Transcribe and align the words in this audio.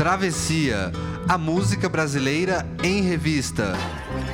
Travessia, 0.00 0.90
a 1.28 1.36
música 1.36 1.86
brasileira 1.86 2.66
em 2.82 3.02
revista. 3.02 3.74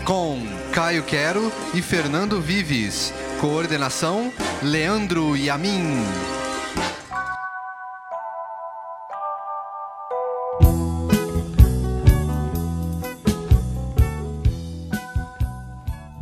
Com 0.05 0.41
Caio 0.73 1.03
Quero 1.03 1.51
e 1.75 1.83
Fernando 1.83 2.41
Vives. 2.41 3.13
Coordenação: 3.41 4.33
Leandro 4.63 5.37
Yamin. 5.37 6.05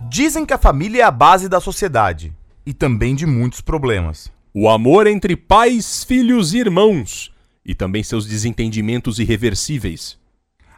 Dizem 0.08 0.46
que 0.46 0.54
a 0.54 0.58
família 0.58 1.02
é 1.02 1.04
a 1.04 1.10
base 1.10 1.50
da 1.50 1.60
sociedade 1.60 2.34
e 2.64 2.72
também 2.72 3.14
de 3.14 3.26
muitos 3.26 3.60
problemas. 3.60 4.32
O 4.54 4.70
amor 4.70 5.06
entre 5.06 5.36
pais, 5.36 6.02
filhos 6.02 6.54
e 6.54 6.60
irmãos, 6.60 7.33
e 7.64 7.74
também 7.74 8.02
seus 8.02 8.26
desentendimentos 8.26 9.18
irreversíveis. 9.18 10.18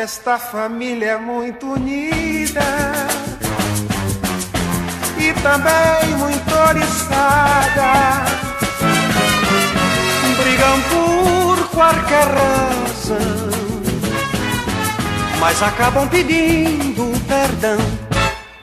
esta 0.00 0.38
família 0.38 1.12
é 1.12 1.18
muito 1.18 1.72
unida 1.72 2.62
e 5.18 5.30
também 5.42 6.16
muito 6.16 6.54
oriçada 6.54 8.24
brigam 10.38 10.80
por 10.88 11.68
qualquer 11.68 12.26
razão, 12.28 13.50
mas 15.38 15.62
acabam 15.62 16.08
pedindo 16.08 17.12
perdão. 17.28 17.76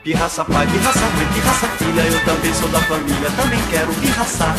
Pirraça 0.03 0.43
pai, 0.43 0.65
pirraça 0.65 0.99
mãe, 0.99 1.27
pirraça 1.35 1.67
filha, 1.77 2.01
eu 2.01 2.25
também 2.25 2.53
sou 2.55 2.69
da 2.69 2.79
família, 2.79 3.29
também 3.37 3.59
quero 3.69 3.93
pirraçar. 3.93 4.55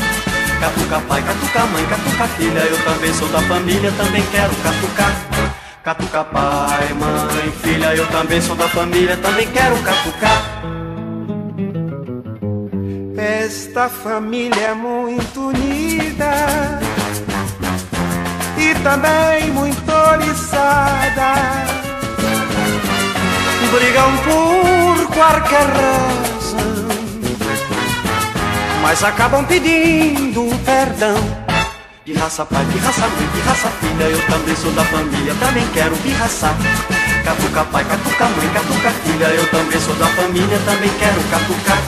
Catuca 0.61 1.01
pai, 1.09 1.23
catuca 1.23 1.67
mãe, 1.67 1.85
catuca 1.87 2.29
filha, 2.37 2.61
eu 2.61 2.85
também 2.85 3.13
sou 3.15 3.29
da 3.31 3.43
família, 3.43 3.91
também 3.99 4.23
quero 4.31 4.55
catucar. 4.63 5.58
Catuca 5.89 6.23
pai, 6.23 6.93
mãe, 7.01 7.51
filha, 7.63 7.95
eu 7.95 8.07
também 8.09 8.43
sou 8.43 8.55
da 8.55 8.69
família, 8.69 9.17
também 9.17 9.51
quero 9.51 9.75
catucar. 9.79 10.43
Esta 13.17 13.89
família 13.89 14.67
é 14.67 14.75
muito 14.75 15.49
unida 15.49 16.31
e 18.59 18.75
também 18.83 19.51
muito 19.51 19.91
oriçada. 19.91 21.33
Brigam 23.73 24.13
por 24.25 25.07
qualquer 25.15 25.69
razão, 25.69 26.89
mas 28.83 29.03
acabam 29.03 29.43
pedindo 29.47 30.51
perdão. 30.67 31.49
Pirraça 32.09 32.47
pai, 32.47 32.65
pirraça 32.73 33.03
mãe, 33.03 33.29
pirraça 33.35 33.69
filha, 33.69 34.05
eu 34.05 34.27
também 34.29 34.57
sou 34.57 34.73
da 34.73 34.83
família, 34.83 35.35
também 35.35 35.69
quero 35.75 35.95
pirraçar. 35.99 36.57
Catuca 37.23 37.65
pai, 37.67 37.85
catuca 37.85 38.25
mãe, 38.25 38.49
catuca 38.49 38.91
filha, 39.05 39.27
eu 39.27 39.47
também 39.51 39.79
sou 39.79 39.95
da 39.97 40.07
família, 40.07 40.59
também 40.65 40.91
quero 40.99 41.23
catucar. 41.25 41.79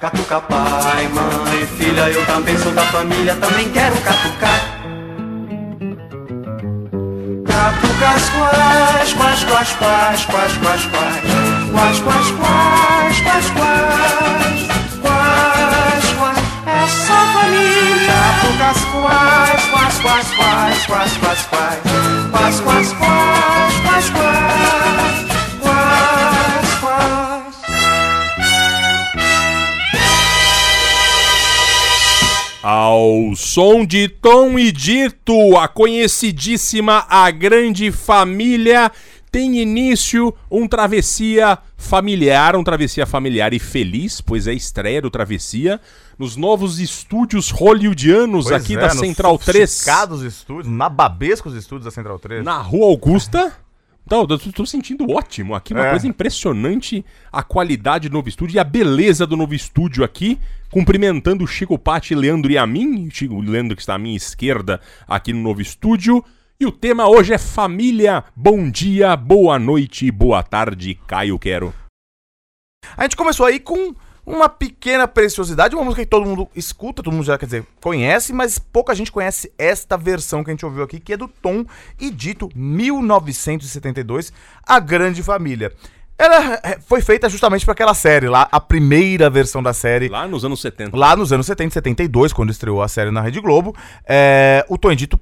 Catuca 0.00 0.40
pai, 0.40 1.06
mãe, 1.06 1.66
filha, 1.78 2.10
eu 2.10 2.26
também 2.26 2.58
sou 2.58 2.72
da 2.72 2.82
família, 2.86 3.36
também 3.36 3.70
quero 3.70 3.94
catucar. 3.98 4.60
Catucas 7.46 8.30
quais, 8.30 9.12
quais, 9.12 9.44
quais, 9.44 9.76
quais, 9.76 10.24
quais, 10.26 10.56
quais, 10.56 10.86
quais, 10.88 12.00
quais, 12.02 12.30
quais, 12.32 13.20
quais, 13.20 13.20
quais, 13.22 13.50
quais, 13.50 13.84
quais, 15.00 16.12
quais, 16.18 16.38
essa 16.66 17.14
família. 17.34 18.33
Cutucas 18.44 18.84
quais, 18.84 19.64
quais, 19.70 19.98
quais, 20.00 20.30
quais, 20.36 20.86
quais, 20.86 21.16
quais, 21.16 21.46
quais 21.46 21.80
Quais, 22.30 22.60
quais, 22.60 22.92
quais, 22.92 23.80
quais, 23.82 24.10
quais 24.10 24.44
Quais, 25.62 26.74
quais 26.80 27.54
Ao 32.62 33.34
som 33.34 33.84
de 33.86 34.08
Tom 34.08 34.58
e 34.58 34.70
Dito, 34.72 35.56
a 35.56 35.68
conhecidíssima 35.68 37.06
A 37.08 37.30
Grande 37.30 37.90
Família 37.92 38.90
tem 39.34 39.58
início 39.58 40.32
um 40.48 40.68
travessia 40.68 41.58
familiar, 41.76 42.54
um 42.54 42.62
travessia 42.62 43.04
familiar 43.04 43.52
e 43.52 43.58
feliz, 43.58 44.20
pois 44.20 44.46
é 44.46 44.52
a 44.52 44.54
estreia 44.54 45.02
do 45.02 45.10
Travessia 45.10 45.80
nos 46.16 46.36
novos 46.36 46.78
estúdios 46.78 47.50
hollywoodianos 47.50 48.46
Pois 48.46 48.62
aqui 48.62 48.76
é, 48.76 48.80
da 48.80 48.90
Central 48.90 49.36
3, 49.36 49.68
sofisticados 49.68 50.22
estúdios, 50.22 50.72
nababescos 50.72 51.56
estúdios 51.56 51.84
da 51.84 51.90
Central 51.90 52.16
3. 52.20 52.44
na 52.44 52.58
Rua 52.58 52.86
Augusta. 52.86 53.52
Então, 54.06 54.24
eu 54.30 54.38
tô, 54.52 54.64
sentindo 54.64 55.10
ótimo 55.10 55.52
aqui, 55.52 55.74
uma 55.74 55.86
É. 55.86 55.90
coisa 55.90 56.06
impressionante 56.06 57.04
a 57.32 57.42
qualidade 57.42 58.08
do 58.08 58.12
novo 58.12 58.28
estúdio 58.28 58.54
e 58.54 58.58
a 58.60 58.64
beleza 58.64 59.26
do 59.26 59.36
novo 59.36 59.52
estúdio 59.52 60.04
aqui. 60.04 60.38
Cumprimentando 60.70 61.42
o 61.42 61.46
Chico 61.46 61.76
Patti, 61.76 62.14
Leandro 62.14 62.52
e 62.52 62.58
a 62.58 62.64
mim, 62.64 63.08
o 63.30 63.40
Leandro 63.40 63.74
que 63.74 63.82
está 63.82 63.94
à 63.94 63.98
minha 63.98 64.16
esquerda 64.16 64.80
aqui 65.08 65.32
no 65.32 65.42
novo 65.42 65.60
estúdio. 65.60 66.24
E 66.64 66.66
o 66.66 66.72
tema 66.72 67.06
hoje 67.06 67.34
é 67.34 67.36
família. 67.36 68.24
Bom 68.34 68.70
dia, 68.70 69.14
boa 69.16 69.58
noite, 69.58 70.10
boa 70.10 70.42
tarde, 70.42 70.98
Caio 71.06 71.38
Quero. 71.38 71.74
A 72.96 73.02
gente 73.02 73.18
começou 73.18 73.44
aí 73.44 73.60
com 73.60 73.94
uma 74.24 74.48
pequena 74.48 75.06
preciosidade, 75.06 75.76
uma 75.76 75.84
música 75.84 76.02
que 76.02 76.08
todo 76.08 76.24
mundo 76.24 76.48
escuta, 76.56 77.02
todo 77.02 77.12
mundo 77.12 77.26
já, 77.26 77.36
quer 77.36 77.44
dizer, 77.44 77.66
conhece, 77.82 78.32
mas 78.32 78.58
pouca 78.58 78.94
gente 78.94 79.12
conhece 79.12 79.52
esta 79.58 79.98
versão 79.98 80.42
que 80.42 80.50
a 80.50 80.54
gente 80.54 80.64
ouviu 80.64 80.82
aqui, 80.82 80.98
que 80.98 81.12
é 81.12 81.18
do 81.18 81.28
Tom 81.28 81.66
e 82.00 82.10
Dito, 82.10 82.48
1972, 82.54 84.32
A 84.66 84.80
Grande 84.80 85.22
Família. 85.22 85.70
Ela 86.16 86.60
eh, 86.62 86.78
foi 86.86 87.02
feita 87.02 87.28
justamente 87.28 87.66
para 87.66 87.72
aquela 87.72 87.92
série 87.92 88.26
lá, 88.26 88.48
a 88.50 88.58
primeira 88.58 89.28
versão 89.28 89.62
da 89.62 89.74
série. 89.74 90.08
Lá 90.08 90.26
nos 90.26 90.46
anos 90.46 90.62
70. 90.62 90.96
Lá 90.96 91.14
nos 91.14 91.30
anos 91.30 91.44
70 91.44 91.68
e 91.68 91.74
72, 91.74 92.32
quando 92.32 92.48
estreou 92.48 92.80
a 92.80 92.88
série 92.88 93.10
na 93.10 93.20
Rede 93.20 93.38
Globo, 93.38 93.76
é, 94.06 94.64
o 94.70 94.78
Tom 94.78 94.92
e 94.92 94.96
Dito 94.96 95.20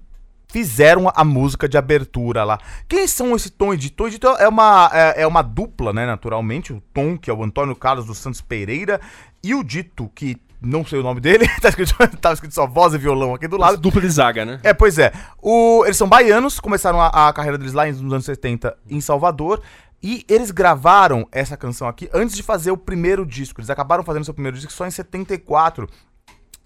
fizeram 0.52 1.10
a, 1.14 1.24
música 1.24 1.66
de 1.66 1.78
abertura 1.78 2.44
lá. 2.44 2.58
Quem 2.86 3.08
são 3.08 3.34
esse 3.34 3.48
Tom 3.50 3.72
e 3.72 3.76
Dito? 3.78 3.96
Tom 3.96 4.08
e 4.08 4.10
Dito 4.10 4.28
é 4.28 4.46
uma, 4.46 4.90
é, 4.92 5.22
é 5.22 5.26
uma 5.26 5.40
dupla, 5.40 5.92
né, 5.94 6.04
naturalmente. 6.04 6.74
O 6.74 6.80
Tom, 6.92 7.16
que 7.16 7.30
é 7.30 7.32
o 7.32 7.42
Antônio 7.42 7.74
Carlos 7.74 8.04
dos 8.04 8.18
Santos 8.18 8.42
Pereira, 8.42 9.00
e 9.42 9.54
o 9.54 9.64
Dito, 9.64 10.10
que 10.14 10.36
não 10.60 10.84
sei 10.84 11.00
o 11.00 11.02
nome 11.02 11.20
dele, 11.20 11.48
tá 11.60 11.70
escrito, 11.70 11.96
tá 12.20 12.32
escrito 12.34 12.54
só 12.54 12.66
voz 12.66 12.92
e 12.92 12.98
violão 12.98 13.34
aqui 13.34 13.48
do 13.48 13.56
lado. 13.56 13.78
Dupla 13.78 14.02
de 14.02 14.10
zaga, 14.10 14.44
né? 14.44 14.60
É, 14.62 14.74
pois 14.74 14.98
é. 14.98 15.10
O- 15.40 15.84
eles 15.86 15.96
são 15.96 16.06
baianos, 16.06 16.60
começaram 16.60 17.00
a, 17.00 17.28
a 17.28 17.32
carreira 17.32 17.56
deles 17.56 17.72
lá 17.72 17.86
nos 17.86 18.12
anos 18.12 18.24
70 18.26 18.76
em 18.90 19.00
Salvador. 19.00 19.62
E 20.02 20.24
eles 20.28 20.50
gravaram 20.50 21.26
essa 21.32 21.56
canção 21.56 21.88
aqui 21.88 22.10
antes 22.12 22.36
de 22.36 22.42
fazer 22.42 22.72
o 22.72 22.76
primeiro 22.76 23.24
disco. 23.24 23.60
Eles 23.60 23.70
acabaram 23.70 24.02
fazendo 24.02 24.24
seu 24.24 24.34
primeiro 24.34 24.56
disco 24.56 24.72
só 24.72 24.86
em 24.86 24.90
74. 24.90 25.88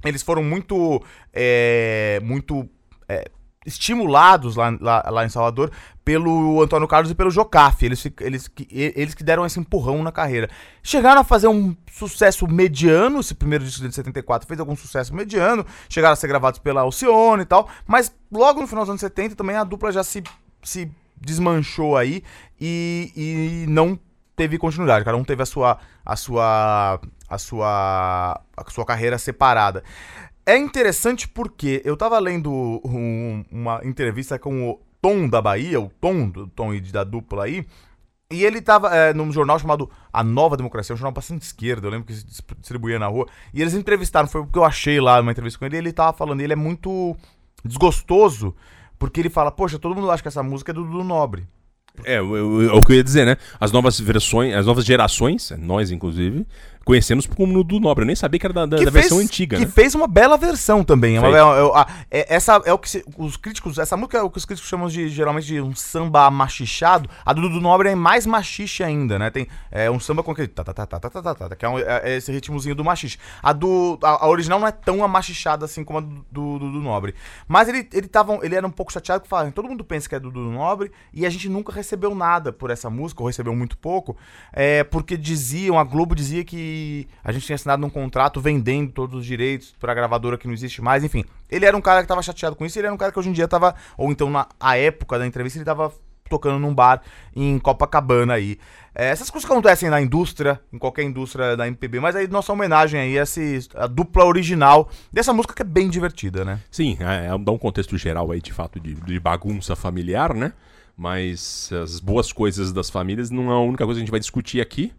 Eles 0.05 0.23
foram 0.23 0.43
muito. 0.43 1.03
é, 1.33 2.19
muito. 2.25 2.69
é, 3.09 3.31
estimulados 3.67 4.57
lá, 4.57 4.77
lá, 4.81 5.05
lá 5.11 5.25
em 5.25 5.29
Salvador 5.29 5.71
pelo 6.05 6.63
Antônio 6.63 6.87
Carlos 6.87 7.11
e 7.11 7.15
pelo 7.17 7.33
Jocafe. 7.33 7.85
Eles, 7.85 8.07
eles, 8.21 8.49
eles 8.71 9.13
que 9.13 9.25
deram 9.25 9.45
esse 9.45 9.59
empurrão 9.59 10.05
na 10.05 10.13
carreira. 10.13 10.49
Chegaram 10.81 11.21
a 11.21 11.25
fazer 11.25 11.49
um 11.49 11.77
sucesso 11.91 12.47
mediano, 12.47 13.19
esse 13.19 13.35
primeiro 13.35 13.65
disco 13.65 13.87
de 13.87 13.93
74 13.93 14.47
fez 14.47 14.61
algum 14.61 14.77
sucesso 14.77 15.13
mediano, 15.13 15.67
chegaram 15.89 16.13
a 16.13 16.17
ser 16.17 16.29
gravados 16.29 16.61
pela 16.61 16.83
Alcione 16.83 17.43
e 17.43 17.47
tal, 17.47 17.69
mas 17.87 18.15
logo 18.31 18.61
no 18.61 18.69
final 18.69 18.85
dos 18.85 18.91
anos 18.91 19.01
70 19.01 19.35
também 19.35 19.57
a 19.57 19.65
dupla 19.65 19.91
já 19.91 20.05
se, 20.05 20.23
se 20.63 20.89
desmanchou 21.17 21.97
aí 21.97 22.23
e, 22.61 23.65
e 23.65 23.67
não 23.69 23.99
teve 24.37 24.59
continuidade. 24.59 25.05
Cada 25.05 25.17
um 25.17 25.25
teve 25.25 25.43
a 25.43 25.47
sua 25.47 25.79
a 26.05 26.15
sua 26.15 27.01
a 27.29 27.39
sua 27.39 28.41
a 28.57 28.71
sua 28.71 28.85
carreira 28.85 29.19
separada. 29.19 29.83
É 30.47 30.57
interessante 30.57 31.27
porque 31.27 31.83
eu 31.85 31.97
tava 31.97 32.19
lendo 32.21 32.53
um- 32.85 33.45
uma 33.51 33.81
entrevista 33.85 34.39
com 34.39 34.71
o 34.71 34.81
Tom 35.03 35.29
da 35.29 35.43
Bahia, 35.43 35.81
o 35.81 35.91
Tom 36.01 36.29
do 36.29 36.47
Tom 36.47 36.73
e 36.73 36.81
da 36.81 37.03
dupla 37.03 37.45
aí, 37.45 37.67
e 38.33 38.45
ele 38.45 38.61
tava 38.61 38.95
é, 38.95 39.13
num 39.13 39.33
jornal 39.33 39.59
chamado 39.59 39.91
A 40.13 40.23
Nova 40.23 40.57
Democracia, 40.57 40.95
um 40.95 40.97
jornal 40.97 41.13
bastante 41.13 41.43
esquerda, 41.43 41.87
eu 41.87 41.91
lembro 41.91 42.07
que 42.07 42.15
se 42.15 42.25
dis- 42.25 42.43
distribuía 42.61 42.99
na 42.99 43.07
rua, 43.09 43.27
e 43.53 43.61
eles 43.61 43.75
entrevistaram, 43.75 44.29
foi 44.29 44.41
o 44.41 44.47
que 44.47 44.59
eu 44.59 44.65
achei 44.65 45.01
lá 45.01 45.21
numa 45.21 45.33
entrevista 45.33 45.59
com 45.59 45.65
ele, 45.65 45.77
e 45.77 45.79
ele 45.79 45.93
tava 45.93 46.17
falando, 46.17 46.41
ele 46.41 46.53
é 46.53 46.57
muito 46.57 47.17
desgostoso, 47.65 48.55
porque 48.99 49.21
ele 49.21 49.29
fala, 49.31 49.51
poxa, 49.51 49.79
todo 49.79 49.95
mundo 49.95 50.11
acha 50.11 50.23
que 50.23 50.29
essa 50.29 50.43
música 50.43 50.71
é 50.73 50.75
do 50.75 50.85
Dudu 50.85 51.05
Nobre. 51.05 51.47
É, 52.05 52.17
é 52.17 52.21
o 52.21 52.83
que 52.83 52.93
eu 52.93 52.97
ia 52.97 53.05
dizer, 53.05 53.25
né? 53.25 53.37
As 53.59 53.73
novas 53.73 53.99
versões, 53.99 54.55
as 54.55 54.67
novas 54.67 54.85
gerações, 54.85 55.51
nós 55.59 55.91
inclusive, 55.91 56.47
conhecemos 56.87 57.27
como 57.27 57.65
do 57.65 57.81
Nobre. 57.81 58.05
Eu 58.05 58.07
nem 58.07 58.15
sabia 58.15 58.39
que 58.39 58.47
era 58.47 58.53
da, 58.53 58.65
da, 58.65 58.77
da 58.77 58.91
versão 58.91 59.19
antiga. 59.19 59.57
Que 59.57 59.65
né? 59.65 59.71
fez 59.71 59.93
uma 59.97 60.07
bela 60.07 60.39
versão 60.39 60.85
também. 60.85 61.17
É 61.17 61.21
uma, 61.21 61.29
é, 61.29 62.21
é, 62.21 62.21
é, 62.21 62.35
essa 62.37 62.63
é 62.65 62.73
o 62.73 62.79
que 62.79 62.89
se, 62.89 63.05
os 63.19 63.37
críticos. 63.37 63.77
Essa 63.77 63.97
música 63.97 64.19
é 64.19 64.23
o 64.23 64.31
que 64.31 64.39
os 64.39 64.45
críticos 64.45 64.71
chamam 64.71 64.89
de 64.89 65.09
geralmente 65.09 65.49
de 65.49 65.61
um 65.61 65.75
samba 65.75 66.31
machichado. 66.31 67.11
A 67.25 67.33
do 67.33 67.43
Dudu 67.43 67.61
Nobre 67.61 67.89
é 67.89 67.95
mais 67.97 68.25
machixe 68.25 68.85
ainda, 68.85 69.19
né? 69.19 69.31
Tem 69.31 69.49
é, 69.73 69.91
um 69.91 69.99
samba 69.99 70.23
com 70.23 70.31
aquele. 70.31 70.47
Que 71.59 71.65
é, 71.67 71.69
um, 71.69 71.79
é 71.79 72.17
esse 72.17 72.31
ritmozinho 72.31 72.77
do 72.77 72.85
machixe. 72.85 73.19
A 73.43 73.53
do. 73.53 73.99
A, 74.01 74.25
a, 74.25 74.29
original 74.29 74.61
não 74.61 74.69
é 74.69 74.73
tão 74.73 75.03
amachichada 75.03 75.65
assim 75.65 75.83
como 75.83 75.99
a 75.99 76.03
do, 76.03 76.59
Dudu 76.61 76.81
Nobre. 76.81 77.17
Mas 77.49 77.69
ele, 77.69 77.89
ele, 77.93 78.07
tava, 78.07 78.39
ele 78.43 78.55
era 78.55 78.67
um 78.67 78.71
pouco 78.71 78.93
chateado 78.93 79.25
que 79.25 79.29
falava, 79.29 79.51
todo 79.51 79.69
mundo 79.69 79.85
pensa 79.85 80.09
que 80.09 80.15
é 80.15 80.21
do 80.21 80.31
Dudu 80.31 80.53
Nobre 80.53 80.93
e 81.13 81.27
a 81.27 81.31
gente 81.31 81.49
nunca 81.49 81.73
recebeu 81.73 82.15
nada 82.15 82.53
por 82.53 82.71
essa 82.71 82.89
música, 82.89 83.23
ou 83.23 83.27
recebeu 83.27 83.57
muito 83.57 83.77
pouco, 83.77 84.17
é, 84.53 84.85
porque 84.85 85.17
diziam, 85.17 85.79
a 85.79 85.83
Globo 85.83 86.15
dizia 86.15 86.45
que 86.45 86.76
a 87.23 87.33
gente 87.33 87.47
tinha 87.47 87.57
assinado 87.57 87.85
um 87.85 87.91
contrato 87.91 88.41
vendendo 88.41 88.93
todos 88.93 89.21
os 89.21 89.27
direitos 89.27 89.75
pra 89.79 89.95
gravadora 89.95 90.39
que 90.39 90.47
não 90.47 90.55
existe 90.55 90.83
mais, 90.83 91.05
enfim. 91.05 91.25
Ele 91.51 91.65
era 91.65 91.77
um 91.77 91.81
cara 91.81 92.03
que 92.03 92.09
tava 92.09 92.23
chateado 92.23 92.57
com 92.57 92.65
isso, 92.65 92.79
ele 92.79 92.87
era 92.87 92.95
um 92.95 92.99
cara 92.99 93.13
que 93.13 93.19
hoje 93.19 93.29
em 93.29 93.33
dia 93.33 93.47
tava, 93.49 93.75
ou 93.97 94.11
então 94.11 94.31
na 94.31 94.47
a 94.59 94.77
época 94.77 95.19
da 95.19 95.27
entrevista, 95.27 95.59
ele 95.59 95.65
tava 95.65 95.93
tocando 96.29 96.59
num 96.59 96.75
bar 96.75 97.03
em 97.35 97.59
Copacabana 97.59 98.35
aí. 98.35 98.59
É, 98.95 99.09
essas 99.09 99.31
coisas 99.31 99.49
acontecem 99.49 99.91
na 99.91 100.01
indústria, 100.01 100.61
em 100.73 100.79
qualquer 100.79 101.03
indústria 101.05 101.57
da 101.57 101.67
MPB, 101.67 102.01
mas 102.01 102.17
aí 102.17 102.27
nossa 102.27 102.53
homenagem 102.53 102.99
aí 102.99 103.19
a, 103.19 103.23
esse, 103.23 103.69
a 103.75 103.87
dupla 103.87 104.25
original 104.25 104.89
dessa 105.13 105.33
música 105.33 105.55
que 105.55 105.63
é 105.63 105.65
bem 105.65 105.89
divertida, 105.89 106.45
né? 106.45 106.61
Sim, 106.71 106.97
é, 107.01 107.27
é, 107.27 107.39
dá 107.39 107.53
um 107.53 107.59
contexto 107.59 107.97
geral 107.99 108.31
aí, 108.33 108.41
de 108.41 108.53
fato, 108.53 108.81
de, 108.81 108.95
de 108.95 109.21
bagunça 109.21 109.77
familiar, 109.77 110.35
né? 110.35 110.53
Mas 110.97 111.71
as 111.73 112.01
boas 112.01 112.33
coisas 112.33 112.73
das 112.73 112.89
famílias 112.89 113.31
não 113.31 113.51
é 113.51 113.55
a 113.55 113.59
única 113.59 113.85
coisa 113.85 113.99
que 113.99 114.03
a 114.03 114.05
gente 114.05 114.11
vai 114.11 114.21
discutir 114.21 114.63
aqui. 114.63 114.93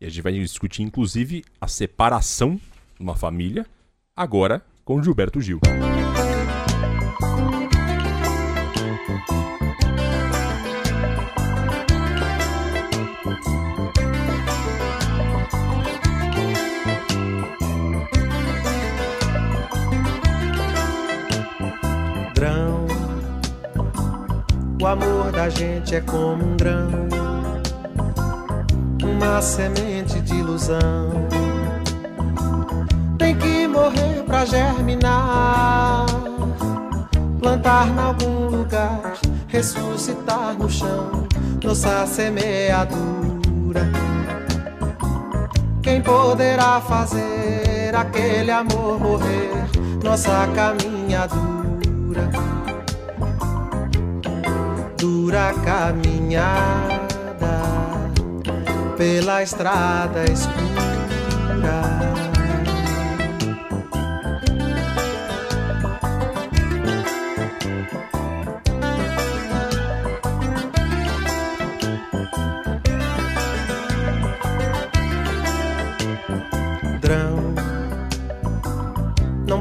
E 0.00 0.06
a 0.06 0.08
gente 0.08 0.22
vai 0.22 0.32
discutir, 0.32 0.82
inclusive, 0.82 1.44
a 1.60 1.68
separação 1.68 2.56
de 2.96 3.02
uma 3.02 3.14
família, 3.14 3.66
agora 4.16 4.64
com 4.84 5.02
Gilberto 5.02 5.40
Gil. 5.40 5.60
O 24.82 24.86
amor 24.86 25.30
da 25.30 25.50
gente 25.50 25.94
é 25.94 26.00
como 26.00 26.42
um 26.42 26.56
grão, 26.56 26.90
uma 29.10 29.42
semente 29.42 30.20
de 30.20 30.34
ilusão. 30.34 31.10
Tem 33.18 33.36
que 33.36 33.66
morrer 33.66 34.22
pra 34.24 34.44
germinar, 34.44 36.06
plantar 37.40 37.88
em 37.88 37.98
algum 37.98 38.56
lugar, 38.56 39.14
ressuscitar 39.48 40.54
no 40.58 40.68
chão, 40.68 41.26
nossa 41.62 42.06
semeadura. 42.06 43.90
Quem 45.82 46.00
poderá 46.00 46.80
fazer 46.80 47.94
aquele 47.94 48.50
amor 48.50 49.00
morrer? 49.00 49.50
Nossa 50.02 50.46
caminhadura. 50.54 52.30
Dura 54.96 55.54
caminhada 55.64 57.09
pela 59.00 59.42
estrada 59.42 60.24
escura. 60.30 60.60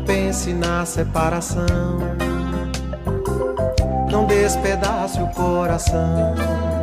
Pense 0.06 0.54
na 0.54 0.86
separação. 0.86 2.00
Não 4.12 4.26
despedace 4.26 5.20
o 5.22 5.28
coração. 5.28 6.79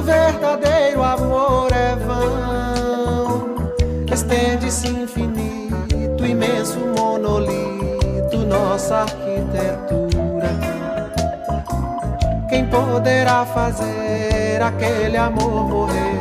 O 0.00 0.02
verdadeiro 0.02 1.02
amor 1.02 1.70
é 1.74 1.94
vão. 1.94 3.54
Estende-se 4.10 4.88
infinito, 4.88 6.24
imenso 6.24 6.78
monolito, 6.96 8.38
nossa 8.48 9.00
arquitetura. 9.00 10.48
Quem 12.48 12.64
poderá 12.64 13.44
fazer 13.44 14.62
aquele 14.62 15.18
amor 15.18 15.68
morrer? 15.68 16.18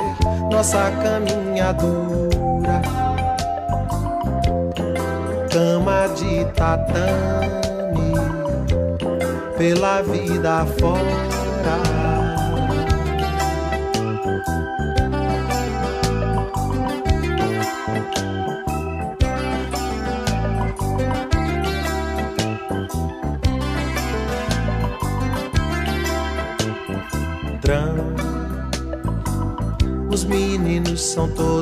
Nossa 0.52 0.92
caminhadura. 1.02 2.82
Cama 5.54 6.10
de 6.16 6.44
tatame 6.54 8.14
pela 9.58 10.02
vida 10.02 10.66
fora. 10.78 12.09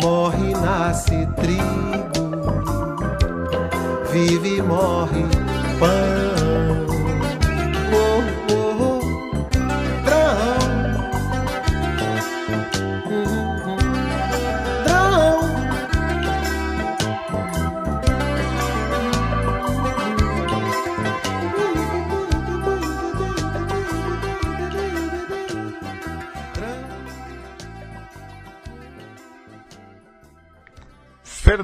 Morre, 0.00 0.52
nasce 0.52 1.28
trigo, 1.36 2.30
vive 4.12 4.62
morre 4.62 5.24
pão. 5.78 6.37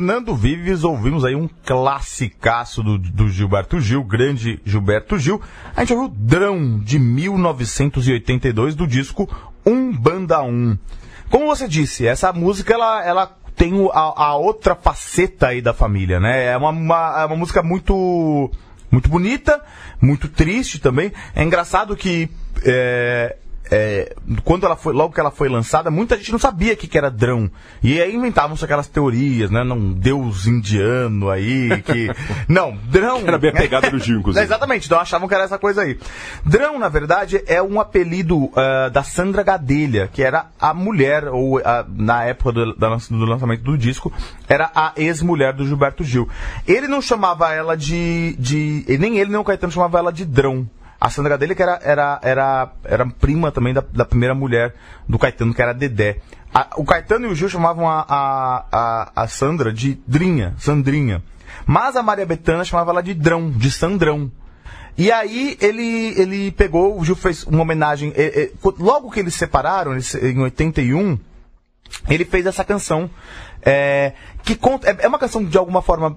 Fernando 0.05 0.37
Vives, 0.37 0.85
ouvimos 0.85 1.25
aí 1.25 1.35
um 1.35 1.49
classicaço 1.65 2.83
do, 2.83 2.99
do 2.99 3.31
Gilberto 3.31 3.81
Gil, 3.81 4.05
grande 4.05 4.61
Gilberto 4.63 5.19
Gil. 5.19 5.41
A 5.75 5.81
gente 5.81 5.95
ouviu 5.95 6.09
Drão, 6.15 6.79
de 6.79 6.99
1982, 6.99 8.75
do 8.75 8.87
disco 8.87 9.27
Um 9.65 9.91
Banda 9.97 10.43
1. 10.43 10.77
Como 11.31 11.47
você 11.47 11.67
disse, 11.67 12.07
essa 12.07 12.35
música, 12.35 12.75
ela, 12.75 13.03
ela 13.03 13.39
tem 13.57 13.73
a, 13.95 14.25
a 14.25 14.37
outra 14.37 14.75
faceta 14.75 15.47
aí 15.47 15.63
da 15.63 15.73
família, 15.73 16.21
né? 16.21 16.49
É 16.53 16.57
uma, 16.59 16.69
uma, 16.69 17.23
é 17.23 17.25
uma 17.25 17.37
música 17.37 17.63
muito, 17.63 18.51
muito 18.91 19.09
bonita, 19.09 19.59
muito 20.03 20.29
triste 20.29 20.79
também. 20.79 21.15
É 21.35 21.43
engraçado 21.43 21.97
que... 21.97 22.29
é, 22.63 23.37
é, 23.71 24.15
quando 24.45 24.67
ela 24.67 24.77
foi, 24.77 24.93
logo 24.93 25.15
que 25.15 25.21
ela 25.21 25.31
foi 25.31 25.49
lançada, 25.49 25.91
muita 25.91 26.17
gente 26.17 26.33
não 26.33 26.39
sabia 26.39 26.75
o 26.75 26.77
que, 26.77 26.87
que 26.87 26.99
era 26.99 27.11
drão. 27.11 27.51
E 27.83 28.01
aí 28.01 28.15
inventavam-se 28.15 28.65
aquelas 28.65 28.89
teorias, 28.89 29.51
né? 29.51 29.65
Não, 29.65 29.93
deus 29.93 30.47
indiano 30.47 31.31
aí, 31.31 31.83
que. 31.83 32.11
não, 32.49 32.77
drão. 32.89 33.21
Era 33.27 33.39
bem 33.39 33.51
a 33.51 33.55
pegada 33.55 33.91
do 33.91 33.99
Gil, 34.01 34.19
inclusive. 34.21 34.45
Exatamente, 34.45 34.87
então 34.87 35.01
achavam 35.01 35.27
que 35.29 35.35
era 35.35 35.45
essa 35.45 35.59
coisa 35.59 35.83
aí. 35.83 35.99
Drão, 36.45 36.79
na 36.79 36.89
verdade, 36.89 37.43
é 37.47 37.63
um 37.63 37.81
apelido 37.81 38.51
ah, 38.55 38.89
da 38.91 39.03
Sandra 39.03 39.43
Gadelha, 39.43 40.09
que 40.13 40.23
era 40.23 40.47
a 40.61 40.75
mulher, 40.75 41.29
ou 41.29 41.59
a- 41.59 41.85
na 41.89 42.25
época 42.25 42.53
do, 42.53 42.75
do 42.75 43.25
lançamento 43.25 43.63
do 43.63 43.79
disco, 43.79 44.13
era 44.49 44.71
a 44.75 44.93
ex-mulher 44.97 45.53
do 45.55 45.67
Gilberto 45.67 46.05
Gil. 46.05 46.29
Ele 46.67 46.87
não 46.89 47.01
chamava 47.01 47.53
ela 47.53 47.77
de. 47.77 48.37
de 48.39 48.85
nem 48.99 49.19
ele, 49.19 49.31
nem 49.31 49.41
o 49.41 49.45
Caetano 49.45 49.73
chamava 49.73 49.99
ela 49.99 50.13
de 50.13 50.25
Drão. 50.25 50.69
A 51.05 51.11
Sandra 51.11 51.33
Gadelha, 51.33 51.55
que 51.55 51.63
era, 51.63 51.79
era, 51.83 52.19
era, 52.23 52.73
era 52.83 53.07
prima 53.07 53.53
também 53.53 53.75
da, 53.75 53.85
da 53.93 54.07
primeira 54.07 54.35
mulher 54.35 54.75
do 55.07 55.19
Caetano, 55.19 55.53
que 55.53 55.61
era 55.61 55.75
Dedé. 55.75 56.17
A- 56.53 56.71
o 56.79 56.85
Caetano 56.85 57.27
e 57.27 57.31
o 57.31 57.35
Gil 57.35 57.49
chamavam 57.51 57.87
a, 57.87 58.07
a, 58.09 58.65
a, 58.73 59.13
a 59.25 59.29
Sandra 59.29 59.71
de 59.71 60.01
Drinha, 60.07 60.55
Sandrinha. 60.59 61.23
Mas 61.67 61.95
a 61.95 62.03
Maria 62.03 62.25
Bethânia 62.25 62.65
chamava 62.65 62.91
ela 62.91 63.03
de 63.03 63.13
Drão, 63.13 63.51
de 63.51 63.71
Sandrão. 63.71 64.33
E 64.97 65.13
aí 65.13 65.59
ele, 65.61 66.15
ele 66.19 66.53
pegou, 66.53 66.99
o 66.99 67.05
Gil 67.05 67.17
fez 67.17 67.45
uma 67.45 67.61
homenagem. 67.61 68.13
logo 68.79 69.11
que 69.11 69.21
eles 69.21 69.35
se 69.35 69.41
separaram, 69.41 69.93
em 70.23 70.39
81, 70.41 71.19
ele 72.09 72.25
fez 72.25 72.47
essa 72.47 72.65
canção. 72.65 73.11
eh, 73.63 74.15
que 74.43 74.55
conta. 74.57 74.89
É, 74.91 74.97
é 75.05 75.09
uma 75.09 75.19
canção 75.19 75.45
de 75.45 75.59
alguma 75.59 75.83
forma. 75.83 76.17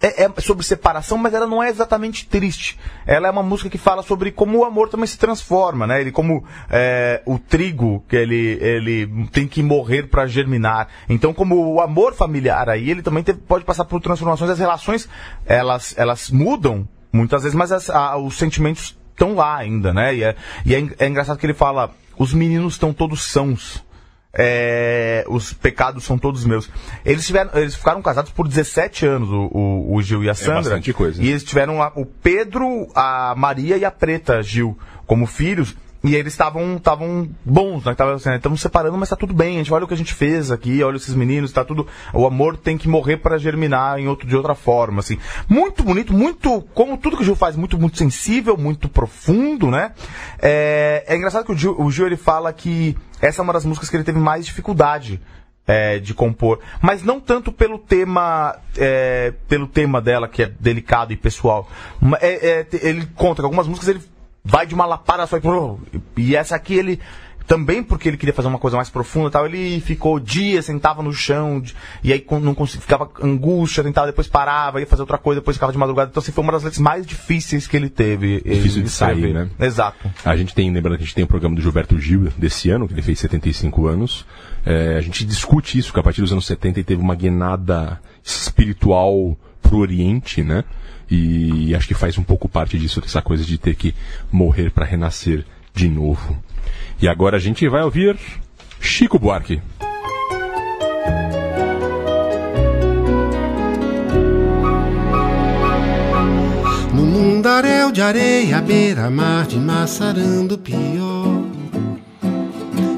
É, 0.00 0.24
é 0.24 0.40
sobre 0.42 0.62
separação, 0.62 1.16
mas 1.16 1.32
ela 1.32 1.46
não 1.46 1.62
é 1.62 1.70
exatamente 1.70 2.26
triste. 2.26 2.78
Ela 3.06 3.28
é 3.28 3.30
uma 3.30 3.42
música 3.42 3.70
que 3.70 3.78
fala 3.78 4.02
sobre 4.02 4.30
como 4.30 4.58
o 4.58 4.64
amor 4.64 4.90
também 4.90 5.06
se 5.06 5.16
transforma, 5.16 5.86
né? 5.86 6.02
Ele 6.02 6.12
como 6.12 6.44
eh, 6.68 7.22
o 7.24 7.38
trigo 7.38 8.04
que 8.06 8.14
ele, 8.14 8.58
ele 8.60 9.26
tem 9.32 9.48
que 9.48 9.62
morrer 9.62 10.02
para 10.08 10.26
germinar. 10.26 10.88
Então, 11.08 11.32
como 11.32 11.56
o 11.74 11.80
amor 11.80 12.12
familiar 12.14 12.68
aí, 12.68 12.90
ele 12.90 13.00
também 13.00 13.24
teve- 13.24 13.40
pode 13.40 13.64
passar 13.64 13.86
por 13.86 13.98
transformações. 14.02 14.50
As 14.50 14.58
relações 14.58 15.08
elas, 15.46 15.94
elas 15.96 16.30
mudam 16.30 16.86
muitas 17.10 17.42
vezes, 17.44 17.56
mas 17.56 17.72
as- 17.72 17.88
a- 17.88 18.18
os 18.18 18.36
sentimentos 18.36 18.94
estão 19.12 19.34
lá 19.34 19.56
ainda, 19.56 19.94
né? 19.94 20.14
E, 20.14 20.22
é, 20.22 20.36
e 20.66 20.74
é 20.74 20.86
é 20.98 21.08
engraçado 21.08 21.38
que 21.38 21.46
ele 21.46 21.54
fala: 21.54 21.90
os 22.18 22.34
meninos 22.34 22.74
estão 22.74 22.92
todos 22.92 23.22
sãos. 23.22 23.82
É, 24.38 25.24
os 25.28 25.52
pecados 25.52 26.04
são 26.04 26.18
todos 26.18 26.44
meus. 26.44 26.68
Eles, 27.04 27.26
tiveram, 27.26 27.50
eles 27.54 27.74
ficaram 27.74 28.02
casados 28.02 28.30
por 28.30 28.46
17 28.46 29.06
anos, 29.06 29.30
o, 29.30 29.50
o, 29.52 29.94
o 29.94 30.02
Gil 30.02 30.22
e 30.22 30.28
a 30.28 30.34
Sandra. 30.34 30.56
bastante 30.56 30.92
coisa. 30.92 31.22
E 31.22 31.30
eles 31.30 31.42
tiveram 31.42 31.80
o 31.96 32.04
Pedro, 32.04 32.88
a 32.94 33.34
Maria 33.36 33.76
e 33.76 33.84
a 33.84 33.90
Preta 33.90 34.42
Gil 34.42 34.78
como 35.06 35.26
filhos. 35.26 35.74
E 36.04 36.14
eles 36.14 36.34
estavam 36.34 36.76
estavam 36.76 37.28
bons, 37.44 37.84
né? 37.84 37.92
Estavam 37.92 38.14
assim, 38.14 38.30
estamos 38.30 38.60
separando, 38.60 38.96
mas 38.96 39.08
tá 39.08 39.16
tudo 39.16 39.34
bem. 39.34 39.56
A 39.56 39.58
gente 39.58 39.72
olha 39.72 39.84
o 39.84 39.88
que 39.88 39.94
a 39.94 39.96
gente 39.96 40.14
fez 40.14 40.52
aqui, 40.52 40.80
olha 40.82 40.96
esses 40.96 41.14
meninos, 41.14 41.50
tá 41.50 41.64
tudo. 41.64 41.86
O 42.12 42.26
amor 42.26 42.56
tem 42.56 42.78
que 42.78 42.88
morrer 42.88 43.16
para 43.16 43.38
germinar 43.38 43.98
em 43.98 44.06
outro 44.06 44.28
de 44.28 44.36
outra 44.36 44.54
forma, 44.54 45.00
assim. 45.00 45.18
Muito 45.48 45.82
bonito, 45.82 46.12
muito 46.12 46.60
como 46.74 46.96
tudo 46.96 47.16
que 47.16 47.22
o 47.22 47.24
Gil 47.24 47.34
faz, 47.34 47.56
muito 47.56 47.76
muito 47.76 47.98
sensível, 47.98 48.56
muito 48.56 48.88
profundo, 48.88 49.68
né? 49.68 49.92
É, 50.40 51.04
é 51.08 51.16
engraçado 51.16 51.44
que 51.44 51.52
o 51.52 51.56
Gil, 51.56 51.74
o 51.76 51.90
Gil 51.90 52.06
ele 52.06 52.16
fala 52.16 52.52
que 52.52 52.96
essa 53.20 53.40
é 53.40 53.42
uma 53.42 53.52
das 53.52 53.64
músicas 53.64 53.88
que 53.90 53.96
ele 53.96 54.04
teve 54.04 54.18
mais 54.18 54.44
dificuldade 54.46 55.20
é, 55.66 55.98
de 55.98 56.14
compor, 56.14 56.60
mas 56.80 57.02
não 57.02 57.20
tanto 57.20 57.50
pelo 57.50 57.78
tema 57.78 58.56
é, 58.76 59.32
pelo 59.48 59.66
tema 59.66 60.00
dela 60.00 60.28
que 60.28 60.42
é 60.42 60.52
delicado 60.60 61.12
e 61.12 61.16
pessoal. 61.16 61.68
É- 62.20 62.60
é, 62.60 62.66
ele 62.86 63.06
conta 63.14 63.42
que 63.42 63.46
algumas 63.46 63.66
músicas 63.66 63.88
ele 63.88 64.02
vai 64.44 64.66
de 64.66 64.74
uma 64.74 64.86
lapada 64.86 65.26
só 65.26 65.36
e, 65.36 65.42
e 66.16 66.36
essa 66.36 66.54
aqui 66.54 66.74
ele 66.74 67.00
também 67.46 67.82
porque 67.82 68.08
ele 68.08 68.16
queria 68.16 68.34
fazer 68.34 68.48
uma 68.48 68.58
coisa 68.58 68.76
mais 68.76 68.90
profunda 68.90 69.28
e 69.28 69.30
tal, 69.30 69.46
ele 69.46 69.80
ficou 69.80 70.18
dias, 70.18 70.64
sentava 70.64 71.02
no 71.02 71.12
chão, 71.12 71.62
e 72.02 72.12
aí 72.12 72.24
não 72.42 72.54
conseguia, 72.54 72.82
ficava 72.82 73.10
angústia, 73.22 73.84
tentava, 73.84 74.08
depois 74.08 74.26
parava, 74.26 74.80
ia 74.80 74.86
fazer 74.86 75.02
outra 75.02 75.18
coisa, 75.18 75.40
depois 75.40 75.56
ficava 75.56 75.72
de 75.72 75.78
madrugada. 75.78 76.10
Então, 76.10 76.20
assim, 76.20 76.32
foi 76.32 76.42
uma 76.42 76.52
das 76.52 76.64
letras 76.64 76.80
mais 76.80 77.06
difíceis 77.06 77.66
que 77.66 77.76
ele 77.76 77.88
teve. 77.88 78.40
Difícil 78.40 78.80
em 78.80 78.84
de 78.84 78.90
sair, 78.90 79.32
né? 79.32 79.48
Exato. 79.58 80.10
A 80.24 80.36
gente 80.36 80.54
tem, 80.54 80.70
lembrando 80.72 80.96
que 80.96 81.04
a 81.04 81.06
gente 81.06 81.14
tem 81.14 81.24
o 81.24 81.28
programa 81.28 81.54
do 81.54 81.62
Gilberto 81.62 81.98
Gil 81.98 82.28
desse 82.36 82.70
ano, 82.70 82.88
que 82.88 82.94
ele 82.94 83.02
fez 83.02 83.18
75 83.20 83.86
anos. 83.86 84.26
É, 84.64 84.96
a 84.96 85.00
gente 85.00 85.24
discute 85.24 85.78
isso, 85.78 85.92
que 85.92 86.00
a 86.00 86.02
partir 86.02 86.20
dos 86.20 86.32
anos 86.32 86.46
70 86.46 86.80
ele 86.80 86.84
teve 86.84 87.00
uma 87.00 87.14
guinada 87.14 88.00
espiritual 88.24 89.36
pro 89.62 89.78
Oriente, 89.78 90.42
né? 90.42 90.64
E 91.08 91.74
acho 91.74 91.86
que 91.86 91.94
faz 91.94 92.18
um 92.18 92.24
pouco 92.24 92.48
parte 92.48 92.76
disso, 92.78 93.00
dessa 93.00 93.22
coisa 93.22 93.44
de 93.44 93.56
ter 93.58 93.76
que 93.76 93.94
morrer 94.30 94.70
para 94.70 94.84
renascer 94.84 95.44
de 95.72 95.88
novo. 95.88 96.36
E 97.00 97.08
agora 97.08 97.36
a 97.36 97.40
gente 97.40 97.68
vai 97.68 97.82
ouvir 97.82 98.16
Chico 98.80 99.18
Buarque. 99.18 99.60
No 106.94 107.04
mundaréu 107.04 107.92
de 107.92 108.00
areia, 108.00 108.62
beira-mar 108.62 109.46
de 109.46 109.58
Massarandupió 109.58 111.44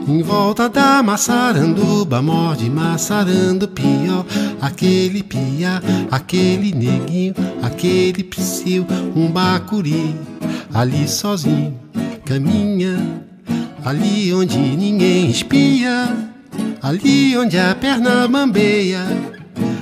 Em 0.07 0.23
volta 0.23 0.69
da 0.69 1.03
Massaranduba, 1.03 2.23
morde 2.23 2.71
Massarandupió 2.71 4.25
Aquele 4.61 5.25
piá, 5.25 5.83
aquele 6.11 6.73
neguinho, 6.73 7.35
aquele 7.61 8.23
psiu 8.23 8.87
Um 9.17 9.29
bacuri, 9.33 10.15
ali 10.73 11.09
sozinho, 11.09 11.77
caminha 12.25 13.28
Ali 13.85 14.33
onde 14.35 14.59
ninguém 14.59 15.31
espia 15.31 16.17
Ali 16.83 17.37
onde 17.37 17.59
a 17.59 17.75
perna 17.75 18.29
bambeia 18.29 19.05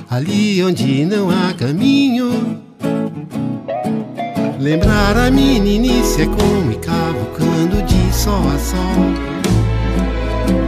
Ali 0.09 0.63
onde 0.63 1.05
não 1.05 1.29
há 1.29 1.53
caminho 1.53 2.67
Lembrar 4.59 5.15
a 5.15 5.29
meninice 5.29 6.23
é 6.23 6.25
como 6.25 6.71
ir 6.71 6.79
cavucando 6.79 7.81
de 7.83 8.13
sol 8.13 8.41
a 8.53 8.57
sol. 8.57 9.37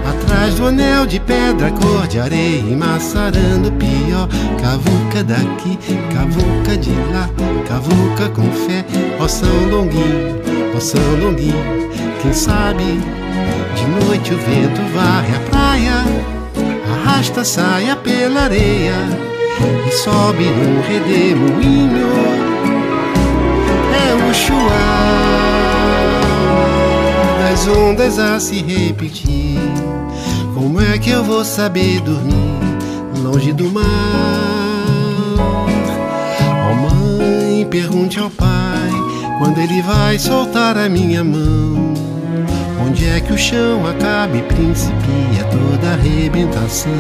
Atrás 0.07 0.55
do 0.55 0.67
anel 0.67 1.07
de 1.07 1.19
pedra, 1.19 1.71
cor 1.71 2.07
de 2.07 2.19
areia, 2.19 2.71
emaçarando 2.71 3.71
pior. 3.73 4.29
Cavuca 4.61 5.23
daqui, 5.23 5.77
cavuca 6.13 6.77
de 6.77 6.91
lá, 7.11 7.29
cavuca 7.67 8.29
com 8.29 8.49
fé. 8.51 8.85
Ó 9.19 9.27
São 9.27 9.65
Longuinho, 9.69 10.39
ó 10.75 10.79
São 10.79 11.01
Longuinho, 11.19 11.88
quem 12.21 12.33
sabe 12.33 12.83
de 12.83 14.05
noite 14.05 14.33
o 14.33 14.37
vento 14.37 14.81
varre 14.93 15.35
a 15.35 15.39
praia, 15.49 15.93
arrasta 16.91 17.41
a 17.41 17.45
saia 17.45 17.95
pela 17.95 18.41
areia 18.41 18.93
e 19.87 19.91
sobe 19.91 20.43
num 20.43 20.81
redemoinho 20.81 22.09
é 24.09 24.29
o 24.29 24.33
chuar 24.33 25.19
das 27.39 27.67
ondas 27.67 28.19
a 28.19 28.39
se 28.39 28.61
repetir. 28.61 29.57
Como 30.53 30.81
é 30.81 30.97
que 30.97 31.09
eu 31.09 31.23
vou 31.23 31.43
saber 31.43 32.01
dormir 32.01 32.59
longe 33.23 33.53
do 33.53 33.69
mar? 33.71 33.85
Ó 36.69 36.73
mãe, 36.75 37.65
pergunte 37.69 38.19
ao 38.19 38.29
pai 38.29 38.89
quando 39.39 39.59
ele 39.59 39.81
vai 39.81 40.19
soltar 40.19 40.77
a 40.77 40.89
minha 40.89 41.23
mão. 41.23 41.98
Onde 42.85 43.05
é 43.07 43.19
que 43.19 43.33
o 43.33 43.37
chão 43.37 43.85
acaba 43.85 44.37
e 44.37 44.41
principia 44.43 45.43
toda 45.51 45.91
arrebentação? 45.93 46.91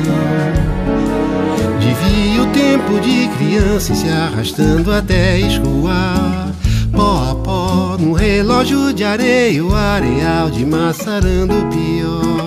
Devia 1.79 2.43
o 2.43 2.47
tempo 2.47 2.99
de 2.99 3.27
criança 3.37 3.95
se 3.95 4.09
arrastando 4.09 4.91
até 4.91 5.39
escoar. 5.39 6.49
Pó 6.91 7.31
a 7.31 7.35
pó, 7.35 7.97
num 7.99 8.13
relógio 8.13 8.93
de 8.93 9.03
areia, 9.03 9.63
o 9.63 9.73
areal 9.73 10.49
de 10.49 10.65
Massarando 10.65 11.55
pior. 11.67 12.38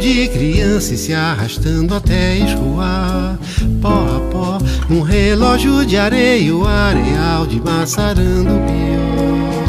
De 0.00 0.28
criança 0.28 0.94
ir 0.94 0.96
se 0.96 1.14
arrastando 1.14 1.94
até 1.94 2.38
escoar. 2.38 3.38
Pó 3.82 3.88
a 3.88 4.20
pó, 4.32 4.58
num 4.88 5.02
relógio 5.02 5.84
de 5.84 5.96
areia, 5.96 6.54
o 6.56 6.66
areal 6.66 7.46
de 7.46 7.60
Massarando 7.60 8.50
pior. 8.66 9.59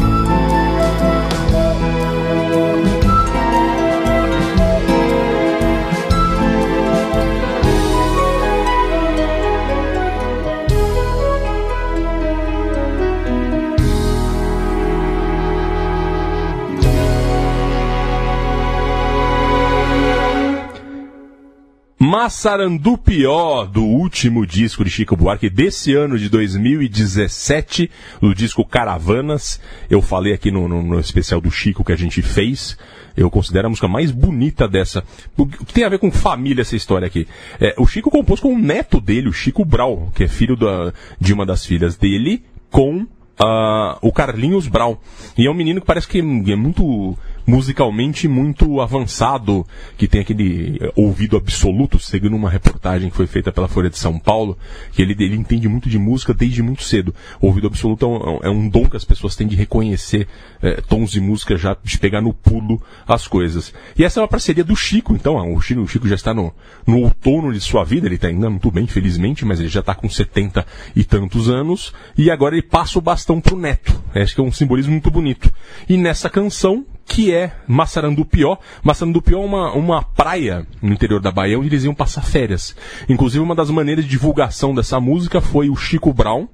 Massarandupió, 22.22 23.64
do 23.64 23.82
último 23.82 24.46
disco 24.46 24.84
de 24.84 24.90
Chico 24.90 25.16
Buarque 25.16 25.50
desse 25.50 25.92
ano 25.92 26.16
de 26.16 26.28
2017, 26.28 27.90
o 28.20 28.32
disco 28.32 28.64
Caravanas. 28.64 29.60
Eu 29.90 30.00
falei 30.00 30.32
aqui 30.32 30.48
no, 30.48 30.68
no, 30.68 30.84
no 30.84 31.00
especial 31.00 31.40
do 31.40 31.50
Chico 31.50 31.82
que 31.82 31.90
a 31.90 31.96
gente 31.96 32.22
fez. 32.22 32.78
Eu 33.16 33.28
considero 33.28 33.66
a 33.66 33.70
música 33.70 33.88
mais 33.88 34.12
bonita 34.12 34.68
dessa. 34.68 35.02
O 35.36 35.48
que 35.48 35.72
tem 35.72 35.82
a 35.82 35.88
ver 35.88 35.98
com 35.98 36.12
família 36.12 36.62
essa 36.62 36.76
história 36.76 37.08
aqui? 37.08 37.26
É, 37.60 37.74
o 37.76 37.88
Chico 37.88 38.08
compôs 38.08 38.38
com 38.38 38.54
o 38.54 38.58
neto 38.58 39.00
dele, 39.00 39.28
o 39.28 39.32
Chico 39.32 39.64
Brau, 39.64 40.12
que 40.14 40.22
é 40.22 40.28
filho 40.28 40.54
da, 40.54 40.92
de 41.20 41.34
uma 41.34 41.44
das 41.44 41.66
filhas 41.66 41.96
dele, 41.96 42.44
com 42.70 43.04
ah, 43.36 43.98
o 44.00 44.12
Carlinhos 44.12 44.68
Brown. 44.68 44.96
E 45.36 45.48
é 45.48 45.50
um 45.50 45.54
menino 45.54 45.80
que 45.80 45.86
parece 45.88 46.06
que 46.06 46.20
é 46.20 46.22
muito 46.22 47.18
musicalmente 47.46 48.28
muito 48.28 48.80
avançado, 48.80 49.66
que 49.96 50.06
tem 50.06 50.20
aquele 50.20 50.78
eh, 50.80 50.92
ouvido 50.94 51.36
absoluto, 51.36 51.98
seguindo 51.98 52.36
uma 52.36 52.50
reportagem 52.50 53.10
que 53.10 53.16
foi 53.16 53.26
feita 53.26 53.52
pela 53.52 53.68
Folha 53.68 53.90
de 53.90 53.98
São 53.98 54.18
Paulo, 54.18 54.56
que 54.92 55.02
ele, 55.02 55.12
ele 55.18 55.36
entende 55.36 55.68
muito 55.68 55.88
de 55.88 55.98
música 55.98 56.32
desde 56.32 56.62
muito 56.62 56.82
cedo. 56.82 57.14
O 57.40 57.46
ouvido 57.46 57.66
absoluto 57.66 58.04
é 58.04 58.08
um, 58.08 58.38
é 58.42 58.50
um 58.50 58.68
dom 58.68 58.88
que 58.88 58.96
as 58.96 59.04
pessoas 59.04 59.36
têm 59.36 59.46
de 59.46 59.56
reconhecer 59.56 60.28
eh, 60.62 60.80
tons 60.88 61.10
de 61.10 61.20
música 61.20 61.56
já, 61.56 61.76
de 61.82 61.98
pegar 61.98 62.20
no 62.20 62.32
pulo 62.32 62.82
as 63.06 63.26
coisas. 63.26 63.72
E 63.96 64.04
essa 64.04 64.20
é 64.20 64.22
uma 64.22 64.28
parceria 64.28 64.64
do 64.64 64.76
Chico, 64.76 65.14
então, 65.14 65.54
o 65.54 65.60
Chico, 65.60 65.80
o 65.80 65.88
Chico 65.88 66.08
já 66.08 66.14
está 66.14 66.32
no, 66.32 66.52
no 66.86 67.00
outono 67.00 67.52
de 67.52 67.60
sua 67.60 67.84
vida, 67.84 68.06
ele 68.06 68.16
está 68.16 68.28
ainda 68.28 68.48
muito 68.48 68.70
bem, 68.70 68.86
felizmente, 68.86 69.44
mas 69.44 69.58
ele 69.58 69.68
já 69.68 69.80
está 69.80 69.94
com 69.94 70.08
70 70.08 70.64
e 70.94 71.04
tantos 71.04 71.48
anos, 71.48 71.92
e 72.16 72.30
agora 72.30 72.54
ele 72.54 72.62
passa 72.62 72.98
o 72.98 73.02
bastão 73.02 73.40
pro 73.40 73.56
neto. 73.56 74.00
Acho 74.14 74.34
que 74.34 74.40
é 74.40 74.44
um 74.44 74.52
simbolismo 74.52 74.92
muito 74.92 75.10
bonito. 75.10 75.52
E 75.88 75.96
nessa 75.96 76.28
canção, 76.28 76.84
que 77.12 77.30
é 77.30 77.52
Massarandupió. 77.68 78.56
Massarandupió 78.82 79.42
é 79.42 79.44
uma, 79.44 79.72
uma 79.74 80.02
praia 80.02 80.66
no 80.80 80.94
interior 80.94 81.20
da 81.20 81.30
Bahia 81.30 81.58
onde 81.58 81.68
eles 81.68 81.84
iam 81.84 81.94
passar 81.94 82.22
férias. 82.22 82.74
Inclusive, 83.06 83.44
uma 83.44 83.54
das 83.54 83.68
maneiras 83.68 84.04
de 84.04 84.10
divulgação 84.10 84.74
dessa 84.74 84.98
música 84.98 85.38
foi 85.38 85.68
o 85.68 85.76
Chico 85.76 86.10
Brown, 86.14 86.48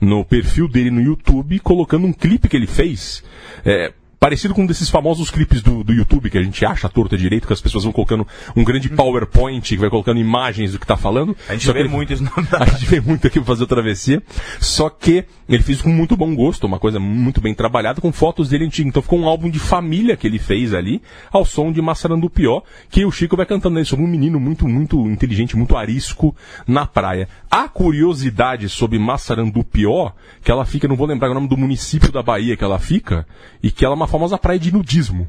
no 0.00 0.24
perfil 0.24 0.68
dele 0.68 0.90
no 0.90 1.00
YouTube, 1.00 1.58
colocando 1.58 2.06
um 2.06 2.12
clipe 2.12 2.48
que 2.48 2.56
ele 2.56 2.68
fez. 2.68 3.24
É, 3.64 3.92
Parecido 4.24 4.54
com 4.54 4.62
um 4.62 4.66
desses 4.66 4.88
famosos 4.88 5.30
clipes 5.30 5.60
do, 5.60 5.84
do 5.84 5.92
YouTube 5.92 6.30
que 6.30 6.38
a 6.38 6.42
gente 6.42 6.64
acha 6.64 6.88
torta 6.88 7.14
direito, 7.14 7.46
que 7.46 7.52
as 7.52 7.60
pessoas 7.60 7.84
vão 7.84 7.92
colocando 7.92 8.26
um 8.56 8.64
grande 8.64 8.88
PowerPoint, 8.88 9.60
que 9.68 9.76
vai 9.76 9.90
colocando 9.90 10.18
imagens 10.18 10.72
do 10.72 10.78
que 10.78 10.86
tá 10.86 10.96
falando. 10.96 11.36
A 11.46 11.52
gente 11.52 11.66
Só 11.66 11.74
vê 11.74 11.80
ele- 11.80 11.90
muito 11.90 12.10
isso 12.10 12.24
não 12.24 12.42
dá. 12.42 12.60
a 12.64 12.64
gente 12.64 12.86
vê 12.86 13.02
muito 13.02 13.26
aqui 13.26 13.38
pra 13.38 13.44
fazer 13.44 13.64
a 13.64 13.66
travessia. 13.66 14.22
Só 14.58 14.88
que 14.88 15.26
ele 15.46 15.62
fez 15.62 15.82
com 15.82 15.90
muito 15.90 16.16
bom 16.16 16.34
gosto, 16.34 16.66
uma 16.66 16.78
coisa 16.78 16.98
muito 16.98 17.38
bem 17.38 17.52
trabalhada, 17.54 18.00
com 18.00 18.10
fotos 18.10 18.48
dele 18.48 18.64
antigo. 18.64 18.88
Então 18.88 19.02
ficou 19.02 19.18
um 19.20 19.28
álbum 19.28 19.50
de 19.50 19.58
família 19.58 20.16
que 20.16 20.26
ele 20.26 20.38
fez 20.38 20.72
ali, 20.72 21.02
ao 21.30 21.44
som 21.44 21.70
de 21.70 21.82
Massarandupió, 21.82 22.62
que 22.88 23.04
o 23.04 23.10
Chico 23.12 23.36
vai 23.36 23.44
cantando 23.44 23.78
aí 23.78 23.84
sobre 23.84 24.06
um 24.06 24.08
menino 24.08 24.40
muito, 24.40 24.66
muito 24.66 25.06
inteligente, 25.06 25.54
muito 25.54 25.76
arisco 25.76 26.34
na 26.66 26.86
praia. 26.86 27.28
A 27.50 27.68
curiosidade 27.68 28.70
sobre 28.70 28.98
Massarandupió, 28.98 30.12
que 30.42 30.50
ela 30.50 30.64
fica, 30.64 30.88
não 30.88 30.96
vou 30.96 31.06
lembrar 31.06 31.30
o 31.30 31.34
nome 31.34 31.46
do 31.46 31.58
município 31.58 32.10
da 32.10 32.22
Bahia 32.22 32.56
que 32.56 32.64
ela 32.64 32.78
fica, 32.78 33.26
e 33.62 33.70
que 33.70 33.84
ela 33.84 33.92
é 33.92 33.96
uma 33.96 34.13
famosa 34.14 34.38
praia 34.38 34.60
de 34.60 34.70
nudismo. 34.72 35.26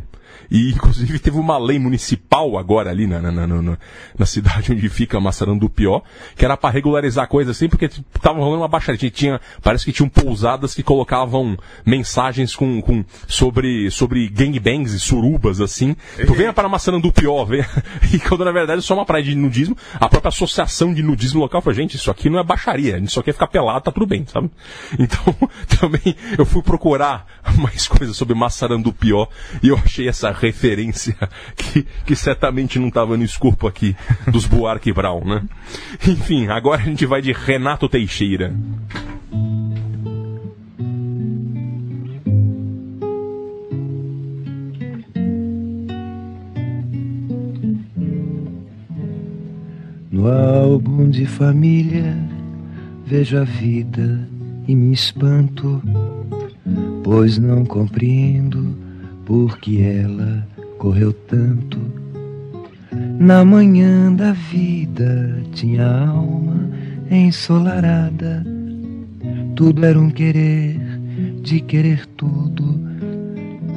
E, 0.49 0.71
inclusive, 0.71 1.19
teve 1.19 1.37
uma 1.37 1.57
lei 1.57 1.79
municipal 1.79 2.57
agora 2.57 2.89
ali 2.89 3.07
na, 3.07 3.19
na, 3.21 3.31
na, 3.31 3.47
na- 3.47 3.77
na 4.17 4.25
cidade 4.25 4.71
onde 4.73 4.87
fica 4.89 5.19
Massarandupió, 5.19 6.01
que 6.35 6.45
era 6.45 6.55
para 6.57 6.69
regularizar 6.69 7.27
coisas 7.27 7.55
assim, 7.55 7.67
porque 7.69 7.87
tipo, 7.87 8.19
tava 8.19 8.39
rolando 8.39 8.61
uma 8.61 8.67
baixaria. 8.67 9.09
Tinha, 9.09 9.39
parece 9.61 9.85
que 9.85 9.91
tinham 9.91 10.09
pousadas 10.09 10.73
que 10.73 10.83
colocavam 10.83 11.57
mensagens 11.85 12.55
com, 12.55 12.81
com, 12.81 13.03
sobre, 13.27 13.89
sobre 13.91 14.27
gangbangs 14.29 14.93
e 14.93 14.99
surubas, 14.99 15.61
assim. 15.61 15.95
Tu 16.25 16.33
venha 16.33 16.53
para 16.53 16.67
Massarandupió, 16.69 17.43
venha. 17.45 17.67
E 18.13 18.19
quando 18.19 18.45
na 18.45 18.51
verdade 18.51 18.79
é 18.79 18.81
só 18.81 18.93
uma 18.93 19.05
praia 19.05 19.23
de 19.23 19.35
nudismo, 19.35 19.75
a 19.99 20.07
própria 20.07 20.29
associação 20.29 20.93
de 20.93 21.01
nudismo 21.03 21.39
local 21.39 21.61
falou, 21.61 21.75
gente, 21.75 21.95
isso 21.95 22.09
aqui 22.11 22.29
não 22.29 22.39
é 22.39 22.43
baixaria, 22.43 22.97
isso 22.99 23.19
aqui 23.19 23.29
é 23.29 23.33
ficar 23.33 23.47
pelado, 23.47 23.81
tá 23.85 23.91
tudo 23.91 24.05
bem, 24.05 24.25
sabe? 24.25 24.49
Então, 24.99 25.35
também 25.79 26.15
eu 26.37 26.45
fui 26.45 26.61
procurar 26.61 27.25
mais 27.57 27.87
coisas 27.87 28.15
sobre 28.15 28.33
Massarandupió 28.35 29.27
e 29.61 29.67
eu 29.69 29.75
achei 29.77 30.07
essa 30.07 30.24
referência 30.31 31.15
que, 31.55 31.85
que 32.05 32.15
certamente 32.15 32.79
não 32.79 32.87
estava 32.87 33.17
no 33.17 33.23
escopo 33.23 33.67
aqui 33.67 33.95
dos 34.27 34.45
Buarque 34.45 34.91
Brown, 34.93 35.23
né? 35.25 35.43
Enfim, 36.07 36.47
agora 36.47 36.81
a 36.81 36.85
gente 36.85 37.05
vai 37.05 37.21
de 37.21 37.31
Renato 37.31 37.89
Teixeira. 37.89 38.53
No 50.11 50.27
álbum 50.27 51.09
de 51.09 51.25
família 51.25 52.17
vejo 53.05 53.37
a 53.37 53.43
vida 53.43 54.27
e 54.67 54.75
me 54.75 54.93
espanto, 54.93 55.81
pois 57.03 57.37
não 57.37 57.65
compreendo 57.65 58.84
por 59.25 59.57
que 59.57 59.81
ela 59.81 60.47
correu 60.77 61.11
tanto. 61.11 61.79
Na 63.19 63.43
manhã 63.43 64.13
da 64.13 64.31
vida 64.31 65.41
tinha 65.53 65.85
alma 65.85 66.69
ensolarada, 67.09 68.45
tudo 69.55 69.85
era 69.85 69.99
um 69.99 70.09
querer 70.09 70.79
de 71.41 71.59
querer 71.61 72.05
tudo 72.17 72.79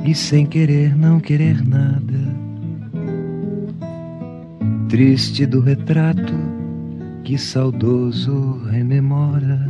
e 0.05 0.15
sem 0.15 0.47
querer 0.47 0.97
não 0.97 1.19
querer 1.21 1.67
nada. 1.67 2.19
Triste 4.89 5.45
do 5.47 5.61
retrato 5.61 6.35
que 7.25 7.37
saudoso 7.37 8.63
rememora 8.71 9.69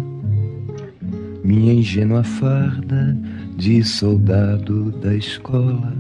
minha 1.43 1.73
ingênua 1.73 2.23
farda 2.23 3.17
de 3.59 3.83
soldado 3.83 4.93
da 5.01 5.17
escola. 5.17 5.93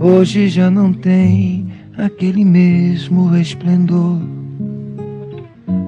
Hoje 0.00 0.48
já 0.48 0.70
não 0.70 0.92
tem 0.92 1.66
aquele 1.98 2.44
mesmo 2.44 3.28
resplendor, 3.28 4.20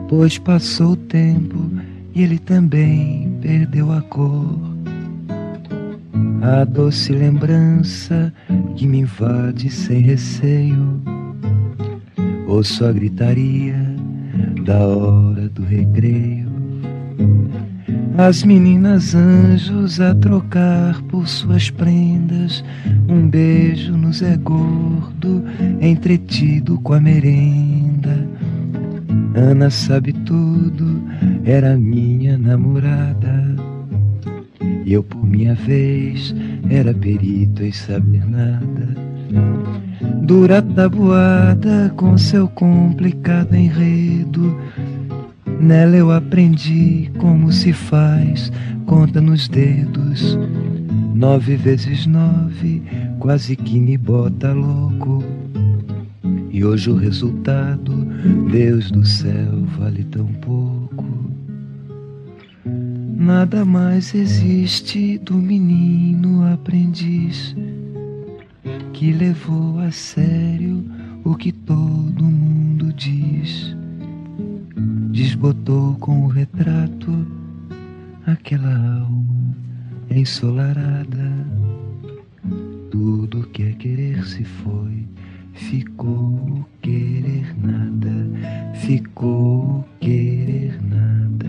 pois 0.08 0.36
passou 0.36 0.92
o 0.92 0.96
tempo 0.96 1.70
e 2.12 2.24
ele 2.24 2.40
também 2.40 3.38
perdeu 3.40 3.92
a 3.92 4.02
cor. 4.02 4.58
A 6.42 6.64
doce 6.64 7.12
lembrança 7.12 8.32
que 8.74 8.84
me 8.84 8.98
invade 9.00 9.70
sem 9.70 10.00
receio 10.00 11.00
ouço 12.48 12.84
a 12.84 12.92
gritaria 12.92 13.76
da 14.64 14.78
hora 14.86 15.48
do 15.48 15.62
recreio. 15.62 16.46
As 18.18 18.42
meninas 18.42 19.14
anjos 19.14 20.00
a 20.00 20.14
trocar 20.14 21.02
por 21.02 21.28
suas 21.28 21.68
prendas, 21.68 22.64
um 23.06 23.28
beijo 23.28 23.94
nos 23.94 24.22
é 24.22 24.38
gordo, 24.38 25.44
entretido 25.80 26.78
com 26.80 26.94
a 26.94 27.00
merenda. 27.00 28.26
Ana 29.34 29.68
sabe 29.68 30.14
tudo, 30.14 31.02
era 31.44 31.76
minha 31.76 32.38
namorada. 32.38 33.54
E 34.86 34.94
eu, 34.94 35.02
por 35.02 35.22
minha 35.26 35.54
vez, 35.54 36.34
era 36.70 36.94
perito 36.94 37.62
em 37.62 37.72
saber 37.72 38.24
nada. 38.24 38.96
Dura 40.22 40.62
tabuada 40.62 41.92
com 41.96 42.16
seu 42.16 42.48
complicado 42.48 43.54
enredo. 43.54 44.56
Nela 45.60 45.96
eu 45.96 46.10
aprendi 46.12 47.10
como 47.18 47.50
se 47.50 47.72
faz 47.72 48.52
conta 48.86 49.20
nos 49.20 49.48
dedos. 49.48 50.38
Nove 51.14 51.56
vezes 51.56 52.06
nove, 52.06 52.82
quase 53.18 53.56
que 53.56 53.78
me 53.78 53.98
bota 53.98 54.52
louco. 54.52 55.24
E 56.50 56.64
hoje 56.64 56.90
o 56.90 56.96
resultado, 56.96 57.92
Deus 58.50 58.90
do 58.90 59.04
céu, 59.04 59.64
vale 59.78 60.04
tão 60.04 60.26
pouco. 60.26 61.04
Nada 62.64 63.64
mais 63.64 64.14
existe 64.14 65.18
do 65.18 65.34
menino 65.34 66.46
aprendiz 66.52 67.56
que 68.92 69.12
levou 69.12 69.78
a 69.80 69.90
sério 69.90 70.84
o 71.24 71.34
que 71.34 71.52
todo 71.52 72.24
mundo 72.24 72.92
diz. 72.92 73.75
Desbotou 75.16 75.94
com 75.94 76.26
o 76.26 76.28
retrato 76.28 77.26
aquela 78.26 78.76
alma 79.00 79.56
ensolarada. 80.10 81.32
Tudo 82.90 83.48
que 83.48 83.62
é 83.62 83.72
querer 83.72 84.26
se 84.26 84.44
foi, 84.44 85.06
ficou 85.54 86.68
querer 86.82 87.56
nada, 87.56 88.74
ficou 88.74 89.88
querer 90.00 90.78
nada. 90.82 91.45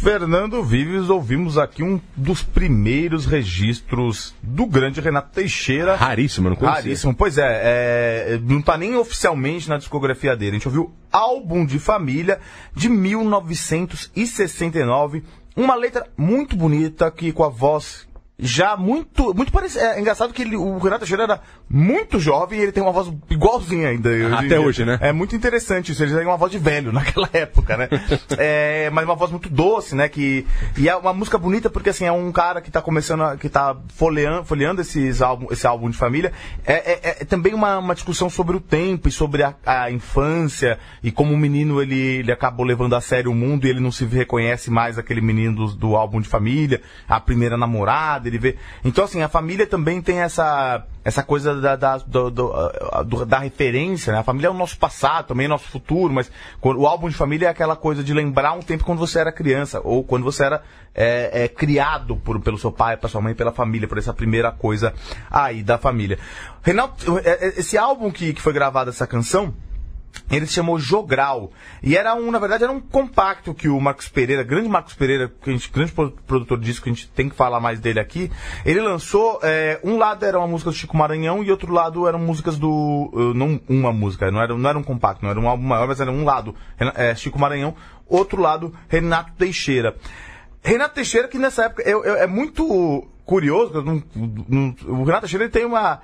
Fernando 0.00 0.62
Vives, 0.62 1.10
ouvimos 1.10 1.58
aqui 1.58 1.82
um 1.82 2.00
dos 2.16 2.40
primeiros 2.40 3.26
registros 3.26 4.32
do 4.40 4.64
grande 4.64 5.00
Renato 5.00 5.34
Teixeira. 5.34 5.96
Raríssimo, 5.96 6.46
eu 6.46 6.50
não 6.50 6.56
conhecia. 6.56 6.82
Raríssimo, 6.82 7.12
pois 7.12 7.36
é, 7.36 7.62
é, 7.64 8.38
não 8.40 8.62
tá 8.62 8.78
nem 8.78 8.96
oficialmente 8.96 9.68
na 9.68 9.76
discografia 9.76 10.36
dele. 10.36 10.52
A 10.52 10.54
gente 10.54 10.68
ouviu 10.68 10.94
Álbum 11.10 11.66
de 11.66 11.80
Família 11.80 12.38
de 12.72 12.88
1969. 12.88 15.24
Uma 15.56 15.74
letra 15.74 16.06
muito 16.16 16.54
bonita 16.54 17.10
que 17.10 17.32
com 17.32 17.42
a 17.42 17.48
voz 17.48 18.06
já 18.38 18.76
muito 18.76 19.34
muito 19.34 19.50
parecido. 19.50 19.84
É 19.84 20.00
engraçado 20.00 20.32
que 20.32 20.42
ele, 20.42 20.56
o 20.56 20.78
Renato 20.78 21.00
Teixeira 21.00 21.24
era 21.24 21.40
muito 21.68 22.20
jovem 22.20 22.58
e 22.58 22.62
ele 22.62 22.72
tem 22.72 22.82
uma 22.82 22.92
voz 22.92 23.12
igualzinha 23.28 23.88
ainda. 23.88 24.10
eu 24.10 24.34
Até 24.34 24.58
hoje, 24.60 24.84
né? 24.84 24.98
É 25.00 25.12
muito 25.12 25.34
interessante 25.34 25.92
isso. 25.92 26.02
Ele 26.02 26.14
tem 26.14 26.24
uma 26.26 26.36
voz 26.36 26.52
de 26.52 26.58
velho 26.58 26.90
naquela 26.92 27.28
época, 27.32 27.76
né? 27.76 27.88
é, 28.38 28.90
mas 28.90 29.04
uma 29.04 29.16
voz 29.16 29.30
muito 29.30 29.48
doce, 29.48 29.94
né? 29.94 30.08
Que, 30.08 30.46
e 30.76 30.88
é 30.88 30.96
uma 30.96 31.12
música 31.12 31.36
bonita 31.36 31.68
porque, 31.68 31.90
assim, 31.90 32.04
é 32.04 32.12
um 32.12 32.30
cara 32.30 32.60
que 32.60 32.70
tá 32.70 32.80
começando, 32.80 33.22
a, 33.22 33.36
que 33.36 33.48
tá 33.48 33.76
folheando, 33.94 34.44
folheando 34.44 34.80
esses 34.80 35.20
álbum, 35.20 35.48
esse 35.50 35.66
álbum 35.66 35.90
de 35.90 35.96
família. 35.96 36.32
É, 36.64 36.92
é- 36.92 37.16
é 37.20 37.24
também 37.24 37.54
uma, 37.54 37.78
uma 37.78 37.94
discussão 37.94 38.30
sobre 38.30 38.56
o 38.56 38.60
tempo 38.60 39.08
e 39.08 39.12
sobre 39.12 39.42
a, 39.42 39.54
a 39.66 39.90
infância 39.90 40.78
e 41.02 41.10
como 41.10 41.34
o 41.34 41.36
menino, 41.36 41.82
ele, 41.82 41.96
ele 42.18 42.32
acabou 42.32 42.64
levando 42.64 42.94
a 42.94 43.00
sério 43.00 43.30
o 43.30 43.34
mundo 43.34 43.66
e 43.66 43.70
ele 43.70 43.80
não 43.80 43.90
se 43.90 44.04
reconhece 44.04 44.70
mais 44.70 44.98
aquele 44.98 45.20
menino 45.20 45.66
do, 45.66 45.74
do 45.74 45.96
álbum 45.96 46.20
de 46.20 46.28
família, 46.28 46.80
a 47.08 47.18
primeira 47.20 47.56
namorada, 47.56 48.27
ele 48.28 48.38
vê... 48.38 48.56
Então, 48.84 49.04
assim, 49.04 49.22
a 49.22 49.28
família 49.28 49.66
também 49.66 50.00
tem 50.00 50.20
essa 50.20 50.84
essa 51.04 51.22
coisa 51.22 51.58
da, 51.58 51.74
da, 51.74 51.96
do- 51.98 52.30
do- 52.30 53.24
da 53.24 53.38
referência, 53.38 54.12
né? 54.12 54.18
A 54.18 54.22
família 54.22 54.48
é 54.48 54.50
o 54.50 54.54
nosso 54.54 54.78
passado, 54.78 55.28
também 55.28 55.44
é 55.44 55.48
o 55.48 55.50
nosso 55.52 55.68
futuro, 55.68 56.12
mas 56.12 56.30
quando- 56.60 56.80
o 56.80 56.86
álbum 56.86 57.08
de 57.08 57.14
família 57.14 57.46
é 57.46 57.50
aquela 57.50 57.74
coisa 57.76 58.04
de 58.04 58.12
lembrar 58.12 58.52
um 58.52 58.60
tempo 58.60 58.84
quando 58.84 58.98
você 58.98 59.18
era 59.18 59.32
criança, 59.32 59.80
ou 59.82 60.04
quando 60.04 60.22
você 60.24 60.44
era 60.44 60.62
é, 60.94 61.44
é, 61.44 61.48
criado 61.48 62.16
por, 62.16 62.38
pelo 62.40 62.58
seu 62.58 62.70
pai, 62.72 62.96
pela 62.96 63.08
sua 63.08 63.20
mãe, 63.22 63.34
pela 63.34 63.52
família, 63.52 63.88
por 63.88 63.96
essa 63.98 64.12
primeira 64.12 64.50
coisa 64.52 64.92
aí 65.30 65.62
da 65.62 65.78
família. 65.78 66.18
Renato, 66.62 67.18
é, 67.20 67.30
é, 67.30 67.48
esse 67.58 67.78
álbum 67.78 68.10
que, 68.10 68.34
que 68.34 68.42
foi 68.42 68.52
gravado, 68.52 68.90
essa 68.90 69.06
canção, 69.06 69.54
ele 70.30 70.46
se 70.46 70.52
chamou 70.54 70.78
Jogral. 70.78 71.50
E 71.82 71.96
era 71.96 72.14
um, 72.14 72.30
na 72.30 72.38
verdade, 72.38 72.64
era 72.64 72.72
um 72.72 72.80
compacto 72.80 73.54
que 73.54 73.68
o 73.68 73.80
Marcos 73.80 74.08
Pereira, 74.08 74.42
grande 74.42 74.68
Marcos 74.68 74.94
Pereira, 74.94 75.32
que 75.42 75.48
a 75.50 75.52
gente, 75.52 75.70
grande 75.70 75.92
pro- 75.92 76.10
produtor 76.26 76.58
de 76.58 76.64
disco, 76.66 76.84
que 76.84 76.90
a 76.90 76.92
gente 76.92 77.08
tem 77.10 77.28
que 77.28 77.34
falar 77.36 77.60
mais 77.60 77.80
dele 77.80 77.98
aqui, 78.00 78.30
ele 78.64 78.80
lançou, 78.80 79.40
é, 79.42 79.80
um 79.82 79.96
lado 79.96 80.24
era 80.24 80.38
uma 80.38 80.46
música 80.48 80.70
do 80.70 80.76
Chico 80.76 80.96
Maranhão 80.96 81.42
e 81.42 81.50
outro 81.50 81.72
lado 81.72 82.06
eram 82.06 82.18
músicas 82.18 82.58
do, 82.58 83.10
eh, 83.14 83.38
não 83.38 83.60
uma 83.68 83.92
música, 83.92 84.30
não 84.30 84.40
era, 84.40 84.54
não 84.56 84.68
era 84.68 84.78
um 84.78 84.82
compacto, 84.82 85.22
não 85.24 85.30
era 85.30 85.40
um 85.40 85.48
álbum 85.48 85.64
maior, 85.64 85.86
mas 85.88 86.00
era 86.00 86.10
um 86.10 86.24
lado, 86.24 86.54
é, 86.94 87.14
Chico 87.14 87.38
Maranhão, 87.38 87.74
outro 88.06 88.40
lado, 88.42 88.74
Renato 88.88 89.32
Teixeira. 89.32 89.96
Renato 90.62 90.94
Teixeira, 90.96 91.28
que 91.28 91.38
nessa 91.38 91.64
época 91.64 91.82
eu- 91.88 92.04
eu- 92.04 92.16
é 92.16 92.26
muito 92.26 93.06
curioso, 93.24 93.80
não- 93.82 94.02
não- 94.48 94.74
o 94.86 95.04
Renato 95.04 95.20
Teixeira 95.22 95.44
ele 95.44 95.52
tem 95.52 95.64
uma. 95.64 96.00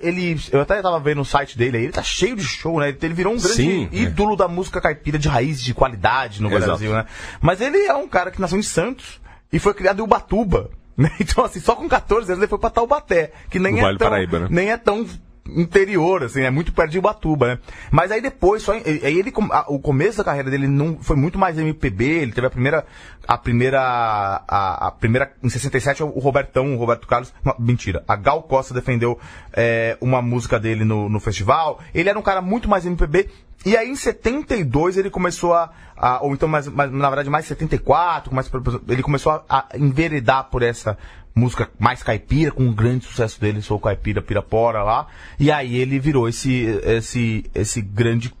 Ele, 0.00 0.40
eu 0.50 0.60
até 0.60 0.76
estava 0.78 0.98
vendo 0.98 1.18
no 1.18 1.24
site 1.24 1.56
dele 1.56 1.76
aí, 1.76 1.84
ele 1.84 1.92
tá 1.92 2.02
cheio 2.02 2.34
de 2.34 2.42
show, 2.44 2.80
né? 2.80 2.88
Ele 3.00 3.14
virou 3.14 3.32
um 3.32 3.36
grande 3.38 3.54
Sim, 3.54 3.88
é. 3.92 3.96
ídolo 3.96 4.34
da 4.34 4.48
música 4.48 4.80
caipira 4.80 5.18
de 5.18 5.28
raiz, 5.28 5.62
de 5.62 5.72
qualidade 5.72 6.42
no 6.42 6.48
Exato. 6.48 6.64
Brasil, 6.66 6.92
né? 6.92 7.06
Mas 7.40 7.60
ele 7.60 7.78
é 7.78 7.94
um 7.94 8.08
cara 8.08 8.30
que 8.32 8.40
nasceu 8.40 8.58
em 8.58 8.62
Santos 8.62 9.20
e 9.52 9.58
foi 9.60 9.72
criado 9.74 10.00
em 10.00 10.02
Ubatuba. 10.02 10.70
Né? 10.94 11.10
Então, 11.18 11.42
assim, 11.42 11.58
só 11.58 11.74
com 11.74 11.88
14 11.88 12.30
anos 12.30 12.42
ele 12.42 12.48
foi 12.50 12.58
pra 12.58 12.68
Taubaté, 12.68 13.32
que 13.48 13.58
nem 13.58 13.72
No 13.72 13.78
é 13.78 13.82
Vale 13.82 13.98
tão, 13.98 14.10
Paraíba, 14.10 14.40
né? 14.40 14.46
nem 14.50 14.70
é 14.70 14.76
tão 14.76 15.08
interior, 15.48 16.22
assim, 16.22 16.42
é 16.42 16.50
muito 16.50 16.72
perto 16.72 16.90
de 16.92 16.98
Ubatuba, 16.98 17.48
né? 17.48 17.58
Mas 17.90 18.10
aí 18.12 18.20
depois, 18.20 18.62
só, 18.62 18.72
aí 18.72 18.82
ele, 19.18 19.32
o 19.68 19.78
começo 19.78 20.18
da 20.18 20.24
carreira 20.24 20.50
dele 20.50 20.68
não 20.68 20.98
foi 21.00 21.16
muito 21.16 21.38
mais 21.38 21.58
MPB, 21.58 22.04
ele 22.04 22.32
teve 22.32 22.46
a 22.46 22.50
primeira, 22.50 22.86
a 23.26 23.36
primeira, 23.36 23.80
a, 24.46 24.86
a 24.86 24.90
primeira, 24.92 25.32
em 25.42 25.48
67, 25.48 26.02
o 26.02 26.06
Robertão, 26.20 26.74
o 26.74 26.78
Roberto 26.78 27.06
Carlos, 27.06 27.32
mentira, 27.58 28.04
a 28.06 28.14
Gal 28.16 28.42
Costa 28.44 28.72
defendeu 28.72 29.18
é, 29.52 29.96
uma 30.00 30.22
música 30.22 30.60
dele 30.60 30.84
no, 30.84 31.08
no 31.08 31.18
festival, 31.20 31.80
ele 31.94 32.08
era 32.08 32.18
um 32.18 32.22
cara 32.22 32.40
muito 32.40 32.68
mais 32.68 32.86
MPB, 32.86 33.28
e 33.64 33.76
aí 33.76 33.88
em 33.90 33.96
72 33.96 34.96
ele 34.96 35.08
começou 35.10 35.54
a, 35.54 35.70
a- 35.96 36.20
ou 36.22 36.32
então 36.34 36.48
mais, 36.48 36.66
mais- 36.68 36.90
na 36.90 37.08
verdade 37.08 37.30
mais 37.30 37.46
74, 37.46 38.34
mais, 38.34 38.50
ele 38.88 39.02
começou 39.02 39.32
a, 39.32 39.44
a 39.48 39.66
enveredar 39.78 40.44
por 40.50 40.62
essa 40.62 40.98
música 41.34 41.70
mais 41.78 42.02
caipira, 42.02 42.50
com 42.50 42.64
um 42.64 42.72
grande 42.72 43.04
sucesso 43.04 43.40
dele, 43.40 43.62
Sou 43.62 43.78
Caipira 43.78 44.20
Pirapora 44.20 44.82
lá. 44.82 45.06
E 45.38 45.50
aí 45.50 45.76
ele 45.76 45.98
virou 45.98 46.28
esse, 46.28 46.64
esse, 46.84 47.44
esse 47.54 47.80
grande 47.80 48.32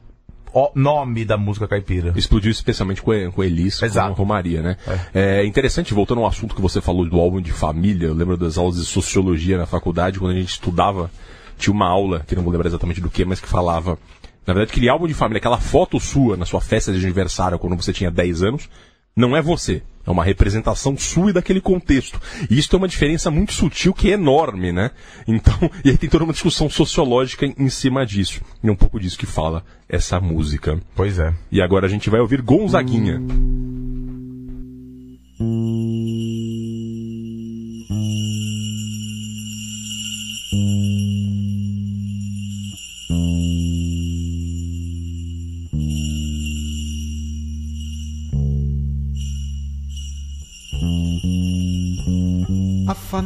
nome 0.74 1.24
da 1.24 1.36
música 1.36 1.66
caipira. 1.66 2.12
Explodiu 2.14 2.50
especialmente 2.50 3.00
com, 3.00 3.12
com 3.32 3.42
Elis, 3.42 3.82
Exato. 3.82 4.08
com 4.08 4.14
a 4.14 4.16
Romaria, 4.16 4.62
né? 4.62 4.76
É. 5.14 5.44
interessante, 5.46 5.94
voltando 5.94 6.20
ao 6.20 6.26
assunto 6.26 6.54
que 6.54 6.60
você 6.60 6.80
falou 6.80 7.08
do 7.08 7.18
álbum 7.18 7.40
de 7.40 7.52
família, 7.52 8.06
eu 8.06 8.14
lembro 8.14 8.36
das 8.36 8.58
aulas 8.58 8.76
de 8.76 8.84
sociologia 8.84 9.56
na 9.56 9.66
faculdade, 9.66 10.18
quando 10.18 10.32
a 10.32 10.38
gente 10.38 10.50
estudava, 10.50 11.10
tinha 11.56 11.72
uma 11.72 11.86
aula, 11.86 12.20
que 12.20 12.36
não 12.36 12.42
vou 12.42 12.52
lembrar 12.52 12.68
exatamente 12.68 13.00
do 13.00 13.08
que, 13.08 13.24
mas 13.24 13.40
que 13.40 13.48
falava, 13.48 13.98
na 14.46 14.52
verdade, 14.52 14.72
aquele 14.72 14.88
álbum 14.88 15.06
de 15.06 15.14
família, 15.14 15.38
aquela 15.38 15.58
foto 15.58 15.98
sua 15.98 16.36
na 16.36 16.44
sua 16.44 16.60
festa 16.60 16.92
de 16.92 17.02
aniversário 17.02 17.58
quando 17.58 17.76
você 17.76 17.92
tinha 17.92 18.10
10 18.10 18.42
anos, 18.42 18.68
não 19.16 19.36
é 19.36 19.42
você. 19.42 19.82
É 20.04 20.10
uma 20.10 20.24
representação 20.24 20.96
sua 20.96 21.30
e 21.30 21.32
daquele 21.32 21.60
contexto. 21.60 22.20
E 22.50 22.58
isso 22.58 22.68
tem 22.68 22.76
uma 22.76 22.88
diferença 22.88 23.30
muito 23.30 23.52
sutil 23.52 23.94
que 23.94 24.10
é 24.10 24.14
enorme, 24.14 24.72
né? 24.72 24.90
Então, 25.28 25.56
e 25.84 25.90
aí 25.90 25.96
tem 25.96 26.10
toda 26.10 26.24
uma 26.24 26.32
discussão 26.32 26.68
sociológica 26.68 27.46
em, 27.46 27.68
cima 27.68 28.04
disso. 28.04 28.40
E 28.62 28.68
é 28.68 28.72
um 28.72 28.76
pouco 28.76 28.98
disso 28.98 29.16
que 29.16 29.26
fala 29.26 29.64
essa 29.88 30.20
música. 30.20 30.80
Pois 30.96 31.20
é. 31.20 31.32
E 31.52 31.62
agora 31.62 31.86
a 31.86 31.88
gente 31.88 32.10
vai 32.10 32.20
ouvir 32.20 32.42
Gonzaguinha. 32.42 33.22
A 35.38 35.81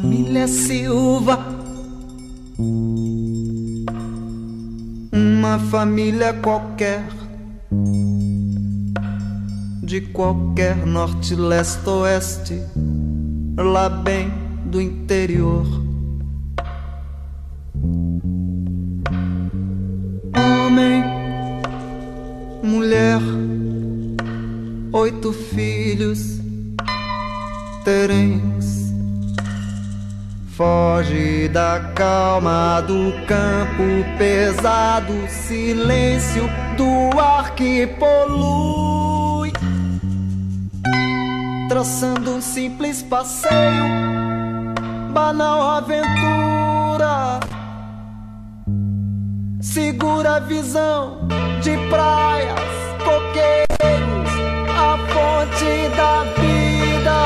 família 0.06 0.46
Silva. 0.46 1.38
Uma 5.12 5.58
família 5.58 6.32
qualquer. 6.32 7.04
De 9.82 10.00
qualquer 10.12 10.76
norte, 10.86 11.34
leste, 11.34 11.88
oeste. 11.88 12.62
Lá 13.58 13.88
bem 13.88 14.32
do 14.66 14.80
interior. 14.80 15.85
Campo 33.26 33.82
pesado, 34.18 35.12
silêncio 35.28 36.48
do 36.76 37.18
ar 37.18 37.54
que 37.54 37.86
polui. 37.86 39.52
Traçando 41.68 42.36
um 42.36 42.40
simples 42.40 43.02
passeio, 43.02 43.84
banal 45.12 45.78
aventura. 45.78 47.40
Segura 49.60 50.36
a 50.36 50.40
visão 50.40 51.28
de 51.62 51.76
praias, 51.88 52.70
coqueiros, 53.04 54.30
a 54.70 54.96
fonte 55.12 55.88
da 55.96 56.24
vida. 56.40 57.16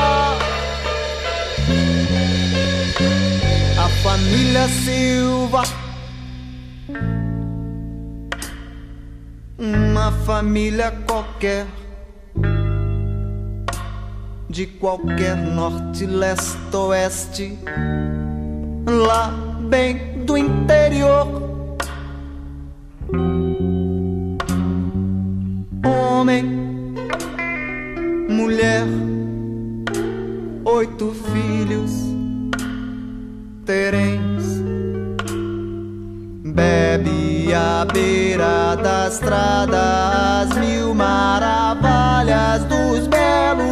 A 3.79 3.89
família 4.03 4.67
Silva. 4.67 5.80
Família 10.31 10.93
qualquer. 11.05 11.65
De 14.49 14.65
qualquer 14.65 15.35
norte, 15.35 16.05
leste, 16.05 16.73
oeste. 16.73 17.59
Lá 18.87 19.27
bem 19.69 20.23
do 20.25 20.37
interior. 20.37 21.40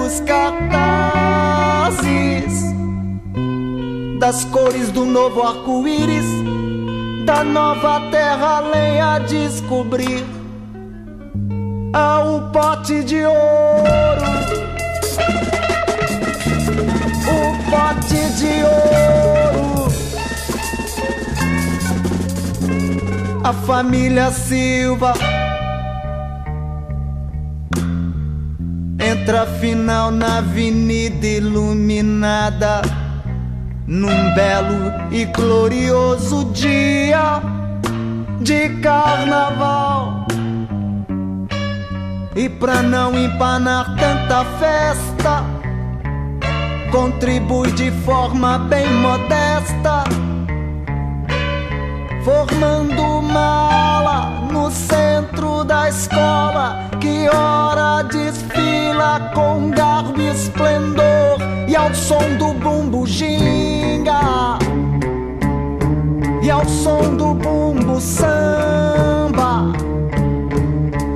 Belos 0.09 0.19
cartazes, 0.21 1.93
das 4.19 4.43
cores 4.45 4.89
do 4.91 5.05
novo 5.05 5.43
arco-íris, 5.43 6.25
da 7.25 7.43
nova 7.43 8.01
terra 8.09 8.57
além 8.57 8.99
a 8.99 9.19
descobrir. 9.19 10.25
Há 11.93 12.23
um 12.23 12.49
pote 12.51 13.03
de 13.03 13.23
ouro, 13.23 13.35
um 17.27 17.57
pote 17.69 18.33
de 18.37 18.63
ouro. 18.63 18.79
a 23.41 23.53
família 23.53 24.31
Silva 24.31 25.13
entra 29.29 29.45
final 29.45 30.09
na 30.09 30.39
avenida 30.39 31.27
iluminada 31.27 32.81
num 33.85 34.33
belo 34.33 34.91
e 35.11 35.25
glorioso 35.25 36.45
dia 36.45 37.39
de 38.41 38.69
carnaval. 38.81 40.25
E 42.35 42.49
pra 42.49 42.81
não 42.81 43.15
empanar 43.15 43.95
tanta 43.97 44.45
festa, 44.57 45.43
contribui 46.91 47.71
de 47.73 47.91
forma 48.03 48.57
bem 48.57 48.91
modesta 48.95 50.05
formando 52.23 53.21
mala 53.21 54.41
no 54.51 54.69
centro 54.69 55.63
da 55.63 55.87
escola 55.87 56.89
que 56.99 57.29
ora 57.29 58.03
desfila 58.03 59.31
com 59.33 59.69
garbo 59.69 60.21
e 60.21 60.29
esplendor 60.29 61.37
e 61.67 61.75
ao 61.75 61.93
som 61.93 62.37
do 62.37 62.53
bumbo 62.53 63.05
ginga 63.05 64.57
e 66.41 66.49
ao 66.49 66.65
som 66.65 67.15
do 67.15 67.33
bumbo 67.33 67.99
samba 68.01 69.71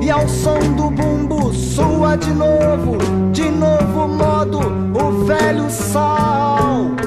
e 0.01 0.09
ao 0.09 0.27
som 0.27 0.59
do 0.75 0.89
bumbo 0.89 1.53
sua 1.53 2.15
de 2.15 2.31
novo 2.31 2.97
de 3.31 3.49
novo 3.49 4.07
modo 4.07 4.59
o 4.93 5.25
velho 5.25 5.69
sal 5.69 7.02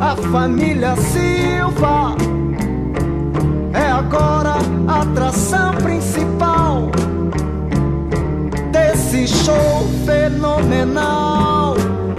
a 0.00 0.16
família 0.16 0.96
Silva 0.96 2.16
é 3.74 3.90
agora 3.90 4.54
a 4.88 5.02
atração 5.02 5.74
principal 5.74 6.90
desse 8.72 9.28
show 9.28 9.86
fenomenal 10.06 11.74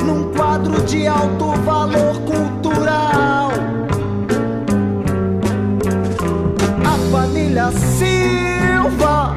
num 0.06 0.32
quadro 0.32 0.84
de 0.84 1.08
alto 1.08 1.54
valor 1.66 2.22
cultural. 2.22 3.52
A 6.86 7.12
família 7.12 7.72
Silva 7.72 9.36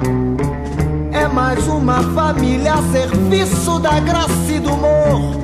é 1.13 1.27
mais 1.29 1.67
uma 1.67 2.03
família 2.15 2.75
a 2.75 2.83
serviço 2.93 3.79
da 3.79 3.99
graça 4.01 4.53
e 4.53 4.61
do 4.61 4.71
humor 4.71 5.44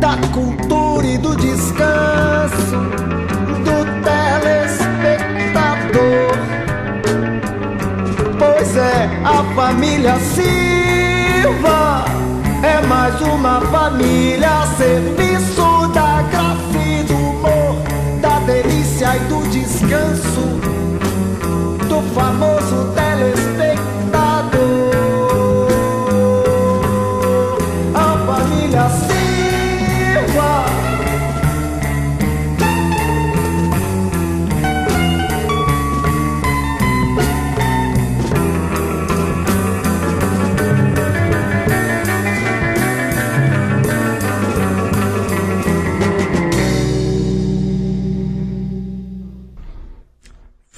da 0.00 0.16
cultura 0.32 1.06
e 1.06 1.16
do 1.18 1.36
descanso 1.36 2.80
do 3.64 3.84
telespectador. 4.02 6.34
Pois 8.38 8.76
é, 8.76 9.10
a 9.22 9.44
família 9.54 10.18
Silva 10.18 12.06
é 12.62 12.80
mais 12.86 13.20
uma 13.20 13.60
família 13.60 14.62
a 14.62 14.66
serviço 14.68 15.88
da 15.92 16.22
graça 16.22 16.78
e 16.78 17.02
do 17.04 17.14
humor, 17.14 17.76
da 18.22 18.38
delícia 18.40 19.16
e 19.16 19.18
do 19.28 19.46
descanso 19.50 20.58
do 21.86 22.00
famoso 22.14 22.94
telespectador. 22.94 23.89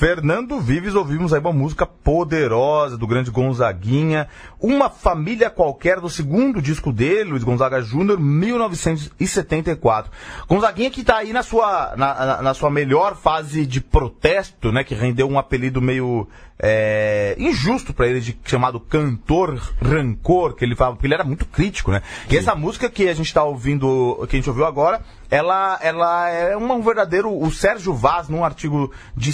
Fernando 0.02 0.58
Vives, 0.58 0.96
ouvimos 0.96 1.32
aí 1.32 1.38
uma 1.38 1.52
música 1.52 1.86
poderosa 1.86 2.98
do 2.98 3.06
grande 3.06 3.30
Gonzaguinha, 3.30 4.26
uma 4.60 4.90
família 4.90 5.48
qualquer 5.48 6.00
do 6.00 6.10
segundo 6.10 6.60
disco 6.60 6.92
dele, 6.92 7.30
Luiz 7.30 7.44
Gonzaga 7.44 7.80
Júnior, 7.80 8.18
1974. 8.18 10.10
Gonzaguinha 10.48 10.90
que 10.90 11.04
tá 11.04 11.18
aí 11.18 11.32
na 11.32 11.44
sua, 11.44 11.94
na, 11.96 12.14
na- 12.26 12.42
na 12.42 12.52
sua 12.52 12.68
melhor 12.68 13.14
fase 13.14 13.64
de 13.64 13.80
protesto, 13.80 14.72
né, 14.72 14.82
que 14.82 14.96
rendeu 14.96 15.28
um 15.30 15.38
apelido 15.38 15.80
meio 15.80 16.26
é, 16.64 17.34
injusto 17.38 17.92
pra 17.92 18.06
ele, 18.06 18.20
de, 18.20 18.38
chamado 18.44 18.78
Cantor 18.78 19.60
Rancor, 19.82 20.54
que 20.54 20.64
ele 20.64 20.76
falava, 20.76 20.94
porque 20.96 21.08
ele 21.08 21.14
era 21.14 21.24
muito 21.24 21.44
crítico, 21.44 21.90
né? 21.90 22.00
E 22.30 22.36
essa 22.36 22.54
música 22.54 22.88
que 22.88 23.08
a 23.08 23.14
gente 23.14 23.34
tá 23.34 23.42
ouvindo, 23.42 24.24
que 24.30 24.36
a 24.36 24.38
gente 24.38 24.48
ouviu 24.48 24.64
agora, 24.64 25.02
ela, 25.28 25.76
ela 25.82 26.30
é 26.30 26.56
um 26.56 26.80
verdadeiro. 26.80 27.36
O 27.36 27.50
Sérgio 27.50 27.92
Vaz, 27.92 28.28
num 28.28 28.44
artigo 28.44 28.92
de, 29.16 29.32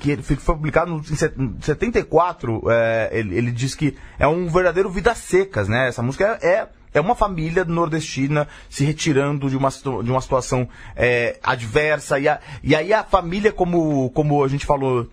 que 0.00 0.12
ele 0.12 0.22
foi 0.22 0.36
publicado 0.36 0.96
em 1.10 1.16
set- 1.16 1.36
em 1.38 1.54
74, 1.60 2.62
é, 2.70 3.10
ele, 3.12 3.36
ele 3.36 3.50
diz 3.52 3.74
que 3.74 3.94
é 4.18 4.26
um 4.26 4.48
verdadeiro 4.48 4.88
Vidas 4.90 5.18
Secas, 5.18 5.68
né? 5.68 5.88
Essa 5.88 6.02
música 6.02 6.38
é. 6.42 6.46
é 6.48 6.68
é 6.92 7.00
uma 7.00 7.14
família 7.14 7.64
nordestina 7.64 8.48
se 8.68 8.84
retirando 8.84 9.48
de 9.48 9.56
uma, 9.56 9.68
de 9.70 10.10
uma 10.10 10.20
situação 10.20 10.68
é, 10.96 11.38
adversa. 11.40 12.18
E, 12.18 12.26
a- 12.26 12.40
e 12.64 12.74
aí 12.74 12.92
a 12.92 13.04
família, 13.04 13.52
como, 13.52 14.10
como 14.10 14.42
a 14.42 14.48
gente 14.48 14.66
falou, 14.66 15.06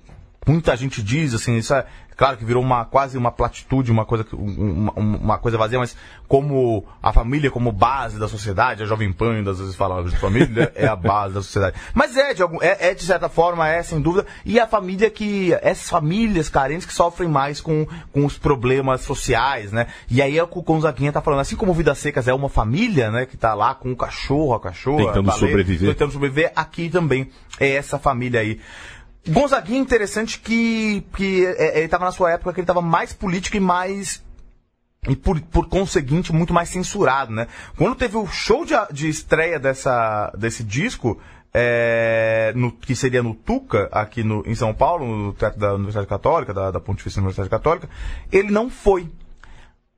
muita 0.47 0.75
gente 0.75 1.03
diz, 1.03 1.33
assim, 1.33 1.57
isso 1.57 1.73
é 1.73 1.85
claro 2.15 2.35
que 2.35 2.43
virou 2.45 2.63
uma, 2.63 2.83
quase 2.83 3.15
uma 3.15 3.31
platitude, 3.31 3.91
uma 3.91 4.03
coisa, 4.03 4.23
que- 4.23 4.35
um- 4.35 4.71
uma, 4.87 4.91
uma 4.93 5.37
coisa 5.37 5.55
vazia, 5.55 5.77
mas 5.77 5.95
como 6.27 6.83
a 7.01 7.13
família 7.13 7.51
como 7.51 7.71
base 7.71 8.17
da 8.17 8.27
sociedade, 8.27 8.81
a 8.81 8.85
Jovem 8.87 9.13
Pan 9.13 9.39
às 9.47 9.59
vezes 9.59 9.75
fala, 9.75 10.01
a 10.01 10.11
família 10.13 10.71
é 10.75 10.87
a 10.87 10.95
base 10.95 11.35
da 11.35 11.41
sociedade. 11.43 11.75
Mas 11.93 12.17
é 12.17 12.33
de, 12.33 12.41
algum, 12.41 12.57
é, 12.61 12.89
é 12.89 12.93
de 12.95 13.03
certa 13.03 13.29
forma, 13.29 13.67
é 13.69 13.83
sem 13.83 14.01
dúvida, 14.01 14.25
e 14.43 14.59
a 14.59 14.65
família 14.65 15.11
que, 15.11 15.53
essas 15.61 15.89
famílias 15.89 16.49
carentes 16.49 16.87
que 16.87 16.93
sofrem 16.93 17.29
mais 17.29 17.61
com, 17.61 17.85
com 18.11 18.25
os 18.25 18.35
problemas 18.37 19.01
sociais, 19.01 19.71
né? 19.71 19.85
E 20.09 20.19
aí 20.19 20.37
é 20.39 20.43
o 20.43 20.47
que 20.47 20.57
o 20.57 20.63
Gonzaguinha 20.63 21.11
tá 21.11 21.21
falando, 21.21 21.41
assim 21.41 21.55
como 21.55 21.71
Vidas 21.73 21.99
Secas 21.99 22.27
é 22.27 22.33
uma 22.33 22.49
família, 22.49 23.11
né, 23.11 23.25
que 23.27 23.37
tá 23.37 23.53
lá 23.53 23.75
com 23.75 23.91
o 23.91 23.95
cachorro, 23.95 24.55
a 24.55 24.59
cachorra, 24.59 25.05
Tentando 25.05 25.27
baleia, 25.27 25.47
sobreviver. 25.47 25.89
tentando 25.89 26.11
sobreviver, 26.13 26.51
aqui 26.55 26.89
também 26.89 27.29
é 27.59 27.75
essa 27.75 27.99
família 27.99 28.39
aí. 28.39 28.59
Gonzaguinha 29.29 29.79
é 29.79 29.81
interessante 29.81 30.39
que, 30.39 31.03
que 31.15 31.45
é, 31.45 31.77
ele 31.77 31.85
estava 31.85 32.05
na 32.05 32.11
sua 32.11 32.31
época 32.31 32.53
que 32.53 32.59
ele 32.59 32.63
estava 32.63 32.81
mais 32.81 33.13
político 33.13 33.57
e 33.57 33.59
mais 33.59 34.23
e 35.07 35.15
por, 35.15 35.39
por 35.39 35.67
conseguinte 35.69 36.33
muito 36.33 36.53
mais 36.53 36.69
censurado, 36.69 37.31
né? 37.31 37.47
Quando 37.77 37.95
teve 37.95 38.17
o 38.17 38.27
show 38.27 38.65
de, 38.65 38.73
de 38.91 39.07
estreia 39.07 39.57
dessa, 39.59 40.31
desse 40.37 40.63
disco, 40.63 41.17
é, 41.53 42.51
no- 42.55 42.71
que 42.71 42.95
seria 42.95 43.23
no 43.23 43.33
Tuca, 43.33 43.87
aqui 43.91 44.23
no, 44.23 44.43
em 44.45 44.53
São 44.55 44.73
Paulo, 44.73 45.05
no 45.05 45.33
Teatro 45.33 45.59
da 45.59 45.73
Universidade 45.75 46.07
Católica, 46.07 46.53
da, 46.53 46.71
da 46.71 46.79
Pontifícia 46.79 47.19
Universidade 47.19 47.49
Católica, 47.49 47.89
ele 48.31 48.51
não 48.51 48.69
foi. 48.69 49.09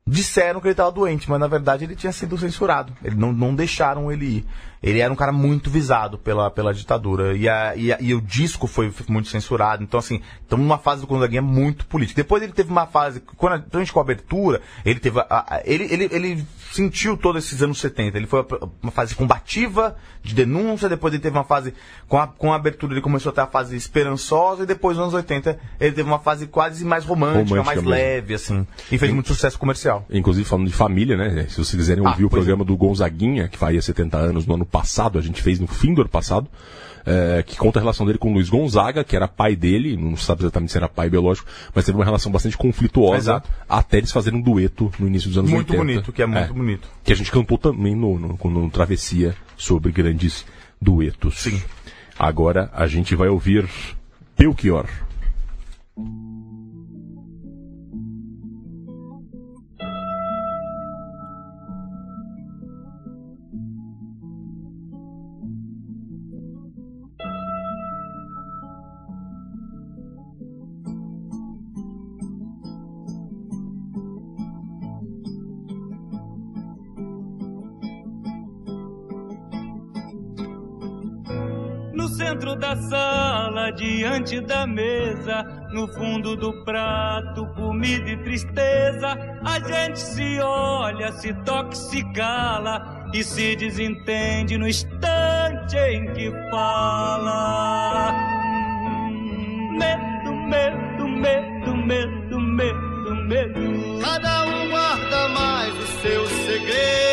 Disseram 0.05 0.59
que 0.59 0.67
ele 0.67 0.73
estava 0.73 0.91
doente, 0.91 1.29
mas 1.29 1.39
na 1.39 1.47
verdade 1.47 1.83
ele 1.85 1.95
tinha 1.95 2.11
sido 2.11 2.37
censurado. 2.37 2.91
Ele 3.03 3.15
não, 3.15 3.31
não 3.31 3.53
deixaram 3.53 4.11
ele 4.11 4.25
ir. 4.25 4.45
Ele 4.81 4.99
era 4.99 5.11
um 5.11 5.15
cara 5.15 5.31
muito 5.31 5.69
visado 5.69 6.17
pela, 6.17 6.49
pela 6.49 6.73
ditadura. 6.73 7.35
E, 7.35 7.49
a, 7.49 7.75
e, 7.75 7.91
a- 7.91 7.97
e 7.99 8.13
o 8.15 8.21
disco 8.21 8.65
foi 8.65 8.91
muito 9.09 9.27
censurado. 9.27 9.83
Então, 9.83 9.99
assim, 9.99 10.21
estamos 10.41 10.65
numa 10.65 10.77
fase 10.77 11.01
do 11.01 11.07
Gonzaguinha 11.07 11.41
muito 11.41 11.85
política. 11.85 12.21
Depois 12.23 12.41
ele 12.41 12.53
teve 12.53 12.71
uma 12.71 12.87
fase, 12.87 13.19
quando 13.35 13.53
a, 13.53 13.59
principalmente 13.59 13.91
com 13.91 13.99
a 13.99 14.03
abertura, 14.03 14.61
ele 14.85 14.99
teve. 14.99 15.19
a- 15.19 15.61
ele, 15.65 15.83
ele, 15.91 16.09
ele 16.11 16.45
sentiu 16.71 17.17
todos 17.17 17.43
esses 17.45 17.61
anos 17.61 17.79
70. 17.79 18.17
Ele 18.17 18.27
foi 18.27 18.45
uma 18.81 18.91
fase 18.91 19.15
combativa, 19.15 19.97
de 20.23 20.33
denúncia, 20.33 20.87
depois 20.87 21.13
ele 21.13 21.21
teve 21.23 21.37
uma 21.37 21.43
fase. 21.43 21.73
Com 22.07 22.17
a, 22.17 22.27
com 22.27 22.53
a 22.53 22.55
abertura 22.55 22.93
ele 22.93 23.01
começou 23.01 23.31
a 23.31 23.33
ter 23.33 23.41
a 23.41 23.47
fase 23.47 23.75
esperançosa, 23.75 24.63
e 24.63 24.65
depois 24.65 24.95
nos 24.95 25.03
anos 25.03 25.13
80 25.13 25.59
ele 25.79 25.91
teve 25.93 26.07
uma 26.09 26.19
fase 26.19 26.47
quase 26.47 26.85
mais 26.85 27.03
romântica, 27.05 27.39
Romântica 27.39 27.63
mais 27.65 27.77
mesmo. 27.77 27.89
leve, 27.89 28.33
assim. 28.33 28.65
E 28.91 28.97
fez 28.97 29.11
muito 29.13 29.27
sucesso 29.27 29.59
comercial. 29.59 30.05
Inclusive 30.09 30.47
falando 30.47 30.67
de 30.67 30.73
família, 30.73 31.17
né? 31.17 31.45
Se 31.49 31.55
vocês 31.55 31.71
quiserem 31.75 32.05
Ah, 32.05 32.11
ouvir 32.11 32.25
o 32.25 32.29
pois 32.29 32.39
programa 32.43 32.63
do 32.63 32.75
Gonzaguinha, 32.77 33.47
que 33.47 33.57
faria 33.57 33.81
70 33.81 34.17
anos 34.17 34.45
no 34.45 34.53
ano 34.55 34.65
passado, 34.69 35.19
a 35.19 35.21
gente 35.21 35.41
fez 35.41 35.59
no 35.59 35.67
fim 35.67 35.93
do 35.93 36.01
ano 36.01 36.09
passado, 36.09 36.47
é, 37.05 37.43
que 37.43 37.57
conta 37.57 37.79
a 37.79 37.81
relação 37.81 38.05
dele 38.05 38.17
com 38.17 38.29
o 38.29 38.33
Luiz 38.33 38.49
Gonzaga, 38.49 39.03
que 39.03 39.15
era 39.15 39.27
pai 39.27 39.55
dele, 39.55 39.97
não 39.97 40.15
se 40.15 40.25
sabe 40.25 40.43
exatamente 40.43 40.71
se 40.71 40.77
era 40.77 40.87
pai 40.87 41.09
biológico, 41.09 41.47
mas 41.73 41.85
teve 41.85 41.97
uma 41.97 42.05
relação 42.05 42.31
bastante 42.31 42.57
conflituosa, 42.57 43.17
Exato. 43.17 43.49
até 43.67 43.97
eles 43.97 44.11
fazerem 44.11 44.39
um 44.39 44.41
dueto 44.41 44.91
no 44.99 45.07
início 45.07 45.29
dos 45.29 45.37
anos 45.37 45.49
Muito 45.49 45.71
80. 45.71 45.85
bonito, 45.85 46.11
que 46.11 46.21
é 46.21 46.25
muito 46.25 46.53
bonito. 46.53 46.87
Que 47.03 47.13
a 47.13 47.15
gente 47.15 47.31
cantou 47.31 47.57
também 47.57 47.95
no, 47.95 48.19
no, 48.19 48.37
no 48.43 48.69
Travessia 48.69 49.35
sobre 49.57 49.91
grandes 49.91 50.45
duetos. 50.81 51.39
Sim. 51.39 51.61
Agora 52.17 52.69
a 52.73 52.85
gente 52.85 53.15
vai 53.15 53.29
ouvir 53.29 53.67
Belchior. 54.37 54.87
Centro 82.29 82.55
da 82.55 82.75
sala, 82.75 83.71
diante 83.71 84.39
da 84.41 84.67
mesa, 84.67 85.43
no 85.71 85.87
fundo 85.87 86.35
do 86.35 86.63
prato, 86.63 87.47
comida 87.55 88.07
e 88.07 88.17
tristeza, 88.17 89.17
a 89.43 89.59
gente 89.59 89.99
se 89.99 90.39
olha, 90.39 91.11
se 91.11 91.33
toca, 91.43 91.73
se 91.73 92.03
cala 92.13 93.09
e 93.13 93.23
se 93.23 93.55
desentende 93.55 94.59
no 94.59 94.67
instante 94.67 95.75
em 95.75 96.13
que 96.13 96.31
fala. 96.51 98.13
Medo, 99.71 100.31
medo, 100.31 101.07
medo, 101.07 101.75
medo, 101.75 102.39
medo, 102.39 103.15
medo. 103.27 103.99
Cada 104.01 104.45
um 104.45 104.69
guarda 104.69 105.29
mais 105.29 105.73
o 105.73 105.87
seu 106.01 106.27
segredo, 106.27 107.08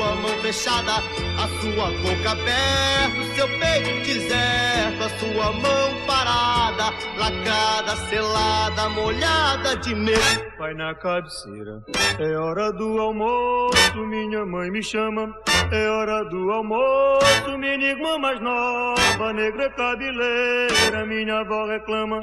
sua 0.00 0.14
mão 0.16 0.30
fechada, 0.40 0.92
a 0.94 1.46
sua 1.60 1.90
boca 2.00 2.30
aberta, 2.30 3.20
o 3.20 3.34
seu 3.34 3.46
peito 3.58 4.06
deserto, 4.06 5.04
a 5.04 5.08
sua 5.18 5.52
mão 5.52 6.06
parada, 6.06 6.84
lacrada, 7.18 7.96
selada, 8.08 8.88
molhada 8.88 9.76
de 9.76 9.94
medo. 9.94 10.18
Vai 10.58 10.72
na 10.72 10.94
cabeceira, 10.94 11.82
é 12.18 12.34
hora 12.34 12.72
do 12.72 12.98
almoço, 12.98 14.06
minha 14.06 14.46
mãe 14.46 14.70
me 14.70 14.82
chama. 14.82 15.34
É 15.70 15.88
hora 15.88 16.24
do 16.24 16.50
almoço, 16.50 17.58
minha 17.58 17.90
irmã 17.90 18.18
mais 18.18 18.40
nova, 18.40 19.32
negra 19.34 19.68
cabeleira, 19.70 21.04
minha 21.06 21.40
avó 21.40 21.66
reclama. 21.66 22.22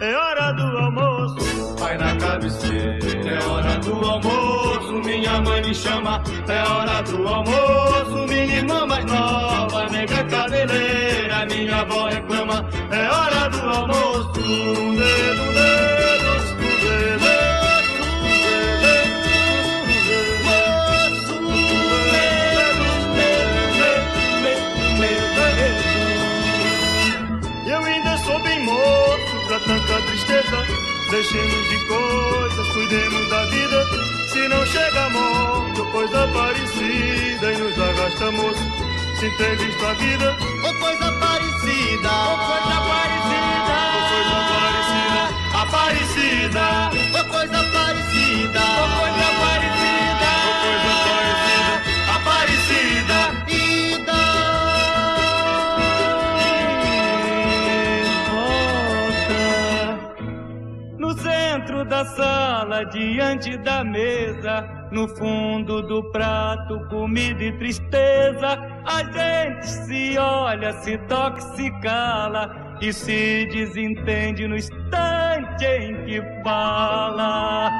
É 0.00 0.14
hora 0.14 0.52
do 0.52 0.78
almoço, 0.78 1.76
vai 1.78 1.96
na 1.96 2.14
cabeceira. 2.16 2.98
É 3.28 3.42
hora 3.48 3.78
do 3.78 3.92
almoço, 4.04 4.92
minha 5.04 5.40
mãe 5.40 5.62
me 5.62 5.74
chama. 5.74 6.22
É 6.48 6.62
hora 6.70 7.02
do 7.02 7.26
almoço, 7.26 8.26
minha 8.28 8.56
irmã 8.58 8.86
mais 8.86 9.04
nova, 9.06 9.88
negra 9.90 10.22
cabeleira, 10.24 11.46
minha 11.46 11.80
avó 11.80 12.08
reclama. 12.08 12.68
É 12.90 13.08
hora 13.10 13.48
do 13.48 13.60
almoço, 13.68 14.32
dedo, 14.32 14.96
dedo, 14.96 15.52
dedo, 15.54 16.05
tristeza. 30.36 30.66
Deixemos 31.10 31.68
de 31.68 31.78
coisas, 31.86 32.68
cuidemos 32.68 33.28
da 33.28 33.44
vida. 33.46 33.86
Se 34.28 34.48
não 34.48 34.66
chega 34.66 35.06
a 35.06 35.10
morte 35.10 35.80
ou 35.80 35.86
coisa 35.92 36.28
parecida 36.28 37.52
e 37.52 37.58
nos 37.58 37.78
arrasta 37.78 38.30
moço, 38.32 38.60
se 39.18 39.30
ter 39.36 39.56
visto 39.56 39.86
a 39.86 39.92
vida. 39.94 40.36
Ou 40.64 40.74
coisa 40.74 41.12
parecida, 41.12 42.10
ou 42.10 42.38
coisa 42.38 42.80
parecida, 42.88 43.74
ou 43.94 44.02
coisa 44.10 44.38
parecida, 44.52 45.22
aparecida, 45.62 46.90
ou 47.18 47.24
coisa 47.24 47.64
parecida, 47.72 48.60
ou 48.80 48.88
coisa 48.98 49.26
parecida, 49.40 49.85
da 61.86 62.04
sala, 62.04 62.84
diante 62.86 63.56
da 63.58 63.84
mesa, 63.84 64.88
no 64.90 65.08
fundo 65.08 65.82
do 65.82 66.02
prato, 66.10 66.80
comida 66.88 67.42
e 67.42 67.52
tristeza, 67.58 68.58
a 68.84 69.02
gente 69.04 69.66
se 69.66 70.18
olha, 70.18 70.72
se 70.80 70.98
toca, 71.08 71.40
se 71.40 71.70
cala 71.80 72.78
e 72.80 72.92
se 72.92 73.46
desentende 73.46 74.46
no 74.46 74.56
instante 74.56 75.64
em 75.64 76.04
que 76.04 76.22
fala. 76.44 77.70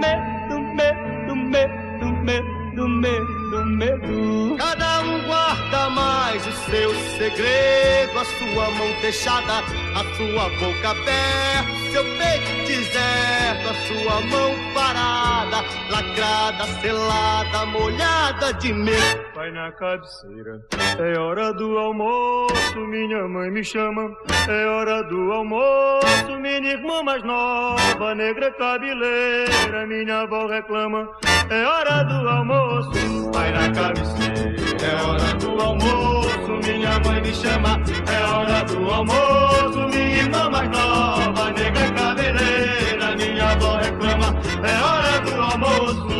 Medo, 0.00 0.60
medo, 0.74 1.36
medo, 1.36 2.06
medo, 2.24 2.88
medo, 2.88 3.41
medo. 3.60 4.56
Cada 4.58 5.00
um 5.00 5.26
guarda 5.26 5.90
mais 5.90 6.46
o 6.46 6.52
seu 6.52 6.94
segredo, 7.18 8.18
a 8.18 8.24
sua 8.24 8.70
mão 8.70 8.88
fechada, 9.00 9.58
a 9.94 10.04
sua 10.16 10.48
boca 10.58 10.90
aberta, 10.90 11.92
seu 11.92 12.04
peito 12.04 12.66
deserto, 12.66 13.68
a 13.68 13.74
sua 13.86 14.20
mão 14.22 14.54
parada, 14.74 15.62
lacrada, 15.90 16.64
selada, 16.80 17.66
molhada 17.66 18.52
de 18.54 18.72
medo. 18.72 19.22
Vai 19.34 19.50
na 19.50 19.70
cabeceira. 19.72 20.60
É 20.98 21.18
hora 21.18 21.52
do 21.52 21.78
almoço, 21.78 22.78
minha 22.88 23.26
mãe 23.28 23.50
me 23.50 23.64
chama. 23.64 24.14
É 24.48 24.66
hora 24.66 25.02
do 25.04 25.32
almoço, 25.32 26.38
minha 26.40 26.72
irmã 26.72 27.02
mais 27.02 27.22
nova, 27.22 28.14
negra 28.14 28.50
cabeleira, 28.52 29.86
minha 29.86 30.20
avó 30.22 30.46
reclama. 30.46 31.08
É 31.50 31.66
hora 31.66 32.04
do 32.04 32.28
almoço, 32.28 33.30
vai 33.32 33.52
na 33.52 33.70
cabeceira. 33.70 34.56
É 34.82 35.02
hora 35.02 35.34
do 35.34 35.60
almoço, 35.60 36.50
minha 36.64 36.98
mãe 37.00 37.20
me 37.20 37.34
chama. 37.34 37.80
É 38.10 38.24
hora 38.24 38.64
do 38.64 38.90
almoço, 38.90 39.88
minha 39.88 40.18
irmã 40.22 40.50
mais 40.50 40.70
nova, 40.70 41.50
negra 41.50 41.90
cabeleira, 41.92 43.16
minha 43.16 43.50
avó 43.50 43.76
reclama. 43.76 44.34
É 44.62 44.82
hora 44.82 45.20
do 45.20 45.42
almoço. 45.42 46.11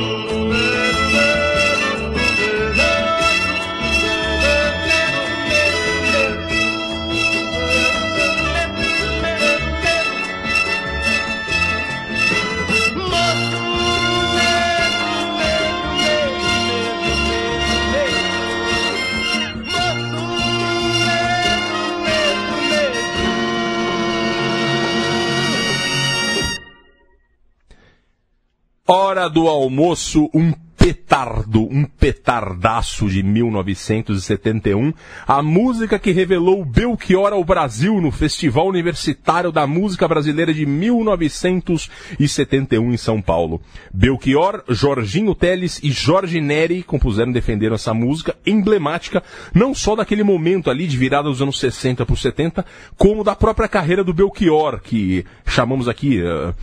Hora 28.95 29.27
do 29.27 29.49
almoço, 29.49 30.29
um 30.35 30.53
petardo, 30.83 31.63
um 31.71 31.85
petardaço 31.85 33.09
de 33.09 33.23
1971, 33.23 34.93
a 35.29 35.41
música 35.41 35.97
que 35.97 36.11
revelou 36.11 36.65
Belchior 36.65 37.33
ao 37.33 37.45
Brasil 37.45 38.01
no 38.01 38.11
Festival 38.11 38.67
Universitário 38.67 39.53
da 39.53 39.65
Música 39.65 40.09
Brasileira 40.09 40.53
de 40.53 40.67
1971 40.67 42.93
em 42.93 42.97
São 42.97 43.23
Paulo. 43.23 43.63
Belchior, 43.95 44.65
Jorginho 44.69 45.37
Teles 45.37 45.79
e 45.85 45.93
Jorge 45.93 46.41
Neri 46.41 46.83
compuseram 46.83 47.31
e 47.31 47.35
defenderam 47.35 47.77
essa 47.77 47.95
música 47.95 48.35
emblemática, 48.45 49.23
não 49.55 49.77
só 49.77 49.95
daquele 49.95 50.25
momento 50.25 50.69
ali 50.69 50.89
de 50.89 50.97
virada 50.97 51.29
dos 51.29 51.41
anos 51.41 51.61
60 51.61 52.05
para 52.05 52.17
70, 52.17 52.67
como 52.97 53.23
da 53.23 53.37
própria 53.37 53.69
carreira 53.69 54.03
do 54.03 54.13
Belchior, 54.13 54.81
que 54.83 55.25
chamamos 55.47 55.87
aqui, 55.87 56.21
uh, 56.21 56.51
uh, 56.51 56.55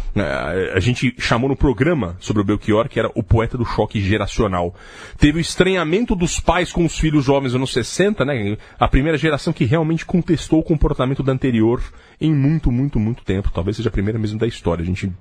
a 0.75 0.79
gente 0.81 1.15
chamou 1.17 1.47
no 1.47 1.55
programa 1.55 2.17
sobre 2.19 2.41
o 2.41 2.45
Belchior, 2.45 2.89
que 2.89 2.99
era 2.99 3.09
o 3.15 3.23
poeta 3.23 3.57
do 3.57 3.63
choque 3.63 4.08
geracional. 4.09 4.75
Teve 5.17 5.37
o 5.37 5.41
estranhamento 5.41 6.15
dos 6.15 6.39
pais 6.39 6.71
com 6.71 6.85
os 6.85 6.97
filhos 6.97 7.23
jovens 7.23 7.53
nos 7.53 7.55
anos 7.55 7.73
60, 7.73 8.25
né? 8.25 8.57
A 8.79 8.87
primeira 8.87 9.17
geração 9.17 9.53
que 9.53 9.65
realmente 9.65 10.05
contestou 10.05 10.59
o 10.59 10.63
comportamento 10.63 11.23
da 11.23 11.31
anterior 11.31 11.81
em 12.19 12.33
muito, 12.33 12.71
muito, 12.71 12.99
muito 12.99 13.23
tempo. 13.23 13.51
Talvez 13.53 13.77
seja 13.77 13.89
a 13.89 13.91
primeira 13.91 14.19
mesmo 14.19 14.39
da 14.39 14.47
história. 14.47 14.83
A 14.83 14.85
gente 14.85 15.11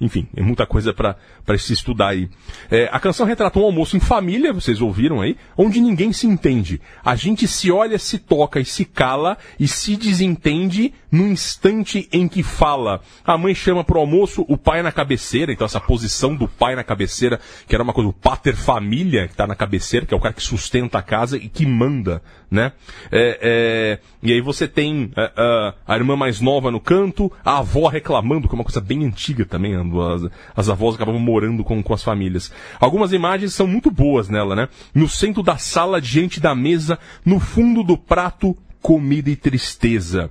enfim, 0.00 0.26
é 0.36 0.42
muita 0.42 0.66
coisa 0.66 0.92
pra 0.92 1.16
se 1.56 1.72
estudar 1.72 2.08
aí. 2.08 2.28
É, 2.68 2.88
a 2.92 2.98
canção 2.98 3.24
retrata 3.24 3.58
um 3.58 3.64
almoço 3.64 3.96
em 3.96 4.00
família, 4.00 4.52
vocês 4.52 4.80
ouviram 4.80 5.20
aí, 5.20 5.36
onde 5.56 5.80
ninguém 5.80 6.12
se 6.12 6.26
entende. 6.26 6.80
A 7.04 7.14
gente 7.14 7.46
se 7.46 7.70
olha, 7.70 7.98
se 7.98 8.18
toca 8.18 8.58
e 8.58 8.64
se 8.64 8.84
cala 8.84 9.38
e 9.60 9.68
se 9.68 9.96
desentende 9.96 10.92
no 11.12 11.28
instante 11.28 12.08
em 12.10 12.26
que 12.26 12.42
fala. 12.42 13.02
A 13.22 13.36
mãe 13.36 13.54
chama 13.54 13.84
pro 13.84 14.00
almoço, 14.00 14.46
o 14.48 14.56
pai 14.56 14.82
na 14.82 14.90
cabeceira, 14.90 15.52
então 15.52 15.66
essa 15.66 15.78
posição 15.78 16.34
do 16.34 16.48
pai 16.48 16.74
na 16.74 16.82
cabeceira, 16.82 17.38
que 17.68 17.74
era 17.74 17.84
uma 17.84 17.92
coisa, 17.92 18.08
o 18.08 18.14
pater 18.14 18.56
família 18.56 19.28
que 19.28 19.36
tá 19.36 19.46
na 19.46 19.54
cabeceira, 19.54 20.06
que 20.06 20.14
é 20.14 20.16
o 20.16 20.20
cara 20.20 20.32
que 20.32 20.42
sustenta 20.42 20.98
a 20.98 21.02
casa 21.02 21.36
e 21.36 21.50
que 21.50 21.66
manda, 21.66 22.22
né? 22.50 22.72
É, 23.10 23.38
é, 23.42 23.98
e 24.22 24.32
aí 24.32 24.40
você 24.40 24.66
tem 24.66 25.12
é, 25.14 25.32
é, 25.36 25.74
a 25.86 25.96
irmã 25.96 26.16
mais 26.16 26.40
nova 26.40 26.70
no 26.70 26.80
canto, 26.80 27.30
a 27.44 27.58
avó 27.58 27.88
reclamando, 27.88 28.48
que 28.48 28.54
é 28.54 28.56
uma 28.56 28.64
coisa 28.64 28.80
bem 28.80 29.04
antiga 29.04 29.44
também, 29.44 29.74
as, 29.74 30.30
as 30.56 30.68
avós 30.70 30.94
acabavam 30.94 31.20
morando 31.20 31.62
com, 31.62 31.82
com 31.82 31.92
as 31.92 32.02
famílias. 32.02 32.50
Algumas 32.80 33.12
imagens 33.12 33.52
são 33.52 33.66
muito 33.66 33.90
boas 33.90 34.30
nela, 34.30 34.56
né? 34.56 34.68
No 34.94 35.08
centro 35.08 35.42
da 35.42 35.58
sala, 35.58 36.00
diante 36.00 36.40
da 36.40 36.54
mesa, 36.54 36.98
no 37.22 37.38
fundo 37.38 37.82
do 37.82 37.98
prato, 37.98 38.56
comida 38.80 39.28
e 39.28 39.36
tristeza. 39.36 40.30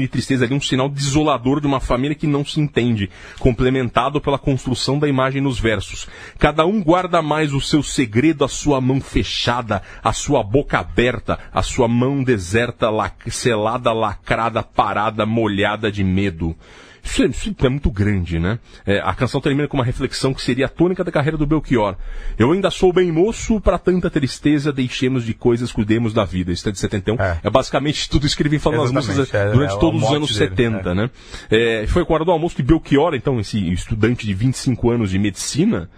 E 0.00 0.08
tristeza 0.08 0.44
ali 0.44 0.54
um 0.54 0.60
sinal 0.60 0.88
desolador 0.88 1.60
de 1.60 1.66
uma 1.66 1.80
família 1.80 2.14
que 2.14 2.26
não 2.26 2.44
se 2.44 2.60
entende, 2.60 3.10
complementado 3.38 4.20
pela 4.20 4.38
construção 4.38 4.98
da 4.98 5.08
imagem 5.08 5.40
nos 5.40 5.58
versos. 5.58 6.06
Cada 6.38 6.66
um 6.66 6.82
guarda 6.82 7.22
mais 7.22 7.52
o 7.52 7.60
seu 7.60 7.82
segredo, 7.82 8.44
a 8.44 8.48
sua 8.48 8.80
mão 8.80 9.00
fechada, 9.00 9.82
a 10.04 10.12
sua 10.12 10.42
boca 10.42 10.78
aberta, 10.78 11.38
a 11.52 11.62
sua 11.62 11.88
mão 11.88 12.22
deserta, 12.22 12.90
lac 12.90 13.30
selada, 13.30 13.92
lacrada, 13.92 14.62
parada, 14.62 15.24
molhada 15.24 15.90
de 15.90 16.04
medo. 16.04 16.54
Isso 17.02 17.22
é, 17.22 17.26
isso 17.26 17.54
é 17.62 17.68
muito 17.68 17.90
grande, 17.90 18.38
né? 18.38 18.58
É, 18.86 19.00
a 19.00 19.14
canção 19.14 19.40
termina 19.40 19.66
com 19.68 19.76
uma 19.76 19.84
reflexão 19.84 20.32
que 20.34 20.42
seria 20.42 20.66
a 20.66 20.68
tônica 20.68 21.02
da 21.02 21.10
carreira 21.10 21.36
do 21.36 21.46
Belchior. 21.46 21.96
Eu 22.38 22.52
ainda 22.52 22.70
sou 22.70 22.92
bem 22.92 23.10
moço, 23.10 23.60
para 23.60 23.78
tanta 23.78 24.10
tristeza, 24.10 24.72
deixemos 24.72 25.24
de 25.24 25.34
coisas, 25.34 25.72
cuidemos 25.72 26.12
da 26.12 26.24
vida. 26.24 26.52
Isso 26.52 26.68
é 26.68 26.72
de 26.72 26.78
71. 26.78 27.14
É, 27.20 27.40
é 27.44 27.50
basicamente 27.50 28.08
tudo 28.08 28.26
isso 28.26 28.36
que 28.36 28.42
ele 28.42 28.50
vem 28.50 28.58
falando 28.58 28.80
nas 28.92 28.92
músicas 28.92 29.32
é, 29.34 29.50
durante 29.52 29.74
é, 29.74 29.78
todos 29.78 30.02
os 30.02 30.10
anos 30.10 30.28
dele, 30.36 30.50
70, 30.50 30.94
né? 30.94 31.10
É, 31.50 31.86
foi 31.86 32.04
com 32.04 32.12
a 32.12 32.16
hora 32.16 32.24
do 32.24 32.30
almoço 32.30 32.56
que 32.56 32.62
Belchior, 32.62 33.14
então, 33.14 33.40
esse 33.40 33.58
estudante 33.72 34.26
de 34.26 34.34
25 34.34 34.90
anos 34.90 35.10
de 35.10 35.18
medicina, 35.18 35.88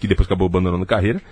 que 0.00 0.08
depois 0.08 0.26
acabou 0.26 0.46
abandonando 0.46 0.82
a 0.82 0.86
carreira, 0.86 1.22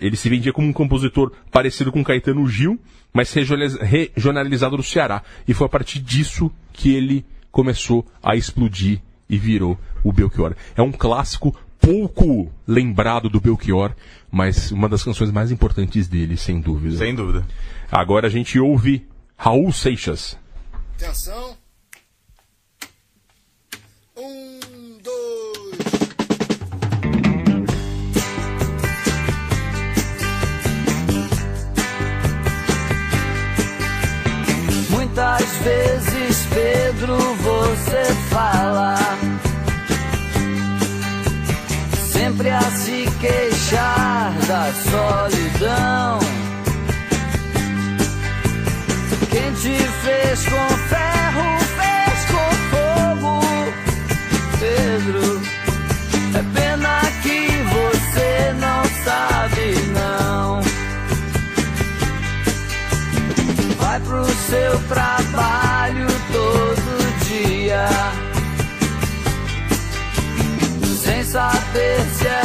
ele 0.00 0.16
se 0.16 0.28
vendia 0.30 0.52
como 0.52 0.66
um 0.66 0.72
compositor 0.72 1.32
parecido 1.50 1.92
com 1.92 2.02
Caetano 2.02 2.46
Gil, 2.48 2.80
mas 3.12 3.32
regionaliz- 3.32 3.76
regionalizado 3.76 4.76
do 4.76 4.82
Ceará. 4.82 5.22
E 5.46 5.52
foi 5.52 5.66
a 5.66 5.70
partir 5.70 6.00
disso 6.00 6.50
que 6.72 6.94
ele 6.94 7.24
começou 7.54 8.04
a 8.20 8.34
explodir 8.34 9.00
e 9.30 9.38
virou 9.38 9.78
o 10.02 10.12
Belchior. 10.12 10.54
É 10.76 10.82
um 10.82 10.90
clássico 10.90 11.56
pouco 11.80 12.50
lembrado 12.66 13.30
do 13.30 13.40
Belchior, 13.40 13.92
mas 14.28 14.72
uma 14.72 14.88
das 14.88 15.04
canções 15.04 15.30
mais 15.30 15.52
importantes 15.52 16.08
dele, 16.08 16.36
sem 16.36 16.60
dúvida. 16.60 16.96
Sem 16.96 17.14
dúvida. 17.14 17.46
Agora 17.92 18.26
a 18.26 18.30
gente 18.30 18.58
ouve 18.58 19.06
Raul 19.36 19.72
Seixas. 19.72 20.36
Atenção. 20.96 21.56
Um, 24.16 24.98
dois. 25.00 25.34
Muitas 34.90 35.56
vezes, 35.58 36.46
Pedro, 36.46 37.43
solidão. 44.90 46.18
Quem 49.30 49.52
te 49.54 49.76
fez 50.02 50.44
com 50.44 50.68
ferro, 50.88 51.46
fez 51.78 52.18
com 52.30 52.48
fogo, 52.70 53.40
Pedro. 54.60 55.42
É 56.34 56.42
pena 56.58 57.00
que 57.22 57.38
você 57.74 58.30
não 58.60 58.84
sabe, 59.04 59.64
não. 59.92 60.62
Vai 63.78 64.00
pro 64.00 64.24
seu 64.26 64.78
trabalho 64.88 66.06
todo 66.32 66.84
dia. 67.24 67.86
Sem 71.02 71.24
saber 71.24 72.00
se 72.16 72.26
é 72.26 72.43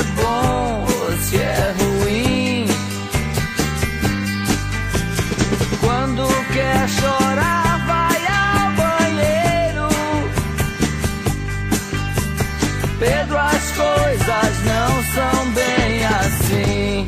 são 15.20 15.51
bem 15.51 16.05
assim. 16.05 17.07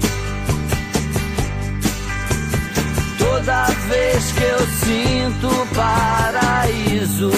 Toda 3.17 3.63
vez 3.87 4.31
que 4.33 4.43
eu 4.43 4.59
sinto 4.83 5.49
paraíso, 5.73 7.31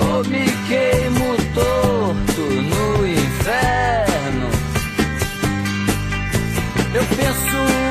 ou 0.00 0.24
me 0.24 0.46
queimo 0.68 1.36
torto 1.54 2.40
no 2.40 3.06
inferno, 3.06 4.48
eu 6.94 7.04
penso 7.16 7.81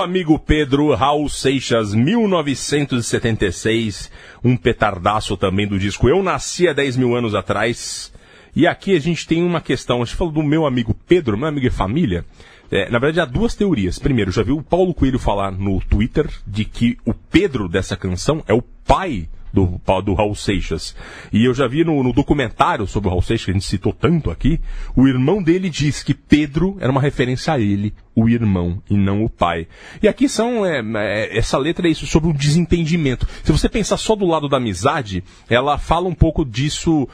Meu 0.00 0.06
amigo 0.06 0.38
Pedro, 0.38 0.94
Raul 0.94 1.28
Seixas, 1.28 1.94
1976, 1.94 4.10
um 4.42 4.56
petardaço 4.56 5.36
também 5.36 5.68
do 5.68 5.78
disco 5.78 6.08
Eu 6.08 6.22
Nasci 6.22 6.66
há 6.66 6.72
10 6.72 6.96
mil 6.96 7.14
anos 7.14 7.34
atrás. 7.34 8.10
E 8.56 8.66
aqui 8.66 8.96
a 8.96 8.98
gente 8.98 9.26
tem 9.26 9.42
uma 9.42 9.60
questão, 9.60 10.00
a 10.00 10.04
gente 10.06 10.16
falou 10.16 10.32
do 10.32 10.42
meu 10.42 10.64
amigo 10.64 10.96
Pedro, 11.06 11.36
meu 11.36 11.48
amigo 11.48 11.66
e 11.66 11.70
família. 11.70 12.24
É, 12.70 12.88
na 12.88 12.98
verdade, 12.98 13.20
há 13.20 13.26
duas 13.26 13.54
teorias. 13.54 13.98
Primeiro, 13.98 14.32
já 14.32 14.42
viu 14.42 14.56
o 14.56 14.62
Paulo 14.62 14.94
Coelho 14.94 15.18
falar 15.18 15.52
no 15.52 15.78
Twitter 15.82 16.30
de 16.46 16.64
que 16.64 16.96
o 17.04 17.12
Pedro 17.12 17.68
dessa 17.68 17.94
canção 17.94 18.42
é 18.48 18.54
o 18.54 18.62
pai 18.62 19.28
do, 19.52 19.80
do 20.04 20.14
Raul 20.14 20.34
Seixas. 20.34 20.94
E 21.32 21.44
eu 21.44 21.54
já 21.54 21.66
vi 21.66 21.84
no, 21.84 22.02
no 22.02 22.12
documentário 22.12 22.86
sobre 22.86 23.08
o 23.08 23.10
Raul 23.10 23.22
Seixas, 23.22 23.44
que 23.44 23.50
a 23.50 23.54
gente 23.54 23.66
citou 23.66 23.92
tanto 23.92 24.30
aqui, 24.30 24.60
o 24.96 25.06
irmão 25.06 25.42
dele 25.42 25.68
diz 25.68 26.02
que 26.02 26.14
Pedro 26.14 26.76
era 26.80 26.90
uma 26.90 27.00
referência 27.00 27.52
a 27.52 27.60
ele, 27.60 27.94
o 28.14 28.28
irmão, 28.28 28.82
e 28.88 28.96
não 28.96 29.24
o 29.24 29.30
pai. 29.30 29.66
E 30.02 30.08
aqui 30.08 30.28
são, 30.28 30.64
é, 30.64 30.82
é, 30.96 31.38
essa 31.38 31.58
letra 31.58 31.86
é 31.86 31.90
isso, 31.90 32.06
sobre 32.06 32.30
o 32.30 32.34
desentendimento. 32.34 33.26
Se 33.42 33.52
você 33.52 33.68
pensar 33.68 33.96
só 33.96 34.14
do 34.14 34.26
lado 34.26 34.48
da 34.48 34.56
amizade, 34.56 35.24
ela 35.48 35.78
fala 35.78 36.08
um 36.08 36.14
pouco 36.14 36.44
disso 36.44 37.08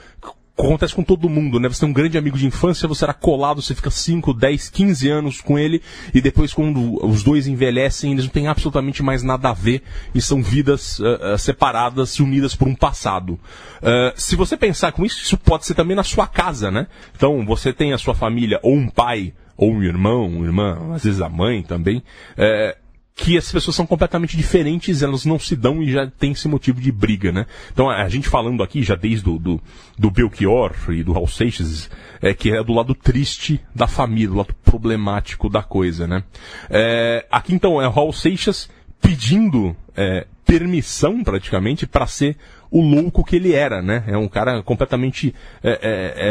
acontece 0.58 0.94
com 0.94 1.02
todo 1.02 1.28
mundo, 1.28 1.60
né? 1.60 1.68
Você 1.68 1.80
tem 1.80 1.88
um 1.88 1.92
grande 1.92 2.16
amigo 2.16 2.38
de 2.38 2.46
infância, 2.46 2.88
você 2.88 3.04
era 3.04 3.12
colado, 3.12 3.60
você 3.60 3.74
fica 3.74 3.90
5, 3.90 4.32
10, 4.32 4.70
15 4.70 5.08
anos 5.08 5.40
com 5.40 5.58
ele, 5.58 5.82
e 6.14 6.20
depois 6.20 6.54
quando 6.54 7.04
os 7.04 7.22
dois 7.22 7.46
envelhecem, 7.46 8.12
eles 8.12 8.24
não 8.24 8.30
têm 8.30 8.48
absolutamente 8.48 9.02
mais 9.02 9.22
nada 9.22 9.50
a 9.50 9.52
ver, 9.52 9.82
e 10.14 10.20
são 10.20 10.42
vidas 10.42 11.00
ah, 11.00 11.36
separadas 11.36 12.12
e 12.12 12.22
unidas 12.22 12.54
por 12.54 12.68
um 12.68 12.74
passado. 12.74 13.38
Ah, 13.82 14.12
se 14.16 14.34
você 14.34 14.56
pensar 14.56 14.92
com 14.92 15.04
isso, 15.04 15.22
isso 15.22 15.36
pode 15.36 15.66
ser 15.66 15.74
também 15.74 15.96
na 15.96 16.04
sua 16.04 16.26
casa, 16.26 16.70
né? 16.70 16.86
Então, 17.14 17.44
você 17.44 17.72
tem 17.72 17.92
a 17.92 17.98
sua 17.98 18.14
família, 18.14 18.58
ou 18.62 18.74
um 18.74 18.88
pai, 18.88 19.34
ou 19.56 19.72
um 19.72 19.82
irmão, 19.82 20.26
uma 20.26 20.44
irmã, 20.44 20.94
às 20.94 21.04
vezes 21.04 21.20
a 21.20 21.28
mãe 21.28 21.62
também, 21.62 22.02
é, 22.36 22.76
que 23.16 23.38
as 23.38 23.50
pessoas 23.50 23.74
são 23.74 23.86
completamente 23.86 24.36
diferentes, 24.36 25.02
elas 25.02 25.24
não 25.24 25.38
se 25.38 25.56
dão 25.56 25.82
e 25.82 25.90
já 25.90 26.06
tem 26.06 26.32
esse 26.32 26.46
motivo 26.46 26.82
de 26.82 26.92
briga, 26.92 27.32
né? 27.32 27.46
Então 27.72 27.88
a 27.88 28.06
gente 28.10 28.28
falando 28.28 28.62
aqui, 28.62 28.82
já 28.82 28.94
desde 28.94 29.26
o 29.30 29.38
do, 29.38 29.60
do 29.98 30.10
Belchior 30.10 30.74
e 30.90 31.02
do 31.02 31.14
Raul 31.14 31.26
Seixas, 31.26 31.90
é, 32.20 32.34
que 32.34 32.52
é 32.52 32.62
do 32.62 32.74
lado 32.74 32.94
triste 32.94 33.58
da 33.74 33.86
família, 33.86 34.28
do 34.28 34.36
lado 34.36 34.54
problemático 34.62 35.48
da 35.48 35.62
coisa, 35.62 36.06
né? 36.06 36.22
É, 36.68 37.26
aqui 37.30 37.54
então 37.54 37.80
é 37.80 37.88
o 37.88 38.12
Seixas 38.12 38.68
pedindo 39.00 39.74
é, 39.96 40.26
permissão 40.44 41.24
praticamente 41.24 41.86
para 41.86 42.06
ser 42.06 42.36
o 42.70 42.82
louco 42.82 43.24
que 43.24 43.36
ele 43.36 43.54
era, 43.54 43.80
né? 43.80 44.04
É 44.06 44.18
um 44.18 44.28
cara 44.28 44.62
completamente 44.62 45.34
é, 45.62 45.70
é, 45.70 45.78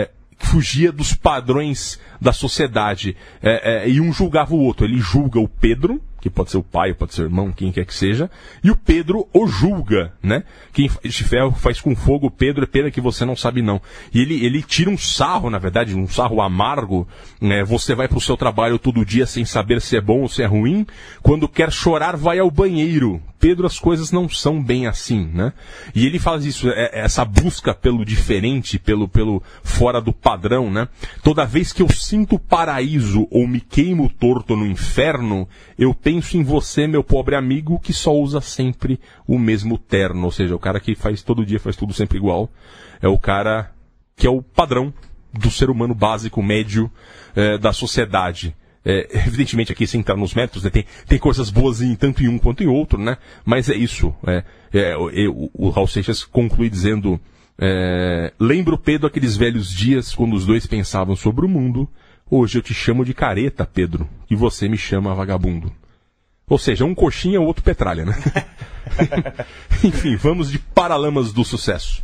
é, 0.02 0.10
fugia 0.38 0.92
dos 0.92 1.16
padrões 1.16 2.00
da 2.22 2.32
sociedade 2.32 3.18
é, 3.42 3.90
e 3.90 4.00
um 4.00 4.14
julgava 4.14 4.54
o 4.54 4.60
outro. 4.60 4.86
Ele 4.86 5.00
julga 5.00 5.40
o 5.40 5.48
Pedro, 5.48 6.00
que 6.26 6.30
pode 6.32 6.49
ser 6.49 6.57
o 6.57 6.63
pai, 6.63 6.91
pode 6.91 7.13
ser 7.13 7.21
o 7.21 7.26
irmão, 7.26 7.51
quem 7.51 7.71
quer 7.71 7.86
que 7.86 7.93
seja, 7.93 8.32
e 8.63 8.71
o 8.71 8.76
Pedro 8.76 9.28
o 9.32 9.45
julga, 9.45 10.11
né? 10.23 10.43
Quem 10.73 10.89
de 11.03 11.23
ferro 11.23 11.51
faz 11.51 11.80
com 11.80 11.95
fogo, 11.95 12.32
Pedro, 12.32 12.63
é 12.63 12.67
pena 12.67 12.89
que 12.89 12.99
você 12.99 13.23
não 13.23 13.36
sabe 13.36 13.61
não. 13.61 13.80
E 14.11 14.21
ele, 14.21 14.43
ele 14.43 14.63
tira 14.63 14.89
um 14.89 14.97
sarro, 14.97 15.51
na 15.51 15.59
verdade, 15.59 15.93
um 15.93 16.07
sarro 16.07 16.41
amargo, 16.41 17.07
né? 17.39 17.63
Você 17.63 17.93
vai 17.93 18.07
pro 18.07 18.19
seu 18.19 18.36
trabalho 18.36 18.80
todo 18.80 19.05
dia 19.05 19.28
sem 19.28 19.45
saber 19.45 19.80
se 19.80 19.95
é 19.95 20.01
bom 20.01 20.21
ou 20.21 20.28
se 20.28 20.41
é 20.41 20.47
ruim, 20.47 20.88
quando 21.21 21.47
quer 21.47 21.71
chorar 21.71 22.17
vai 22.17 22.39
ao 22.39 22.49
banheiro. 22.49 23.21
Pedro, 23.38 23.67
as 23.67 23.78
coisas 23.78 24.11
não 24.11 24.28
são 24.28 24.63
bem 24.63 24.88
assim, 24.88 25.30
né? 25.32 25.53
E 25.93 26.07
ele 26.07 26.17
faz 26.17 26.45
isso, 26.45 26.67
é- 26.69 26.89
é 26.91 27.01
essa 27.01 27.23
busca 27.23 27.76
pelo 27.76 28.03
diferente, 28.03 28.80
pelo, 28.80 29.07
pelo 29.07 29.43
fora 29.61 30.01
do 30.01 30.11
padrão, 30.11 30.71
né? 30.71 30.88
Toda 31.21 31.45
vez 31.45 31.71
que 31.71 31.84
eu 31.84 31.89
sinto 31.89 32.39
paraíso 32.39 33.28
ou 33.30 33.47
me 33.47 33.61
queimo 33.61 34.09
torto 34.09 34.55
no 34.55 34.65
inferno, 34.65 35.47
eu 35.78 35.93
penso 35.93 36.14
em 36.18 36.43
você, 36.43 36.88
meu 36.88 37.03
pobre 37.03 37.36
amigo, 37.36 37.80
que 37.80 37.93
só 37.93 38.13
usa 38.13 38.41
sempre 38.41 38.99
o 39.28 39.38
mesmo 39.39 39.78
terno. 39.78 40.26
Ou 40.26 40.32
seja, 40.32 40.55
o 40.55 40.59
cara 40.59 40.80
que 40.80 40.95
faz 40.95 41.22
todo 41.22 41.45
dia, 41.45 41.59
faz 41.59 41.76
tudo 41.76 41.93
sempre 41.93 42.18
igual. 42.18 42.49
É 43.01 43.07
o 43.07 43.18
cara 43.18 43.72
que 44.16 44.28
é 44.28 44.30
o 44.30 44.41
padrão 44.41 44.93
do 45.34 45.51
ser 45.51 45.70
humano 45.70 45.93
básico, 45.93 46.41
médio, 46.41 46.89
eh, 47.36 47.57
da 47.57 47.74
sociedade. 47.74 48.55
É, 48.88 49.07
evidentemente 49.26 49.72
aqui 49.72 49.88
sem 49.88 49.99
entrar 49.99 50.16
nos 50.16 50.36
métodos, 50.36 50.63
né, 50.63 50.70
tem, 50.70 50.86
tem 51.07 51.18
coisas 51.18 51.49
boas 51.49 51.82
em 51.82 51.95
tanto 51.95 52.24
em 52.24 52.28
um 52.28 52.38
quanto 52.38 52.63
em 52.63 52.68
outro, 52.68 52.99
né? 52.99 53.18
Mas 53.43 53.68
é 53.68 53.76
isso. 53.76 54.13
É, 54.26 54.43
é, 54.72 54.95
o, 54.95 55.49
o 55.53 55.70
Raul 55.70 55.88
Seixas 55.88 56.24
conclui 56.24 56.70
dizendo, 56.70 57.20
é, 57.57 58.32
lembro 58.39 58.78
Pedro 58.78 59.07
aqueles 59.07 59.36
velhos 59.36 59.74
dias 59.74 60.13
quando 60.13 60.36
os 60.36 60.45
dois 60.45 60.68
pensavam 60.68 61.16
sobre 61.16 61.45
o 61.45 61.49
mundo. 61.49 61.89
Hoje 62.30 62.59
eu 62.59 62.61
te 62.61 62.74
chamo 62.74 63.03
de 63.03 63.13
careta, 63.13 63.66
Pedro, 63.66 64.07
e 64.30 64.36
você 64.36 64.70
me 64.70 64.78
chama 64.78 65.16
vagabundo. 65.16 65.72
Ou 66.48 66.60
seja, 66.60 66.86
um 66.86 66.93
coxinha, 66.93 67.41
o 67.41 67.46
outro 67.46 67.64
petralha, 67.64 68.06
né? 68.06 68.16
Enfim, 69.84 70.16
vamos 70.16 70.52
de 70.52 70.60
Paralamas 70.60 71.34
do 71.34 71.43
Sucesso. 71.43 72.04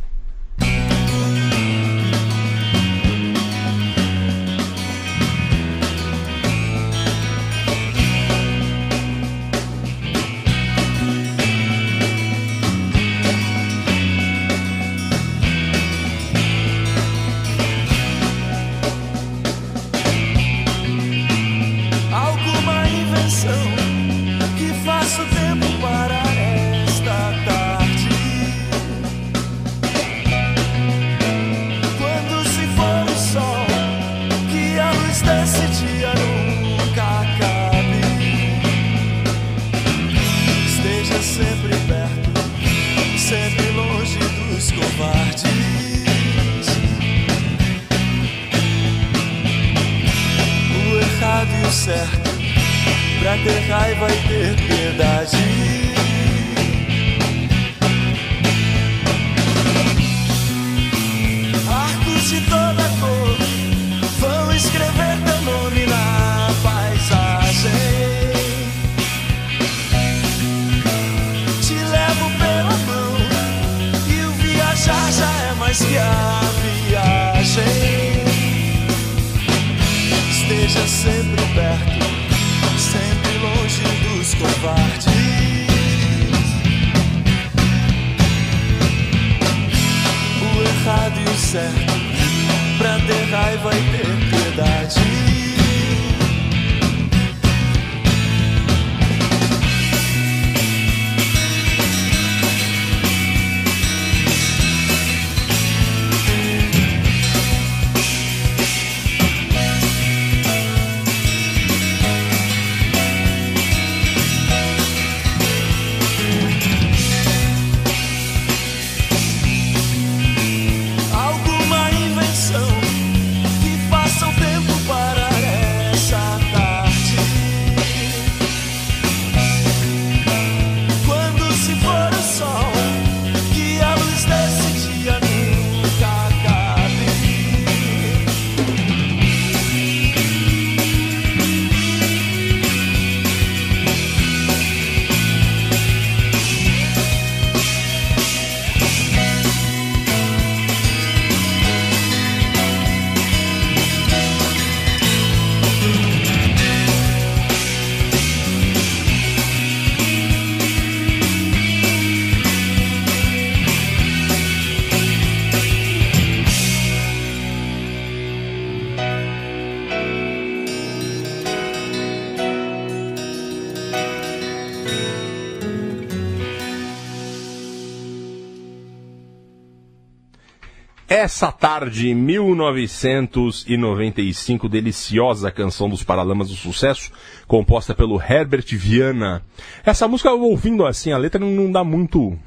Essa 181.34 181.50
tarde, 181.50 182.14
1995, 182.14 184.68
deliciosa 184.68 185.50
canção 185.50 185.88
dos 185.88 186.02
Paralamas 186.02 186.50
do 186.50 186.54
Sucesso, 186.54 187.10
composta 187.46 187.94
pelo 187.94 188.20
Herbert 188.20 188.66
Viana. 188.72 189.42
Essa 189.82 190.06
música, 190.06 190.30
ouvindo 190.30 190.84
assim, 190.84 191.10
a 191.10 191.16
letra 191.16 191.40
não, 191.40 191.72
dá 191.72 191.82
muito. 191.82 192.38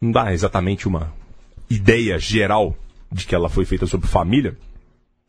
não 0.00 0.12
dá 0.12 0.32
exatamente 0.32 0.86
uma 0.86 1.12
ideia 1.68 2.16
geral 2.16 2.76
de 3.10 3.26
que 3.26 3.34
ela 3.34 3.48
foi 3.48 3.64
feita 3.64 3.88
sobre 3.88 4.06
família. 4.06 4.56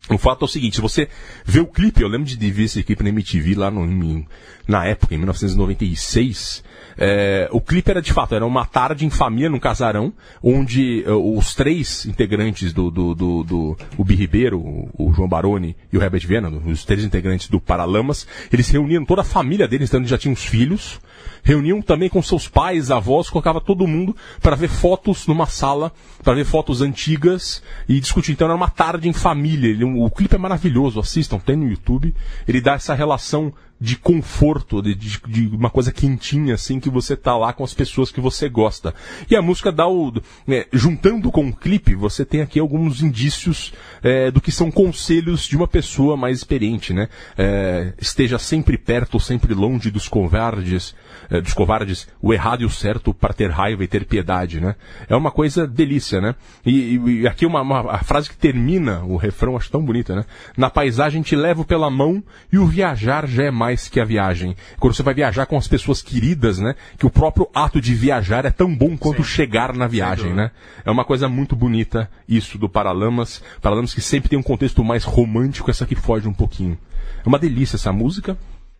O 0.08 0.20
fato 0.20 0.44
é 0.44 0.46
o 0.46 0.48
seguinte, 0.48 0.76
se 0.76 0.82
você 0.82 1.10
vê 1.44 1.60
o 1.60 1.66
clipe, 1.66 2.04
eu 2.04 2.08
lembro 2.08 2.28
de 2.28 2.52
ver 2.52 2.66
esse 2.66 2.84
clipe 2.84 3.04
na 3.04 3.10
MTV 3.10 3.56
lá 3.56 3.72
no, 3.72 4.24
na 4.68 4.86
época, 4.86 5.16
em 5.16 5.18
1996. 5.18 6.64
É, 6.98 7.48
o 7.52 7.62
clipe 7.62 7.91
era 7.91 8.02
de 8.02 8.12
fato, 8.12 8.34
era 8.34 8.45
uma 8.45 8.66
tarde 8.66 9.06
em 9.06 9.10
família, 9.10 9.50
num 9.50 9.60
casarão, 9.60 10.12
onde 10.41 11.04
eh, 11.06 11.12
os 11.12 11.54
três 11.54 12.06
integrantes 12.06 12.74
do, 12.74 12.89
do, 12.89 13.14
do, 13.14 13.43
do 13.43 13.78
o 13.98 14.04
Bi 14.04 14.16
Ribeiro, 14.16 14.60
o, 14.60 14.89
o 14.98 15.14
João 15.14 15.30
Baroni 15.30 15.76
e 15.93 15.98
o 15.98 16.02
Herbert 16.02 16.26
Viana, 16.26 16.50
os 16.50 16.84
três 16.84 17.04
integrantes 17.04 17.50
do 17.50 17.60
Paralamas, 17.60 18.28
eles 18.52 18.70
reuniam 18.70 19.06
toda 19.06 19.22
a 19.22 19.26
família 19.26 19.68
deles, 19.68 19.89
então 19.89 20.00
eles 20.00 20.10
já 20.10 20.18
tinham 20.18 20.34
os 20.34 20.43
filhos, 20.43 21.00
reuniam 21.43 21.82
também 21.82 22.09
com 22.09 22.22
seus 22.22 22.47
pais, 22.47 22.91
avós, 22.91 23.30
colocava 23.30 23.61
todo 23.61 23.88
mundo 23.88 24.15
para 24.41 24.55
ver 24.55 24.70
fotos 24.70 25.28
numa 25.28 25.45
sala, 25.45 25.91
para 26.24 26.34
ver 26.34 26.45
fotos 26.45 26.82
antigas 26.82 27.61
e 27.88 27.99
discutir. 27.99 28.32
Então 28.34 28.47
era 28.47 28.55
uma 28.55 28.70
tarde 28.70 29.07
em 29.07 29.13
família. 29.13 29.70
Ele- 29.70 29.84
o 29.86 30.09
clipe 30.09 30.36
é 30.36 30.38
maravilhoso, 30.39 30.99
assistam, 30.99 31.39
tem 31.39 31.55
no 31.55 31.68
YouTube. 31.70 32.13
Ele 32.47 32.61
dá 32.61 32.74
essa 32.74 32.93
relação 32.93 33.53
de 33.80 33.95
conforto, 33.95 34.82
de, 34.82 34.95
de- 34.95 35.22
de 35.28 35.55
uma 35.55 35.70
coisa 35.70 35.91
quentinha, 35.91 36.55
assim, 36.55 36.80
que 36.80 36.89
você 36.89 37.15
tá 37.15 37.38
lá 37.38 37.53
com 37.53 37.63
as 37.63 37.76
pessoas 37.76 38.11
que 38.11 38.20
você 38.20 38.49
gosta. 38.49 38.91
E 39.30 39.36
a 39.36 39.41
música 39.41 39.72
dá 39.72 39.88
o. 39.88 40.11
né, 40.47 40.65
juntando 40.74 41.32
com 41.32 41.47
o 41.47 41.55
clipe, 41.55 41.93
você 41.93 42.26
tem 42.26 42.41
aqui 42.41 42.59
alguns 42.59 43.03
indícios 43.03 43.72
é, 44.01 44.32
do 44.32 44.41
que 44.41 44.51
são 44.51 44.72
conselhos 44.72 45.43
de 45.47 45.55
uma 45.55 45.68
pessoa 45.68 46.18
mais 46.18 46.39
experiente, 46.39 46.91
né? 46.91 47.07
É, 47.38 47.93
esteja 47.99 48.39
sempre 48.39 48.80
perto 48.80 49.20
sempre 49.20 49.53
longe 49.53 49.91
dos 49.91 50.07
covardes, 50.07 50.95
é, 51.30 51.41
dos 51.41 51.53
covardes, 51.53 52.07
o 52.22 52.34
errado 52.34 52.61
e 52.61 52.65
o 52.65 52.70
certo 52.70 53.13
para 53.13 53.34
ter 53.34 53.49
raiva 53.51 53.84
e 53.84 53.88
ter 53.88 54.05
piedade, 54.05 54.59
né? 54.61 54.76
É 55.09 55.15
uma 55.15 55.32
coisa 55.32 55.65
delícia, 55.68 56.20
né? 56.22 56.36
E, 56.65 56.95
e- 56.97 57.28
aqui 57.28 57.45
uma, 57.45 57.61
uma- 57.61 57.91
a 57.91 57.99
frase 57.99 58.30
que 58.30 58.38
termina 58.38 59.01
o 59.03 59.18
refrão, 59.18 59.55
acho 59.57 59.70
tão 59.72 59.84
bonita, 59.84 60.15
né? 60.15 60.26
Na 60.55 60.70
paisagem 60.70 61.22
te 61.22 61.36
levo 61.36 61.65
pela 61.65 61.89
mão 61.89 62.24
e 62.51 62.57
o 62.57 62.65
viajar 62.65 63.28
já 63.28 63.43
é 63.43 63.51
mais 63.51 63.88
que 63.88 63.99
a 63.99 64.05
viagem. 64.05 64.55
Quando 64.80 64.93
você 64.95 65.03
vai 65.03 65.13
viajar 65.13 65.45
com 65.45 65.57
as 65.57 65.68
pessoas 65.68 66.01
queridas, 66.01 66.59
né? 66.59 66.76
Que 66.97 67.05
o 67.05 67.09
próprio 67.09 67.49
ato 67.53 67.80
de 67.82 67.93
viajar 67.95 68.45
é 68.45 68.51
tão 68.51 68.74
bom 68.76 68.97
quanto 68.97 69.24
chegar 69.24 69.74
na 69.74 69.88
viagem, 69.88 70.34
né? 70.34 70.51
É 70.86 70.91
uma 70.91 71.03
coisa 71.05 71.28
muito 71.30 71.55
bonita 71.55 72.09
isso 72.28 72.57
do 72.57 72.70
Paralamas. 72.70 73.41
Paralamas 73.61 73.93
que 73.93 74.01
sempre 74.01 74.30
tem 74.30 74.38
um 74.39 74.43
contexto 74.43 74.84
mais 74.84 75.03
romântico, 75.03 75.70
essa 75.72 75.84
aqui 75.84 75.95
foge 75.95 76.28
um 76.28 76.34
pouquinho. 76.34 76.78
É 77.26 77.28
uma 77.28 77.39
delícia 77.39 77.76
essa 77.76 77.91
música. 77.91 78.38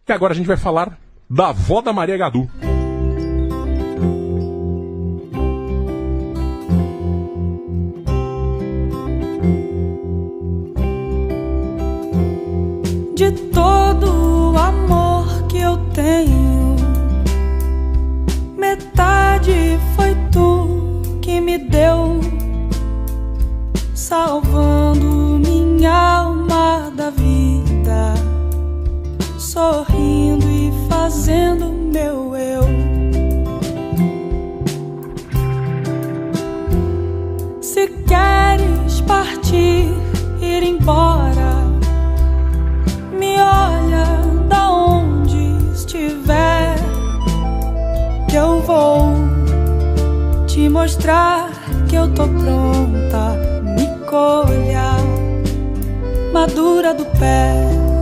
E 0.08 0.12
agora 0.14 0.34
a 0.34 0.36
gente 0.36 0.46
vai 0.48 0.58
falar 0.58 0.98
da 1.30 1.50
avó 1.50 1.82
da 1.82 1.92
Maria 1.92 2.18
Gadu. 2.18 2.50
de 13.16 13.32
todo 13.52 14.52
o 14.54 14.58
amor 14.58 15.48
que 15.48 15.58
eu 15.58 15.76
tenho. 15.92 16.76
Metade 18.56 19.80
foi 19.96 20.16
tu 20.32 21.02
que 21.20 21.42
me 21.42 21.58
deu, 21.58 22.22
salvando 23.96 25.40
minha 25.40 25.92
alma 25.92 26.92
da 26.96 27.10
vida, 27.10 28.14
sorrindo 29.40 30.27
fazendo 31.08 31.70
meu 31.70 32.36
eu. 32.36 32.64
Se 37.62 37.88
queres 38.06 39.00
partir, 39.08 39.88
ir 40.42 40.64
embora. 40.64 41.64
Me 43.18 43.40
olha 43.40 44.06
da 44.50 44.70
onde 44.70 45.56
estiver, 45.74 46.76
que 48.30 48.36
eu 48.36 48.60
vou 48.64 49.14
te 50.46 50.68
mostrar 50.68 51.50
que 51.88 51.96
eu 51.96 52.14
tô 52.14 52.28
pronta. 52.28 53.38
Me 53.64 53.88
colha, 54.10 54.98
madura 56.34 56.94
do 56.94 57.06
pé. 57.18 57.97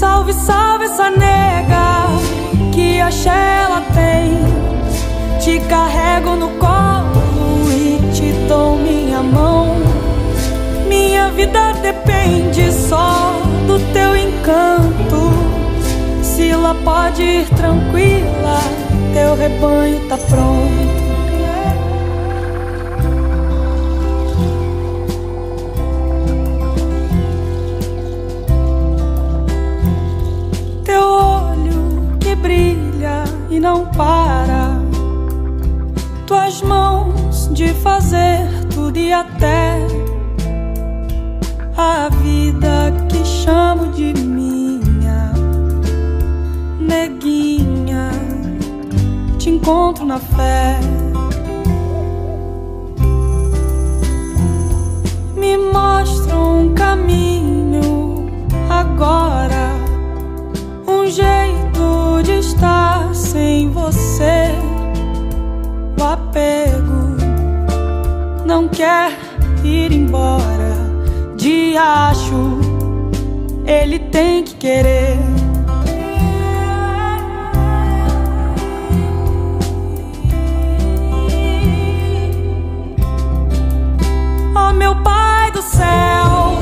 Salve, 0.00 0.32
salve 0.32 0.86
essa 0.86 1.10
nega 1.10 2.06
que 2.72 3.02
a 3.02 3.10
ela 3.36 3.82
tem. 3.92 4.40
Te 5.38 5.60
carrego 5.68 6.36
no 6.36 6.48
colo 6.52 7.70
e 7.70 8.00
te 8.14 8.32
dou 8.48 8.78
minha 8.78 9.22
mão. 9.22 9.76
Minha 10.88 11.28
vida 11.32 11.74
depende 11.82 12.72
só 12.72 13.42
do 13.66 13.78
teu 13.92 14.16
encanto. 14.16 15.34
Sila 16.22 16.74
pode 16.82 17.22
ir 17.22 17.46
tranquila, 17.50 18.58
teu 19.12 19.34
rebanho 19.36 20.00
tá 20.08 20.16
pronto. 20.16 20.99
Não 33.60 33.84
para. 33.86 34.80
Tuas 36.26 36.62
mãos 36.62 37.50
de 37.52 37.74
fazer 37.74 38.48
tudo 38.74 38.96
e 38.96 39.12
até 39.12 39.86
a 41.76 42.08
vida 42.08 42.92
que 43.08 43.24
chamo 43.24 43.92
de 43.92 44.14
minha. 44.14 45.32
Neguinha, 46.80 48.10
te 49.38 49.50
encontro 49.50 50.06
na 50.06 50.18
fé. 50.18 50.80
Me 55.36 55.56
mostra 55.58 56.19
quer 68.80 69.12
ir 69.62 69.92
embora. 69.92 70.72
De 71.36 71.76
acho, 71.76 72.58
ele 73.66 73.98
tem 73.98 74.42
que 74.42 74.54
querer. 74.54 75.18
Oh 84.56 84.72
meu 84.72 84.96
pai 85.02 85.50
do 85.52 85.60
céu, 85.60 86.56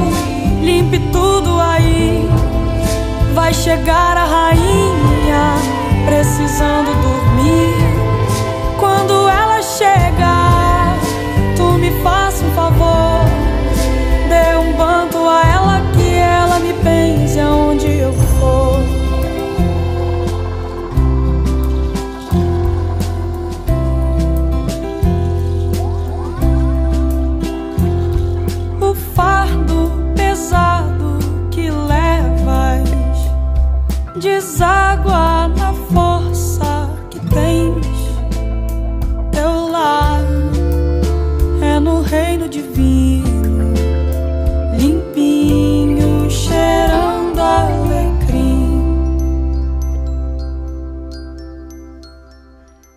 limpe 0.60 0.98
tudo 1.12 1.60
aí. 1.60 2.28
Vai 3.32 3.54
chegar 3.54 4.16
a 4.16 4.24
rainha 4.24 5.54
precisando 6.04 6.90
dormir. 7.00 7.17
deságua 34.18 35.48
na 35.48 35.72
força 35.92 36.90
que 37.10 37.20
tens. 37.20 37.86
Teu 39.32 39.68
lar 39.68 40.22
é 41.62 41.78
no 41.78 42.02
reino 42.02 42.48
divino, 42.48 43.74
limpinho, 44.78 46.30
cheirando 46.30 47.38
alecrim. 47.38 48.68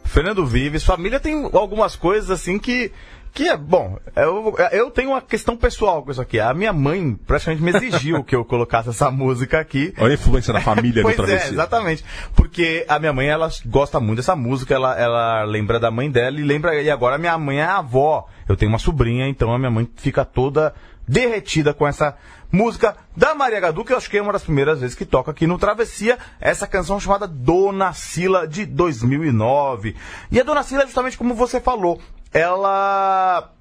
Fernando 0.04 0.46
Vives, 0.46 0.84
família 0.84 1.20
tem 1.20 1.50
algumas 1.54 1.96
coisas 1.96 2.30
assim 2.30 2.58
que 2.58 2.92
que 3.34 3.48
é, 3.48 3.56
bom, 3.56 3.98
eu, 4.16 4.56
eu 4.72 4.92
tenho 4.92 5.12
uma 5.12 5.22
questão 5.22 5.56
pessoal 5.56 6.04
com 6.04 6.12
isso 6.12 6.22
aqui. 6.22 6.40
A 6.40 6.54
minha 6.54 6.74
mãe 6.74 7.18
praticamente 7.26 7.64
me 7.64 7.72
exigiu 7.72 8.24
que 8.26 8.36
eu 8.36 8.44
colocasse 8.44 8.90
essa 8.90 9.10
música 9.10 9.60
aqui. 9.60 9.94
Olha 9.98 10.12
a 10.12 10.14
influência 10.16 10.52
da 10.52 10.60
família 10.60 11.02
no 11.02 11.08
pois 11.08 11.14
é, 11.14 11.24
travessia. 11.24 11.52
exatamente. 11.54 12.04
Porque 12.36 12.86
a 12.90 13.00
minha 13.00 13.14
mãe, 13.14 13.28
ela 13.28 13.50
gosta 13.66 14.00
muito 14.02 14.18
dessa 14.18 14.36
música, 14.36 14.74
ela, 14.74 15.00
ela 15.00 15.44
lembra 15.44 15.80
da 15.80 15.90
mãe 15.90 16.12
dela 16.12 16.40
e 16.40 16.44
lembra. 16.44 16.82
E 16.82 16.90
agora 16.90 17.16
a 17.16 17.18
minha 17.18 17.38
mãe 17.38 17.60
é 17.60 17.64
a 17.64 17.78
avó. 17.78 18.28
Eu 18.50 18.58
tenho 18.58 18.70
uma 18.72 18.80
sobrinha, 18.80 19.28
então 19.28 19.54
a 19.54 19.58
minha 19.58 19.72
mãe 19.72 19.90
fica 19.96 20.26
toda 20.26 20.74
derretida 21.08 21.74
com 21.74 21.88
essa 21.88 22.18
música 22.52 22.96
da 23.16 23.34
Maria 23.34 23.60
Gadu, 23.60 23.84
que 23.86 23.94
eu 23.94 23.98
acho 23.98 24.10
que 24.10 24.18
é 24.18 24.22
uma 24.22 24.34
das 24.34 24.44
primeiras 24.44 24.82
vezes 24.82 24.96
que 24.96 25.06
toca 25.06 25.32
aqui 25.32 25.48
no 25.48 25.58
Travessia, 25.58 26.18
essa 26.40 26.68
canção 26.68 27.00
chamada 27.00 27.28
Dona 27.28 27.94
Sila 27.94 28.46
de 28.46 28.66
2009. 28.66 29.96
E 30.30 30.40
a 30.40 30.44
Dona 30.44 30.64
Sila, 30.64 30.86
justamente 30.86 31.18
como 31.18 31.34
você 31.34 31.62
falou, 31.62 32.02
ela 32.34 33.52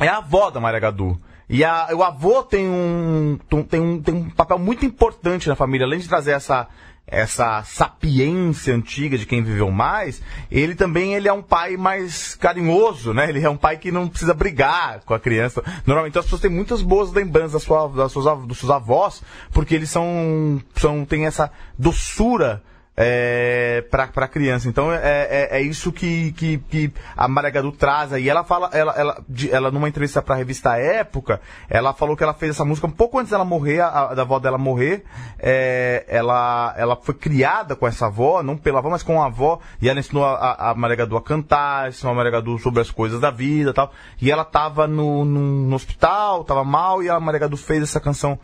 é 0.00 0.08
a 0.08 0.18
avó 0.18 0.50
da 0.50 0.60
Maria 0.60 0.80
Gadu. 0.80 1.20
E 1.48 1.64
a- 1.64 1.88
o 1.92 2.02
avô 2.02 2.42
tem 2.42 2.66
um, 2.68 3.38
tem, 3.68 3.80
um, 3.80 4.00
tem 4.02 4.14
um 4.14 4.30
papel 4.30 4.58
muito 4.58 4.86
importante 4.86 5.48
na 5.48 5.54
família, 5.56 5.86
além 5.86 5.98
de 5.98 6.08
trazer 6.08 6.30
essa, 6.32 6.66
essa 7.06 7.62
sapiência 7.64 8.74
antiga 8.74 9.18
de 9.18 9.26
quem 9.26 9.42
viveu 9.42 9.70
mais, 9.70 10.22
ele 10.50 10.74
também 10.74 11.14
ele 11.14 11.28
é 11.28 11.32
um 11.32 11.42
pai 11.42 11.76
mais 11.76 12.34
carinhoso, 12.36 13.12
né? 13.12 13.28
Ele 13.28 13.44
é 13.44 13.50
um 13.50 13.56
pai 13.56 13.76
que 13.76 13.92
não 13.92 14.08
precisa 14.08 14.32
brigar 14.32 15.00
com 15.04 15.12
a 15.12 15.20
criança. 15.20 15.62
Normalmente 15.84 16.18
as 16.18 16.24
pessoas 16.24 16.40
têm 16.40 16.50
muitas 16.50 16.80
boas 16.80 17.12
lembranças 17.12 17.52
das, 17.52 17.62
sua, 17.64 18.08
suas, 18.08 18.46
dos 18.46 18.58
seus 18.58 18.70
avós, 18.70 19.22
porque 19.52 19.74
eles 19.74 19.90
são, 19.90 20.58
são 20.76 21.04
têm 21.04 21.26
essa 21.26 21.50
doçura 21.78 22.62
é, 22.96 23.84
pra, 23.90 24.06
pra 24.08 24.28
criança. 24.28 24.68
Então 24.68 24.92
é, 24.92 24.98
é, 25.02 25.48
é 25.58 25.60
isso 25.62 25.90
que, 25.92 26.32
que, 26.32 26.58
que 26.58 26.92
a 27.16 27.26
Maria 27.28 27.50
Gadu 27.50 27.72
traz 27.72 28.12
aí. 28.12 28.28
Ela 28.28 28.44
fala, 28.44 28.70
ela, 28.72 28.92
ela, 28.96 29.24
ela 29.50 29.70
numa 29.70 29.88
entrevista 29.88 30.20
pra 30.22 30.34
revista 30.34 30.76
Época, 30.76 31.40
ela 31.68 31.92
falou 31.94 32.16
que 32.16 32.22
ela 32.22 32.34
fez 32.34 32.50
essa 32.52 32.64
música 32.64 32.86
um 32.86 32.90
pouco 32.90 33.18
antes 33.18 33.30
dela 33.30 33.44
morrer, 33.44 33.80
a, 33.80 33.88
a- 33.88 34.14
da 34.14 34.22
avó 34.22 34.38
dela 34.38 34.58
morrer. 34.58 35.04
É, 35.38 36.04
ela, 36.08 36.74
ela 36.76 36.96
foi 36.96 37.14
criada 37.14 37.74
com 37.74 37.86
essa 37.86 38.06
avó, 38.06 38.42
não 38.42 38.56
pela 38.56 38.78
avó, 38.78 38.90
mas 38.90 39.02
com 39.02 39.20
a 39.22 39.26
avó, 39.26 39.58
e 39.80 39.88
ela 39.88 39.98
ensinou 40.00 40.24
a, 40.24 40.34
a, 40.34 40.70
a 40.70 40.74
Maria 40.74 40.96
Gadu 40.96 41.16
a 41.16 41.22
cantar, 41.22 41.88
ensinou 41.88 42.12
a 42.12 42.16
Maria 42.16 42.30
Gadu 42.32 42.58
sobre 42.58 42.80
as 42.80 42.90
coisas 42.90 43.20
da 43.20 43.30
vida 43.30 43.72
tal. 43.72 43.92
E 44.20 44.30
ela 44.30 44.44
tava 44.44 44.86
no, 44.86 45.24
no, 45.24 45.40
no 45.68 45.74
hospital, 45.76 46.44
tava 46.44 46.64
mal, 46.64 47.02
e 47.02 47.08
a 47.08 47.18
Maria 47.18 47.40
Gadu 47.40 47.56
fez 47.56 47.82
essa 47.82 48.00
canção 48.00 48.38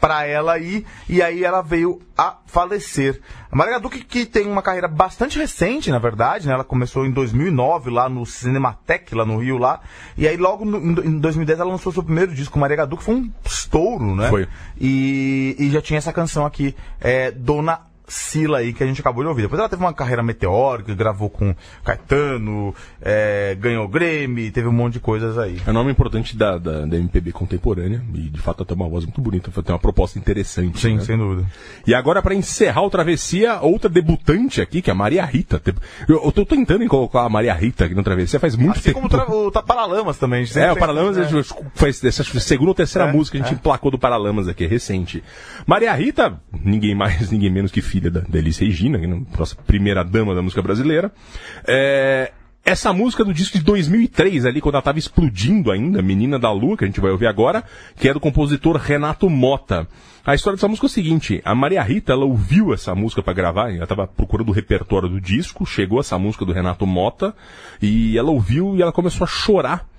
para 0.00 0.24
ela 0.26 0.54
aí, 0.54 0.86
e 1.08 1.20
aí 1.20 1.44
ela 1.44 1.60
veio 1.60 2.00
a 2.16 2.38
falecer. 2.46 3.20
A 3.52 3.56
Maria 3.56 3.74
Gadu, 3.74 3.90
que, 3.90 4.24
tem 4.24 4.46
uma 4.46 4.62
carreira 4.62 4.88
bastante 4.88 5.38
recente, 5.38 5.90
na 5.90 5.98
verdade, 5.98 6.46
né? 6.46 6.54
Ela 6.54 6.64
começou 6.64 7.04
em 7.04 7.10
2009 7.10 7.90
lá 7.90 8.08
no 8.08 8.24
Cinematec, 8.24 9.14
lá 9.14 9.24
no 9.26 9.38
Rio, 9.38 9.58
lá. 9.58 9.80
E 10.16 10.26
aí 10.26 10.36
logo 10.36 10.64
no- 10.64 10.78
em 10.78 10.94
do- 10.94 11.04
em 11.06 11.18
2010 11.18 11.60
ela 11.60 11.70
lançou 11.70 11.92
seu 11.92 12.02
primeiro 12.02 12.34
disco, 12.34 12.58
Maria 12.58 12.76
Gadu, 12.78 12.96
que 12.96 13.04
foi 13.04 13.14
um 13.16 13.30
estouro, 13.44 14.14
né? 14.16 14.28
Foi. 14.30 14.48
E, 14.80 15.54
e 15.58 15.70
já 15.70 15.82
tinha 15.82 15.98
essa 15.98 16.12
canção 16.12 16.46
aqui, 16.46 16.74
é, 17.00 17.30
Dona 17.30 17.80
Sila 18.12 18.58
aí, 18.58 18.72
que 18.72 18.82
a 18.82 18.86
gente 18.86 19.00
acabou 19.00 19.22
de 19.22 19.28
ouvir. 19.28 19.42
Depois 19.42 19.58
ela 19.58 19.68
teve 19.68 19.82
uma 19.82 19.92
carreira 19.94 20.22
meteórica, 20.22 20.94
gravou 20.94 21.30
com 21.30 21.54
Caetano, 21.84 22.74
é, 23.00 23.56
ganhou 23.58 23.86
Grammy, 23.88 24.50
teve 24.50 24.68
um 24.68 24.72
monte 24.72 24.94
de 24.94 25.00
coisas 25.00 25.36
aí. 25.38 25.60
É 25.66 25.70
um 25.70 25.74
nome 25.74 25.90
importante 25.90 26.36
da, 26.36 26.58
da, 26.58 26.86
da 26.86 26.96
MPB 26.96 27.32
contemporânea 27.32 28.02
e 28.14 28.22
de 28.28 28.40
fato 28.40 28.60
ela 28.62 28.66
tem 28.66 28.76
uma 28.76 28.88
voz 28.88 29.04
muito 29.04 29.20
bonita, 29.20 29.50
tem 29.62 29.72
uma 29.74 29.78
proposta 29.78 30.18
interessante. 30.18 30.78
Sim, 30.80 30.96
né? 30.96 31.02
sem 31.04 31.16
dúvida. 31.16 31.46
E 31.86 31.94
agora, 31.94 32.22
pra 32.22 32.34
encerrar 32.34 32.82
o 32.82 32.90
Travessia, 32.90 33.60
outra 33.60 33.88
debutante 33.88 34.60
aqui, 34.60 34.80
que 34.82 34.90
é 34.90 34.92
a 34.92 34.96
Maria 34.96 35.24
Rita. 35.24 35.60
Eu, 36.08 36.24
eu 36.24 36.32
tô 36.32 36.44
tentando 36.46 36.86
colocar 36.88 37.22
a 37.24 37.28
Maria 37.28 37.52
Rita 37.54 37.84
aqui 37.84 37.94
no 37.94 38.02
Travessia 38.02 38.40
faz 38.40 38.56
muito 38.56 38.78
Assim 38.78 38.92
tempo. 38.92 38.94
como 38.94 39.06
o, 39.06 39.50
tra- 39.50 39.60
o 39.60 39.64
Paralamas 39.66 40.16
também. 40.18 40.44
É, 40.56 40.72
o 40.72 40.76
Paralamas 40.76 41.16
né? 41.16 41.24
a 41.24 41.26
gente 41.28 41.54
faz 41.74 42.02
essa 42.02 42.24
que 42.24 42.36
a 42.36 42.40
segunda 42.40 42.70
ou 42.70 42.74
terceira 42.74 43.08
É, 43.08 43.12
música 43.12 43.36
que 43.36 43.42
a 43.42 43.46
gente 43.46 43.54
é. 43.56 43.58
emplacou 43.58 43.90
do 43.90 43.98
Paralamas 43.98 44.48
aqui, 44.48 44.64
é 44.64 44.66
recente. 44.66 45.22
Maria 45.66 45.92
Rita, 45.94 46.40
ninguém 46.64 46.94
mais, 46.94 47.30
ninguém 47.32 47.50
menos 47.50 47.70
que 47.70 47.82
filha 47.82 47.99
da, 48.08 48.20
da 48.20 48.38
Elis 48.38 48.58
Regina, 48.58 48.98
que 48.98 49.04
é 49.04 49.20
nossa 49.38 49.56
primeira 49.56 50.02
dama 50.02 50.34
da 50.34 50.40
música 50.40 50.62
brasileira. 50.62 51.12
É, 51.66 52.32
essa 52.64 52.92
música 52.92 53.24
do 53.24 53.34
disco 53.34 53.58
de 53.58 53.64
2003, 53.64 54.46
ali, 54.46 54.60
quando 54.60 54.76
ela 54.76 54.82
tava 54.82 54.98
explodindo 54.98 55.70
ainda, 55.70 56.00
Menina 56.00 56.38
da 56.38 56.52
Lua, 56.52 56.76
que 56.76 56.84
a 56.84 56.86
gente 56.86 57.00
vai 57.00 57.10
ouvir 57.10 57.26
agora, 57.26 57.64
que 57.96 58.08
é 58.08 58.14
do 58.14 58.20
compositor 58.20 58.76
Renato 58.76 59.28
Mota. 59.28 59.88
A 60.24 60.34
história 60.34 60.56
dessa 60.56 60.68
música 60.68 60.86
é 60.86 60.88
o 60.88 60.90
seguinte, 60.90 61.42
a 61.44 61.54
Maria 61.54 61.82
Rita, 61.82 62.12
ela 62.12 62.24
ouviu 62.24 62.72
essa 62.72 62.94
música 62.94 63.22
pra 63.22 63.32
gravar, 63.32 63.74
ela 63.74 63.86
tava 63.86 64.06
procurando 64.06 64.50
o 64.50 64.52
repertório 64.52 65.08
do 65.08 65.20
disco, 65.20 65.66
chegou 65.66 65.98
essa 65.98 66.18
música 66.18 66.44
do 66.44 66.52
Renato 66.52 66.86
Mota, 66.86 67.34
e 67.82 68.16
ela 68.16 68.30
ouviu 68.30 68.76
e 68.76 68.82
ela 68.82 68.92
começou 68.92 69.24
a 69.24 69.28
chorar 69.28 69.90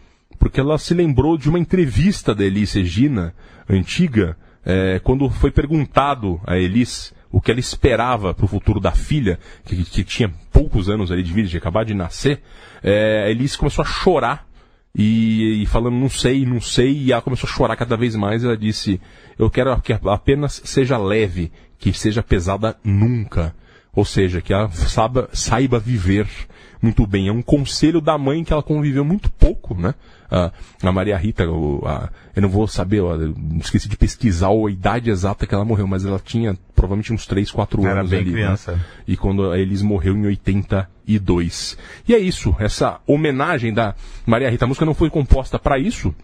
porque 0.41 0.60
ela 0.60 0.78
se 0.80 0.95
lembrou 0.95 1.38
de 1.38 1.47
uma 1.47 1.60
entrevista 1.60 2.34
da 2.34 2.43
Elis 2.43 2.74
Regina, 2.74 3.32
antiga, 3.70 4.36
eh, 4.66 4.99
quando 5.04 5.30
foi 5.30 5.52
perguntado 5.52 6.41
a 6.47 6.58
Elis 6.58 7.14
o 7.32 7.39
que 7.39 7.51
ela 7.51 7.59
esperava 7.59 8.34
para 8.34 8.45
o 8.45 8.47
futuro 8.47 8.79
da 8.79 8.91
filha, 8.91 9.39
que, 9.65 9.84
que 9.86 10.03
tinha 10.03 10.32
poucos 10.51 10.89
anos 10.89 11.11
ali 11.11 11.23
de 11.23 11.32
vida, 11.32 11.47
tinha 11.47 11.59
acabado 11.59 11.88
de 11.88 11.93
nascer, 11.93 12.41
eh, 12.84 13.23
a 13.25 13.29
Elis 13.29 13.55
começou 13.55 13.84
a 13.84 13.86
chorar 13.86 14.47
e, 14.93 15.63
e 15.63 15.65
falando 15.65 15.95
não 15.95 16.09
sei, 16.09 16.45
não 16.45 16.59
sei, 16.59 16.91
e 16.91 17.11
ela 17.11 17.21
começou 17.21 17.49
a 17.49 17.53
chorar 17.53 17.75
cada 17.75 17.95
vez 17.95 18.15
mais. 18.15 18.43
Ela 18.43 18.57
disse: 18.57 18.99
Eu 19.39 19.49
quero 19.49 19.79
que 19.82 19.93
apenas 19.93 20.61
seja 20.65 20.97
leve, 20.97 21.51
que 21.77 21.93
seja 21.93 22.21
pesada 22.21 22.77
nunca. 22.84 23.55
Ou 23.93 24.05
seja, 24.05 24.41
que 24.41 24.53
ela 24.53 24.69
saiba, 24.71 25.29
saiba 25.34 25.79
viver 25.79 26.27
muito 26.82 27.05
bem. 27.05 27.27
É 27.27 27.32
um 27.32 27.41
conselho 27.41 28.01
da 28.01 28.17
mãe 28.17 28.43
que 28.43 28.53
ela 28.53 28.63
conviveu 28.63 29.03
muito 29.03 29.29
pouco, 29.32 29.75
né? 29.75 29.93
A, 30.32 30.51
a 30.82 30.91
Maria 30.93 31.17
Rita, 31.17 31.45
o- 31.49 31.84
a- 31.86 32.09
eu 32.34 32.41
não 32.41 32.47
vou 32.49 32.65
saber, 32.67 32.99
eu 32.99 33.36
esqueci 33.59 33.89
de 33.89 33.97
pesquisar 33.97 34.47
a 34.49 34.71
idade 34.71 35.09
exata 35.09 35.45
que 35.45 35.53
ela 35.53 35.65
morreu, 35.65 35.86
mas 35.86 36.05
ela 36.05 36.19
tinha 36.23 36.57
provavelmente 36.73 37.11
uns 37.11 37.25
3, 37.27 37.51
4 37.51 37.86
Era 37.86 37.99
anos 37.99 38.09
bem 38.11 38.21
ali. 38.21 38.32
criança. 38.32 38.71
Né? 38.71 38.82
E 39.07 39.17
quando 39.17 39.51
a 39.51 39.59
Elis 39.59 39.82
morreu 39.82 40.15
em 40.15 40.25
82. 40.25 41.77
E 42.07 42.15
é 42.15 42.17
isso, 42.17 42.55
essa 42.59 42.99
homenagem 43.05 43.73
da 43.73 43.93
Maria 44.25 44.49
Rita. 44.49 44.65
A 44.65 44.67
música 44.67 44.86
não 44.86 44.93
foi 44.93 45.09
composta 45.09 45.59
para 45.59 45.77
isso, 45.77 46.15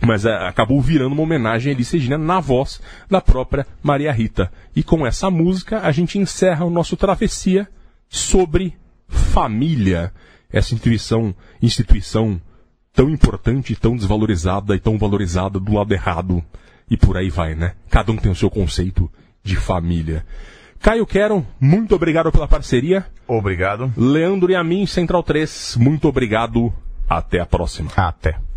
mas 0.00 0.24
é, 0.24 0.32
acabou 0.46 0.80
virando 0.80 1.12
uma 1.12 1.22
homenagem 1.22 1.70
a 1.72 1.74
Elis 1.74 1.90
Regina 1.90 2.16
na 2.16 2.38
voz 2.40 2.80
da 3.10 3.20
própria 3.20 3.66
Maria 3.82 4.12
Rita. 4.12 4.50
E 4.76 4.82
com 4.82 5.06
essa 5.06 5.28
música 5.30 5.80
a 5.80 5.90
gente 5.92 6.18
encerra 6.18 6.64
o 6.64 6.70
nosso 6.70 6.96
travessia 6.96 7.68
sobre 8.08 8.74
família. 9.08 10.12
Essa 10.52 10.74
instituição, 10.74 11.34
instituição 11.62 12.40
tão 12.92 13.08
importante, 13.08 13.76
tão 13.76 13.96
desvalorizada 13.96 14.74
e 14.74 14.80
tão 14.80 14.98
valorizada 14.98 15.58
do 15.58 15.72
lado 15.72 15.92
errado. 15.92 16.42
E 16.90 16.96
por 16.96 17.16
aí 17.16 17.30
vai, 17.30 17.54
né? 17.54 17.74
Cada 17.88 18.10
um 18.10 18.16
tem 18.16 18.30
o 18.30 18.34
seu 18.34 18.50
conceito 18.50 19.10
de 19.42 19.56
família. 19.56 20.24
Caio 20.80 21.06
Quero, 21.06 21.46
muito 21.60 21.94
obrigado 21.94 22.32
pela 22.32 22.48
parceria. 22.48 23.06
Obrigado. 23.28 23.92
Leandro 23.96 24.50
e 24.50 24.56
a 24.56 24.64
mim, 24.64 24.86
Central 24.86 25.22
3, 25.22 25.76
muito 25.78 26.08
obrigado. 26.08 26.72
Até 27.08 27.40
a 27.40 27.46
próxima. 27.46 27.90
Até. 27.96 28.49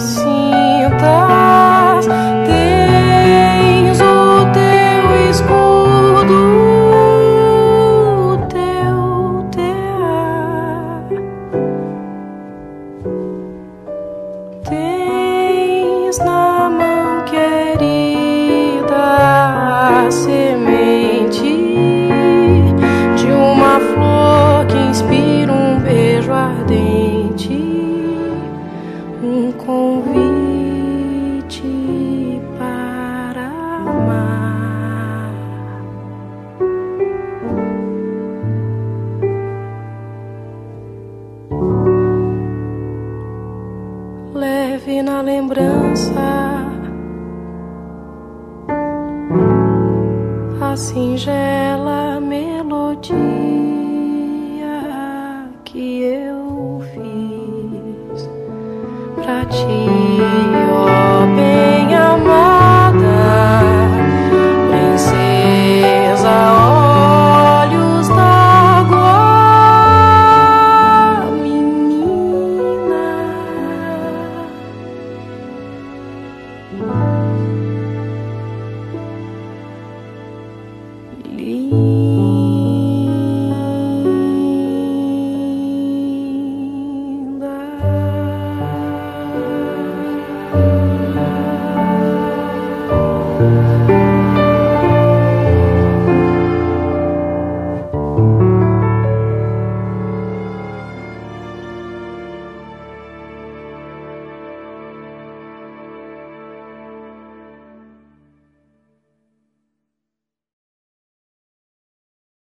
see. 0.00 0.35